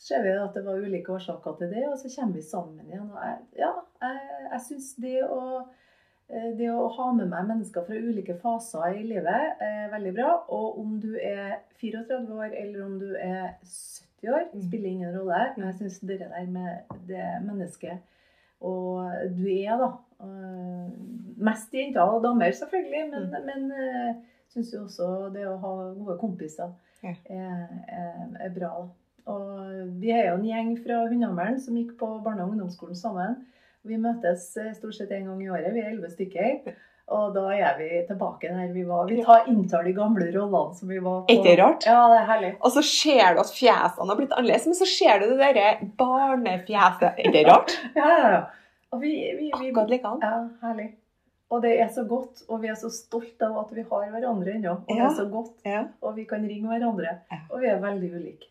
ser 0.00 0.22
vi 0.24 0.32
at 0.32 0.54
det 0.54 0.62
var 0.64 0.80
ulike 0.80 1.12
årsaker 1.12 1.58
til 1.58 1.72
det, 1.74 1.84
og 1.90 1.98
så 2.00 2.10
kommer 2.14 2.38
vi 2.38 2.46
sammen 2.46 2.86
igjen. 2.86 3.10
Og 3.12 3.20
jeg, 3.20 3.38
ja, 3.60 3.72
jeg, 4.02 4.40
jeg 4.48 4.64
syns 4.68 4.88
det 5.04 5.18
å 5.26 5.42
det 6.28 6.68
å 6.70 6.88
ha 6.92 7.12
med 7.16 7.30
meg 7.30 7.46
mennesker 7.48 7.86
fra 7.86 7.96
ulike 7.96 8.34
faser 8.42 8.98
i 8.98 9.02
livet 9.02 9.62
er 9.64 9.88
veldig 9.92 10.14
bra. 10.18 10.32
Og 10.52 10.78
om 10.82 10.98
du 11.00 11.14
er 11.16 11.58
34 11.80 12.34
år 12.36 12.52
eller 12.52 12.84
om 12.84 12.98
du 13.00 13.14
er 13.16 13.54
70 13.62 14.28
år, 14.34 14.44
Mm. 14.52 14.62
spiller 14.68 14.88
ingen 14.90 15.16
rolle. 15.18 15.52
Men 15.56 15.66
Jeg 15.66 15.74
syns 15.78 15.98
det 16.00 16.18
der 16.20 16.46
med 16.46 16.78
det 17.08 17.24
mennesket 17.46 17.98
og 18.60 19.10
du 19.38 19.46
er, 19.46 19.76
da 19.78 19.92
øh, 20.26 20.90
Mest 21.38 21.72
jenter 21.74 22.00
og 22.02 22.24
damer, 22.24 22.50
selvfølgelig, 22.50 23.10
men, 23.10 23.22
Mm. 23.30 23.46
men 23.46 23.72
øh, 23.72 24.14
syns 24.48 24.72
jo 24.74 24.80
også 24.84 25.32
det 25.34 25.44
å 25.46 25.56
ha 25.56 25.74
gode 25.94 26.18
kompiser 26.18 26.72
er, 27.04 27.14
er, 27.30 28.26
er 28.40 28.50
bra. 28.58 28.88
Og 29.26 30.00
vi 30.00 30.10
er 30.10 30.30
jo 30.30 30.34
en 30.40 30.44
gjeng 30.48 30.78
fra 30.82 31.06
Hundhammer'n 31.06 31.60
som 31.60 31.76
gikk 31.76 31.96
på 32.00 32.06
barne- 32.24 32.42
og 32.42 32.50
ungdomsskolen 32.50 32.96
sammen. 32.96 33.36
Vi 33.88 33.96
møtes 34.00 34.50
eh, 34.60 34.70
stort 34.76 34.94
sett 34.98 35.10
en 35.16 35.26
gang 35.32 35.42
i 35.42 35.50
året. 35.50 35.72
Vi 35.74 35.80
er 35.82 35.90
elleve 35.94 36.10
stykker. 36.12 36.74
Og 37.08 37.30
da 37.32 37.46
er 37.56 37.78
vi 37.78 37.86
tilbake 38.04 38.50
der 38.52 38.68
vi 38.74 38.82
var. 38.84 39.06
Vi 39.08 39.22
tar 39.24 39.46
inntar 39.48 39.86
de 39.86 39.94
gamle 39.96 40.26
rollene 40.34 40.74
som 40.76 40.90
vi 40.92 40.98
var 41.00 41.22
på. 41.24 41.32
Ikke 41.32 41.54
rart? 41.56 41.86
Ja, 41.88 42.02
det 42.12 42.18
er 42.20 42.26
herlig. 42.28 42.50
Og 42.60 42.74
så 42.74 42.82
ser 42.84 43.32
du 43.32 43.40
at 43.40 43.52
fjesene 43.56 44.10
har 44.12 44.18
blitt 44.18 44.34
annerledes, 44.36 44.66
men 44.68 44.76
så 44.76 44.88
ser 44.90 45.22
du 45.22 45.30
det 45.30 45.38
derre 45.40 45.70
barnefjeset. 46.00 47.22
Det 47.32 47.44
rart? 47.48 47.72
Ja, 47.96 48.08
ja, 48.12 48.30
ja. 48.34 48.42
Og 48.92 49.00
vi, 49.02 49.14
vi, 49.38 49.48
vi, 49.48 49.68
Akkurat 49.70 49.90
likedan. 49.92 50.20
Ja, 50.24 50.36
herlig. 50.66 50.90
Og 51.48 51.62
det 51.64 51.74
er 51.80 51.88
så 51.92 52.04
godt, 52.08 52.42
og 52.52 52.60
vi 52.60 52.68
er 52.68 52.76
så 52.76 52.90
stolte 52.92 53.48
av 53.48 53.56
at 53.62 53.72
vi 53.72 53.84
har 53.88 54.06
hverandre 54.12 54.52
ennå. 54.58 54.74
Og 54.84 54.92
det 54.92 55.00
er 55.08 55.14
så 55.16 55.24
godt, 55.32 55.54
Ja. 55.64 55.86
og 56.04 56.16
vi 56.16 56.24
kan 56.28 56.44
ringe 56.44 56.68
hverandre. 56.68 57.14
Og 57.48 57.60
vi 57.64 57.68
er 57.72 57.80
veldig 57.80 58.10
ulike. 58.18 58.50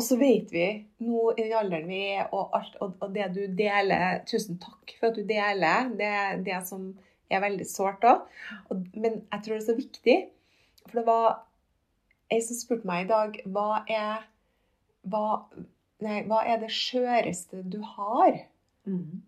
Og 0.00 0.04
så 0.06 0.16
vet 0.16 0.48
vi 0.48 0.64
nå 1.04 1.26
i 1.34 1.42
den 1.42 1.52
alderen 1.58 1.90
vi 1.90 2.00
er, 2.14 2.30
og, 2.32 2.54
alt, 2.56 2.78
og, 2.80 2.94
og 3.04 3.12
det 3.12 3.26
du 3.36 3.42
deler 3.52 4.22
Tusen 4.28 4.56
takk 4.62 4.94
for 4.96 5.10
at 5.10 5.18
du 5.18 5.26
deler. 5.28 5.90
Det 5.98 6.12
det 6.46 6.60
som 6.64 6.86
er 7.30 7.42
veldig 7.44 7.66
sårt 7.68 8.06
òg. 8.08 8.24
Men 8.72 9.20
jeg 9.20 9.42
tror 9.44 9.54
det 9.54 9.60
er 9.60 9.66
så 9.66 9.76
viktig. 9.76 10.16
For 10.86 11.00
det 11.00 11.06
var 11.10 11.28
ei 12.32 12.40
som 12.46 12.58
spurte 12.58 12.88
meg 12.88 13.04
i 13.04 13.10
dag 13.10 13.38
hva 13.52 13.82
er, 13.90 14.24
hva, 15.10 15.26
nei, 16.00 16.22
hva 16.30 16.42
er 16.48 16.62
det 16.62 16.72
skjøreste 16.74 17.62
du 17.68 17.80
har? 17.96 18.44
Mm. 18.88 19.20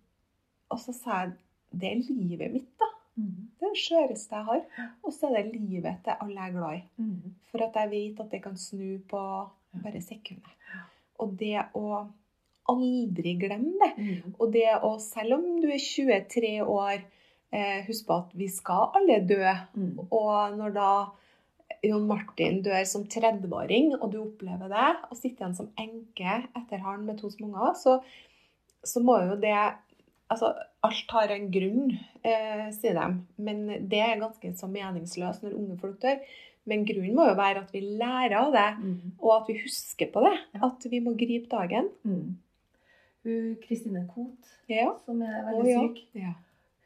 Og 0.73 0.81
så 0.81 0.97
sa 0.97 1.23
jeg 1.25 1.37
det 1.73 1.89
er 1.89 2.03
livet 2.09 2.53
mitt, 2.53 2.73
da. 2.81 2.89
Mm. 3.21 3.49
Det 3.61 3.69
er 3.69 3.75
det 3.77 3.81
skjøreste 3.85 4.39
jeg 4.41 4.49
har. 4.49 4.89
Og 5.05 5.13
så 5.15 5.29
er 5.29 5.43
det 5.43 5.61
livet 5.61 6.01
til 6.05 6.17
alle 6.17 6.39
jeg 6.39 6.49
er 6.49 6.57
glad 6.57 6.79
i. 6.79 6.83
Mm. 6.97 7.35
For 7.53 7.65
at 7.65 7.77
jeg 7.81 7.93
vet 7.93 8.25
at 8.25 8.33
det 8.33 8.43
kan 8.45 8.59
snu 8.61 8.99
på 9.09 9.23
bare 9.83 10.03
sekunder. 10.05 10.53
Og 11.23 11.37
det 11.41 11.59
å 11.79 12.03
aldri 12.73 13.35
glemme 13.41 13.75
det. 13.81 13.93
Mm. 13.97 14.37
Og 14.39 14.53
det 14.55 14.69
å, 14.83 14.95
selv 15.03 15.39
om 15.39 15.49
du 15.63 15.69
er 15.73 15.83
23 15.83 16.53
år, 16.63 17.03
eh, 17.53 17.83
husk 17.89 18.07
på 18.09 18.21
at 18.23 18.37
vi 18.39 18.49
skal 18.53 18.93
alle 18.99 19.19
dø. 19.27 19.43
Mm. 19.75 19.93
Og 20.09 20.59
når 20.59 20.77
da 20.77 20.93
Jon 21.83 22.07
Martin 22.07 22.61
dør 22.63 22.83
som 22.87 23.07
30-åring, 23.11 23.95
og 23.99 24.13
du 24.13 24.21
opplever 24.23 24.71
det, 24.71 24.91
og 25.09 25.19
sitter 25.19 25.47
igjen 25.47 25.57
som 25.59 25.73
enke 25.81 26.43
etter 26.59 26.85
han 26.85 27.07
med 27.09 27.19
to 27.19 27.31
små 27.33 27.51
unger, 27.51 27.73
så, 27.79 27.97
så 28.85 29.03
må 29.05 29.23
jo 29.27 29.41
det 29.41 29.57
Altså, 30.33 30.49
alt 30.81 31.11
har 31.13 31.29
en 31.29 31.51
grunn, 31.53 31.91
eh, 32.25 32.71
sier 32.73 32.95
de. 32.97 33.03
Men 33.37 33.59
det 33.91 33.99
er 34.01 34.23
ganske 34.23 34.53
så 34.57 34.65
meningsløst 34.65 35.43
når 35.45 35.59
unge 35.59 35.75
folk 35.77 35.99
dør. 36.01 36.23
Men 36.71 36.85
grunnen 36.87 37.15
må 37.19 37.25
jo 37.27 37.35
være 37.35 37.65
at 37.65 37.73
vi 37.75 37.81
lærer 37.81 38.37
av 38.39 38.53
det, 38.55 38.69
Mm. 38.85 39.13
og 39.19 39.33
at 39.41 39.49
vi 39.49 39.59
husker 39.65 40.07
på 40.15 40.21
det. 40.23 40.37
Ja. 40.55 40.61
At 40.69 40.85
vi 40.91 41.01
må 41.01 41.15
gripe 41.19 41.49
dagen. 41.51 41.89
Mm. 42.05 42.37
Hun 43.25 43.57
Kristine 43.63 44.07
Koht, 44.15 44.49
Ja. 44.69 44.97
som 45.05 45.23
er 45.23 45.43
veldig 45.45 45.71
ja. 45.71 45.81
syk, 45.89 45.99
ja. 46.15 46.33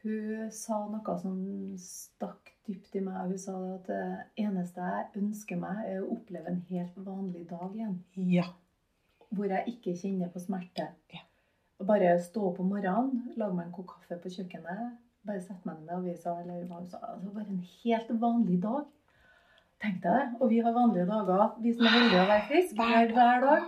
hun 0.03 0.51
sa 0.51 0.79
noe 0.89 1.19
som 1.21 1.37
stakk 1.79 2.53
dypt 2.67 2.97
i 2.97 3.01
meg. 3.01 3.29
Hun 3.31 3.39
sa 3.39 3.53
at 3.75 3.87
det 3.87 4.03
eneste 4.45 4.81
jeg 4.81 5.23
ønsker 5.23 5.57
meg, 5.61 5.85
er 5.87 6.03
å 6.03 6.11
oppleve 6.17 6.47
en 6.49 6.65
helt 6.71 6.97
vanlig 6.97 7.47
dag 7.49 7.71
igjen. 7.75 7.99
Ja. 8.17 8.45
Hvor 9.33 9.49
jeg 9.49 9.67
ikke 9.77 9.97
kjenner 9.97 10.29
på 10.33 10.41
smerte. 10.41 10.89
Ja. 11.13 11.21
Bare 11.85 12.19
stå 12.23 12.43
opp 12.51 12.61
om 12.61 12.69
morgenen, 12.73 13.33
lage 13.37 13.55
meg 13.55 13.67
en 13.67 13.73
kopp 13.73 13.87
kaffe 13.89 14.17
på 14.23 14.31
kjøkkenet, 14.33 14.97
bare 15.27 15.41
sette 15.41 15.67
meg 15.67 15.81
ned 15.85 16.07
eller 16.25 16.65
hva 16.67 16.79
hun 16.79 16.87
sa. 16.87 16.99
Altså 16.99 17.33
bare 17.35 17.49
en 17.51 17.65
helt 17.85 18.09
vanlig 18.21 18.61
dag. 18.63 18.87
Tenk 19.83 19.99
deg 20.03 20.13
det. 20.13 20.27
Og 20.41 20.51
vi 20.51 20.61
har 20.65 20.73
vanlige 20.77 21.07
dager, 21.11 21.49
vi 21.63 21.73
som 21.77 21.87
er 21.89 21.97
heldige 21.99 22.23
å 22.23 22.29
være 22.31 22.47
friske, 22.51 22.77
hver, 22.81 23.11
hver 23.17 23.43
dag. 23.45 23.67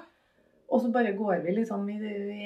Og 0.69 0.83
så 0.85 0.91
bare 0.93 1.15
går 1.17 1.43
vi 1.45 1.55
liksom 1.57 1.87
i, 1.89 1.97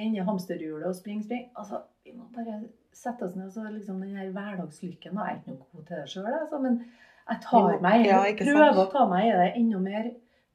i 0.06 0.22
hamsterhjulet 0.22 0.86
og 0.86 0.94
springer, 0.98 1.24
springer. 1.26 1.48
Altså, 1.58 1.80
vi 2.06 2.14
må 2.14 2.26
bare 2.34 2.60
sette 2.94 3.26
oss 3.26 3.34
ned 3.38 3.48
og 3.48 3.54
så 3.54 3.64
liksom 3.70 4.02
den 4.02 4.18
her 4.18 4.28
hverdagslykken. 4.34 5.16
Og 5.16 5.24
jeg 5.26 5.32
er 5.34 5.40
ikke 5.40 5.54
noe 5.56 5.70
god 5.72 5.88
til 5.88 5.96
det 6.02 6.10
sjøl, 6.12 6.28
altså, 6.38 6.60
men 6.62 6.76
jeg 7.22 7.42
tar 7.46 7.66
meg 7.82 8.06
ja, 8.06 8.20
prøver 8.38 8.80
å 8.82 8.86
ta 8.92 9.02
meg 9.10 9.28
i 9.28 9.34
det 9.38 9.48
enda 9.62 9.80
mer 9.82 10.08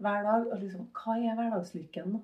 hver 0.03 0.25
dag. 0.27 0.47
Og 0.51 0.63
liksom, 0.63 0.87
hva 0.99 1.17
er 1.19 1.37
hverdagslykken 1.39 2.17
Å, 2.17 2.23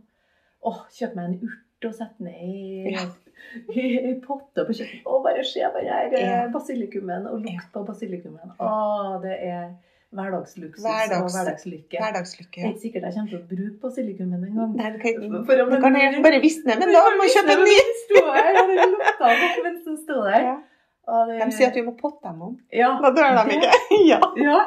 Åh, 0.72 0.82
kjøpe 0.96 1.20
meg 1.20 1.26
en 1.32 1.50
urt 1.50 1.88
og 1.90 1.96
sette 1.98 2.24
ned 2.24 2.44
i, 2.48 2.94
Ja. 2.94 3.08
i, 3.76 3.82
i 3.84 4.14
potte 4.24 4.64
på 4.64 4.76
kjøkkenet. 4.78 5.08
Og 5.12 5.24
bare 5.26 5.44
se 5.48 5.64
på 5.68 5.82
den 5.82 5.90
her 5.92 6.14
eh, 6.16 6.30
Ja. 6.30 6.44
basilikumen 6.54 7.28
og 7.28 7.42
lukt 7.44 7.72
på 7.74 7.84
basilikumen. 7.88 8.54
å, 8.64 9.20
det 9.24 9.36
er 9.44 9.74
hverdagsluksus 10.18 10.84
Hverdags- 10.86 11.24
og 11.24 11.32
hverdagslykke. 11.36 11.98
Hverdagslykke. 12.02 12.60
Det 12.62 12.66
er 12.68 12.74
ikke 12.74 12.86
sikkert 12.86 13.04
jeg 13.08 13.14
kommer 13.18 13.30
til 13.34 13.40
å 13.40 13.48
bruke 13.54 13.80
basilikumen 13.86 14.44
en 14.48 14.56
gang. 14.60 14.76
Nei, 14.80 14.92
du 14.94 15.00
kan, 15.04 15.46
For 15.48 15.64
om 15.64 15.70
du 15.74 15.80
kan 15.82 15.96
jeg 16.00 16.22
bare 16.24 16.40
visne, 16.44 16.78
men 16.80 16.94
da 16.94 17.02
må 17.18 17.26
du 17.28 17.34
kjøpe 17.36 17.56
en 17.58 17.66
ny. 17.68 17.80
Den 18.14 18.76
lukta 18.94 19.34
godt 19.42 19.58
mens 19.66 19.84
den 19.88 19.98
sto 20.04 20.22
der. 20.28 20.40
Ja. 20.50 20.56
Det- 21.28 21.40
De 21.46 21.52
sier 21.52 21.68
at 21.68 21.76
vi 21.76 21.82
må 21.84 21.92
potte 22.00 22.24
dem 22.30 22.42
om. 22.42 22.58
ja. 22.72 22.90
Da 23.04 23.10
dør 23.12 23.44
de 23.44 23.58
ikke. 23.58 23.72
Ja. 24.14 24.20
Ja. 24.38 24.60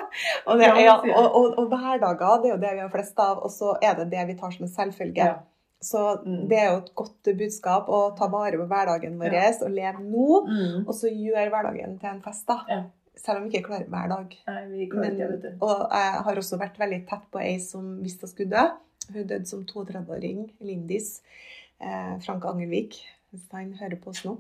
Og, 0.47 0.59
det, 0.59 0.66
Ja, 0.66 0.74
ja, 0.78 1.01
jeg. 1.05 1.14
og, 1.16 1.34
og, 1.34 1.59
og 1.59 1.68
hverdager, 1.72 2.42
det 2.42 2.51
er 2.51 2.55
jo 2.57 2.61
det 2.61 2.72
vi 2.74 2.80
har 2.84 2.90
flest 2.92 3.18
av, 3.18 3.38
og 3.42 3.51
så 3.51 3.76
er 3.82 3.94
det 3.94 4.11
det 4.11 4.26
vi 4.28 4.34
tar 4.40 4.51
som 4.53 4.64
en 4.66 4.72
selvfølge. 4.72 5.16
ja. 5.24 5.34
Så 5.82 6.22
Mm. 6.24 6.49
det 6.49 6.59
er 6.59 6.70
jo 6.72 6.76
et 6.78 6.94
godt 6.94 7.22
budskap 7.38 7.86
å 7.88 8.16
ta 8.18 8.26
vare 8.32 8.57
på 8.57 8.66
hverdagen 8.66 9.18
vår 9.20 9.32
Ja. 9.32 9.51
og 9.62 9.70
leve 9.70 10.01
nå, 10.01 10.47
Mm. 10.49 10.88
og 10.88 10.94
så 10.94 11.07
gjøre 11.12 11.51
hverdagen 11.53 11.99
til 12.01 12.09
en 12.09 12.22
fest, 12.22 12.47
da. 12.49 12.57
Selv 13.16 13.38
om 13.40 13.46
vi 13.48 13.56
ikke 13.56 13.68
klarer 13.70 13.88
hver 13.88 14.08
dag. 14.12 14.36
Nei, 14.46 14.62
vi 14.70 14.86
klarer 14.92 15.10
Men, 15.10 15.16
ikke 15.16 15.28
vet 15.32 15.42
du. 15.42 15.64
og 15.66 15.88
jeg 15.90 16.22
har 16.28 16.36
også 16.42 16.58
vært 16.60 16.78
veldig 16.78 17.00
tett 17.08 17.26
på 17.32 17.40
ei 17.42 17.56
som 17.64 17.90
visste 18.04 18.26
hun 18.28 18.32
skulle 18.34 18.50
dø. 18.52 18.64
Hun 19.14 19.26
døde 19.26 19.46
som 19.46 19.64
32-åring, 19.64 20.50
Lindis. 20.60 21.20
Eh, 21.80 22.18
Frank 22.24 22.44
Angelvik, 22.44 22.96
hvis 23.30 23.44
han 23.52 23.72
hører 23.80 23.96
på 24.00 24.10
oss 24.10 24.24
nå. 24.24 24.36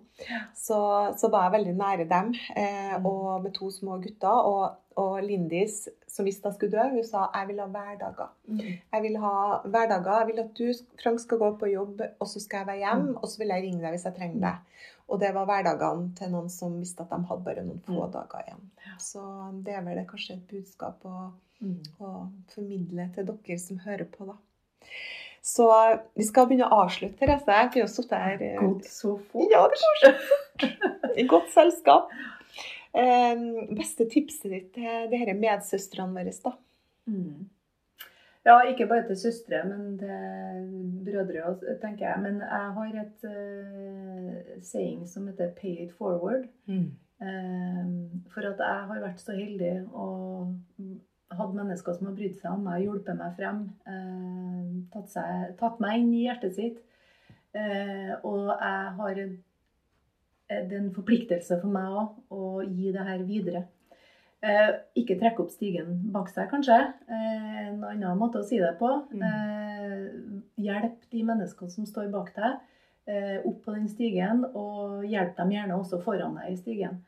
Så, 0.56 0.78
så 1.20 1.28
var 1.32 1.46
jeg 1.48 1.54
veldig 1.58 1.74
nære 1.78 2.06
dem, 2.10 2.34
eh, 2.56 2.96
Mm. 2.98 3.06
og 3.06 3.42
med 3.44 3.52
to 3.54 3.70
små 3.70 3.98
gutter. 4.02 4.28
Og, 4.28 4.76
og 4.96 5.22
Lindis, 5.22 5.88
som 6.08 6.24
visste 6.24 6.48
jeg 6.48 6.54
skulle 6.56 6.72
dø, 6.72 6.88
hun 6.94 7.04
sa 7.04 7.26
jeg 7.34 7.48
vil 7.48 7.60
ha 7.60 7.66
hverdager. 7.66 8.30
Mm. 8.48 8.60
Jeg 8.92 9.02
vil 9.02 9.16
ha 9.20 9.34
hverdager. 9.66 10.18
Jeg 10.22 10.26
vil 10.30 10.40
at 10.44 10.54
du, 10.56 10.72
Frank, 11.02 11.20
skal 11.20 11.38
gå 11.38 11.50
på 11.60 11.66
jobb, 11.72 12.00
og 12.20 12.26
så 12.28 12.40
skal 12.40 12.58
jeg 12.64 12.66
være 12.66 12.84
hjem, 12.84 13.06
Mm. 13.08 13.16
og 13.22 13.28
så 13.28 13.38
vil 13.38 13.48
jeg 13.54 13.62
ringe 13.66 13.82
deg 13.82 13.90
hvis 13.96 14.04
jeg 14.08 14.14
trenger 14.16 14.40
deg. 14.40 14.56
Og 15.08 15.20
det 15.22 15.32
var 15.34 15.46
hverdagene 15.46 16.14
til 16.18 16.30
noen 16.32 16.48
som 16.50 16.80
visste 16.80 17.04
at 17.04 17.10
de 17.14 17.20
hadde 17.28 17.44
bare 17.46 17.62
noen 17.64 17.80
få 17.86 17.92
Mm. 18.06 18.12
dager 18.12 18.42
igjen. 18.46 18.64
Så 18.98 19.22
det 19.64 19.74
er 19.74 19.82
vel 19.86 20.04
kanskje 20.06 20.34
et 20.34 20.48
budskap 20.50 21.02
å, 21.04 21.32
Mm. 21.62 21.78
å 22.00 22.28
formidle 22.54 23.14
til 23.14 23.24
dere 23.24 23.58
som 23.58 23.78
hører 23.78 24.04
på, 24.04 24.26
da. 24.26 24.34
Så 25.42 25.68
vi 26.16 26.24
skal 26.24 26.46
begynne 26.46 26.68
å 26.68 26.82
avslutte, 26.84 27.16
Therese. 27.18 27.46
Har 27.46 27.70
jo 27.70 27.86
sittet 27.86 28.18
her 28.18 28.42
eh, 28.42 28.58
Gått 28.60 28.84
så 28.84 29.16
fort. 29.30 29.48
Ja, 29.50 29.68
det 29.68 29.78
går 29.78 30.00
så 30.02 30.12
fort. 30.28 31.16
I 31.16 31.22
godt 31.30 31.48
selskap. 31.54 32.08
Eh, 32.92 33.34
beste 33.76 34.08
tipset 34.10 34.50
ditt 34.50 34.72
til 34.74 35.08
disse 35.12 35.34
medsøstrene 35.38 36.12
våre, 36.18 36.32
da? 36.42 36.52
Mm. 37.08 37.48
Ja, 38.46 38.60
ikke 38.62 38.86
bare 38.86 39.06
til 39.08 39.18
søstre, 39.18 39.64
men 39.66 39.96
til 39.98 41.00
brødre 41.06 41.42
òg, 41.50 41.64
tenker 41.82 42.06
jeg. 42.06 42.20
Men 42.22 42.38
jeg 42.44 42.68
har 42.76 43.00
et 43.00 43.26
uh, 43.26 44.62
saying 44.62 45.08
som 45.08 45.26
heter 45.26 45.50
'pay 45.56 45.82
it 45.86 45.92
forward'. 45.98 46.46
Eh, 47.20 47.84
for 48.28 48.44
at 48.44 48.58
jeg 48.60 48.80
har 48.88 49.00
vært 49.00 49.20
så 49.20 49.32
heldig 49.32 49.86
og 49.96 50.50
hatt 51.32 51.54
mennesker 51.56 51.96
som 51.96 52.10
har 52.10 52.16
brydd 52.18 52.34
seg 52.36 52.50
om 52.52 52.66
meg, 52.66 52.82
hjulpet 52.84 53.16
meg 53.16 53.38
frem. 53.38 53.62
Uh, 53.88 54.84
tatt, 54.92 55.08
seg, 55.14 55.54
tatt 55.60 55.80
meg 55.82 56.02
inn 56.02 56.12
i 56.14 56.26
hjertet 56.26 56.58
sitt. 56.58 56.82
Eh, 57.56 58.12
og 58.20 58.52
jeg 58.52 58.92
har 58.98 59.22
en, 59.22 59.32
det 60.50 60.76
er 60.76 60.82
en 60.82 60.92
forpliktelse 60.94 61.58
for 61.62 61.72
meg 61.72 61.96
òg 62.02 62.36
å 62.36 62.50
gi 62.68 62.92
det 62.94 63.08
her 63.08 63.24
videre. 63.26 63.64
Eh, 64.46 64.72
ikke 65.00 65.16
trekke 65.18 65.42
opp 65.42 65.50
stigen 65.50 65.96
bak 66.14 66.28
seg, 66.30 66.46
kanskje. 66.52 66.76
Eh, 67.08 67.62
en 67.66 67.82
annen 67.82 68.18
måte 68.20 68.42
å 68.42 68.46
si 68.46 68.60
det 68.60 68.74
på. 68.78 68.90
Mm. 69.10 69.24
Eh, 69.26 70.04
hjelp 70.66 71.06
de 71.10 71.22
menneskene 71.26 71.72
som 71.72 71.88
står 71.88 72.12
bak 72.12 72.30
deg, 72.36 72.60
eh, 73.10 73.38
opp 73.42 73.64
på 73.64 73.74
den 73.74 73.88
stigen, 73.90 74.44
og 74.54 75.04
hjelp 75.08 75.36
dem 75.36 75.54
gjerne 75.56 75.78
også 75.80 76.02
foran 76.04 76.38
deg 76.38 76.52
i 76.52 76.58
stigen. 76.60 77.02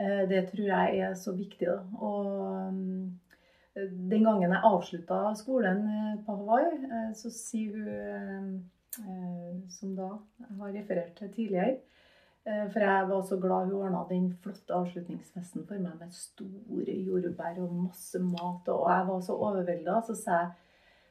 Eh, 0.00 0.26
det 0.26 0.48
tror 0.50 0.66
jeg 0.66 1.00
er 1.06 1.14
så 1.14 1.36
viktig. 1.36 1.68
Da. 1.68 1.78
Og 2.00 2.72
mm, 2.74 3.20
den 4.10 4.26
gangen 4.26 4.50
jeg 4.50 4.66
avslutta 4.72 5.20
skolen 5.38 5.84
på 6.26 6.38
Hawaii, 6.40 7.14
så 7.14 7.30
sier 7.30 7.76
hun, 7.76 8.50
eh, 8.98 9.54
som 9.68 9.94
da 9.94 10.10
jeg 10.40 10.58
har 10.58 10.74
referert 10.80 11.14
til 11.20 11.34
tidligere, 11.36 11.78
For 12.44 12.80
jeg 12.80 13.08
var 13.10 13.22
så 13.28 13.36
glad 13.36 13.68
hun 13.68 13.82
ordna 13.82 14.00
den 14.08 14.30
flotte 14.42 14.72
avslutningsfesten 14.74 15.66
for 15.68 15.78
meg 15.78 15.98
med 16.00 16.14
store 16.16 16.94
jordbær 17.04 17.58
og 17.60 17.74
masse 17.84 18.18
mat. 18.24 18.68
Og 18.72 18.86
jeg 18.88 19.06
var 19.10 19.20
så 19.26 19.36
overvelda. 19.36 19.98
Så 20.06 20.16
sa 20.18 20.38
jeg 20.38 20.50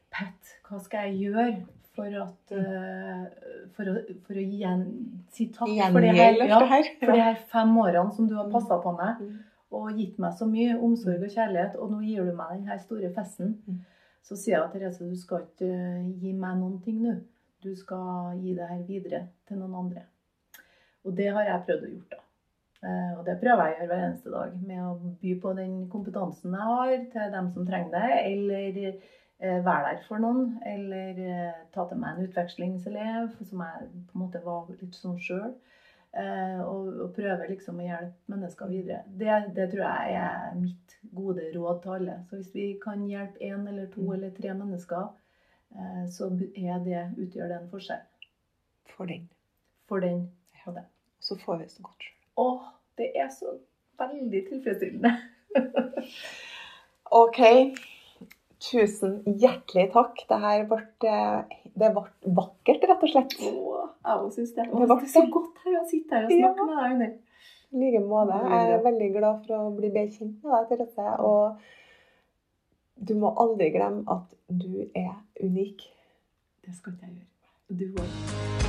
Pat, 0.10 0.56
hva 0.66 0.80
skal 0.82 1.06
jeg 1.12 1.30
gjøre 1.30 1.52
for, 1.94 2.16
at, 2.24 2.54
eh, 2.58 3.68
for, 3.76 3.92
å, 3.92 4.16
for 4.26 4.40
å 4.40 4.42
igjen 4.42 4.82
si 5.30 5.46
takk 5.54 5.70
for 5.94 6.02
det 6.02 6.16
her, 6.18 6.40
ja, 6.50 6.58
for 6.64 7.14
de 7.14 7.22
her 7.22 7.38
fem 7.52 7.76
årene 7.78 8.16
som 8.16 8.26
du 8.30 8.34
har 8.40 8.50
passa 8.50 8.80
på 8.82 8.96
meg 8.98 9.22
Mm. 9.22 9.38
og 9.78 9.98
gitt 10.00 10.18
meg 10.18 10.34
så 10.34 10.48
mye 10.50 10.80
omsorg 10.82 11.22
og 11.22 11.30
kjærlighet, 11.30 11.76
og 11.78 11.92
nå 11.92 12.00
gir 12.02 12.26
du 12.26 12.34
meg 12.34 12.56
den 12.58 12.68
her 12.72 12.80
store 12.82 13.12
festen. 13.14 13.52
Mm. 13.68 13.84
Så 14.26 14.36
sier 14.36 14.58
jeg 14.58 14.72
Therese, 14.74 15.06
du 15.06 15.18
skal 15.18 15.44
ikke 15.46 15.70
eh, 15.70 16.08
gi 16.24 16.34
meg 16.34 16.58
noen 16.58 16.80
ting 16.82 17.04
nå. 17.04 17.20
Du 17.62 17.76
skal 17.78 18.40
gi 18.42 18.56
det 18.58 18.66
her 18.66 18.82
videre 18.88 19.28
til 19.48 19.62
noen 19.62 19.76
andre. 19.84 20.08
Og 21.10 21.16
det 21.18 21.30
har 21.34 21.48
jeg 21.48 21.64
prøvd 21.68 21.86
å 21.88 21.94
gjøre, 21.94 22.10
da. 22.16 22.26
Eh, 22.88 23.14
Og 23.20 23.24
det 23.28 23.40
prøver 23.42 23.66
jeg 23.66 23.76
å 23.76 23.80
gjøre 23.80 23.88
hver 23.92 24.04
eneste 24.08 24.32
dag. 24.34 24.52
Med 24.70 24.84
å 24.86 25.14
by 25.22 25.32
på 25.44 25.54
den 25.58 25.74
kompetansen 25.92 26.54
jeg 26.56 26.68
har 26.74 26.92
til 27.16 27.32
dem 27.34 27.50
som 27.56 27.66
trenger 27.68 27.96
det. 27.96 28.12
Eller 28.30 28.78
eh, 28.86 29.58
være 29.66 29.90
der 29.90 30.04
for 30.08 30.22
noen. 30.24 30.54
Eller 30.70 31.20
eh, 31.26 31.58
ta 31.74 31.88
til 31.90 32.00
meg 32.00 32.14
en 32.20 32.30
utvekslingselev, 32.30 33.34
som 33.50 33.66
jeg 33.66 33.90
på 34.12 34.16
en 34.16 34.24
måte 34.24 34.44
var 34.46 34.70
litt 34.80 34.96
sånn 34.96 35.18
sjøl. 35.20 35.52
Og, 36.10 36.86
og 37.04 37.12
prøve 37.14 37.46
liksom 37.52 37.78
å 37.78 37.84
hjelpe 37.86 38.32
mennesker 38.34 38.70
videre. 38.72 39.04
Det, 39.22 39.34
det 39.54 39.68
tror 39.70 39.84
jeg 39.84 40.16
er 40.18 40.56
mitt 40.58 40.96
gode 41.14 41.44
råd 41.54 41.84
til 41.84 41.92
alle. 42.00 42.16
Så 42.26 42.40
hvis 42.40 42.50
vi 42.56 42.64
kan 42.82 43.04
hjelpe 43.06 43.38
én 43.46 43.68
eller 43.70 43.86
to 43.94 44.02
Mm. 44.08 44.14
eller 44.16 44.32
tre 44.34 44.56
mennesker, 44.58 45.12
så 46.10 46.32
er 46.58 46.82
det, 46.88 47.04
utgjør 47.22 47.52
det 47.54 47.58
en 47.60 47.70
forskjell 47.70 48.02
For 48.96 49.06
den. 49.06 49.28
for 49.88 50.02
den 50.02 50.24
og 50.66 50.80
den. 50.80 50.90
Så 51.30 51.38
får 51.44 51.60
vi 51.62 51.70
så 51.70 51.84
godt 51.86 52.06
sjøl. 52.08 52.16
Åh, 52.42 52.68
det 52.98 53.12
er 53.22 53.30
så 53.34 53.54
veldig 54.02 54.42
tilfredsstillende. 54.50 55.12
OK. 57.22 57.40
Tusen 58.60 59.20
hjertelig 59.40 59.86
takk. 59.94 60.20
Det 60.30 60.40
her 60.44 60.66
ble, 60.70 60.80
det 61.00 61.92
ble 61.96 62.04
vakkert, 62.40 62.84
rett 62.90 63.06
og 63.06 63.12
slett. 63.14 63.36
Åh, 63.46 63.86
jeg 64.04 64.24
òg 64.26 64.32
synes 64.36 64.54
det. 64.58 64.66
Det 64.68 64.74
Åh, 64.76 64.86
det 64.90 64.98
er 64.98 65.12
så 65.14 65.24
godt 65.32 65.62
her 65.66 65.78
å 65.80 65.86
sitte 65.90 66.16
her 66.18 66.26
og 66.28 66.34
Ja. 66.34 66.40
snakke 66.50 66.68
med 66.68 66.76
deg, 66.82 66.96
Unni. 66.98 67.10
I 67.70 67.78
like 67.84 68.02
måte. 68.10 68.40
Jeg 68.50 68.72
er 68.74 68.84
veldig 68.84 69.10
glad 69.14 69.44
for 69.46 69.54
å 69.60 69.76
bli 69.78 69.92
bedre 69.94 70.16
kjent 70.18 70.44
med 70.44 70.52
deg, 70.56 70.68
Therese. 70.72 71.08
Og 71.22 71.44
du 73.08 73.14
må 73.22 73.30
aldri 73.38 73.70
glemme 73.76 74.04
at 74.10 74.34
du 74.50 74.90
er 74.96 75.14
unik. 75.40 75.86
Det 76.66 76.74
skal 76.76 76.94
ikke 76.98 77.06
jeg 77.06 77.16
gjøre. 77.22 77.28
Du 77.70 77.86
òg. 78.02 78.69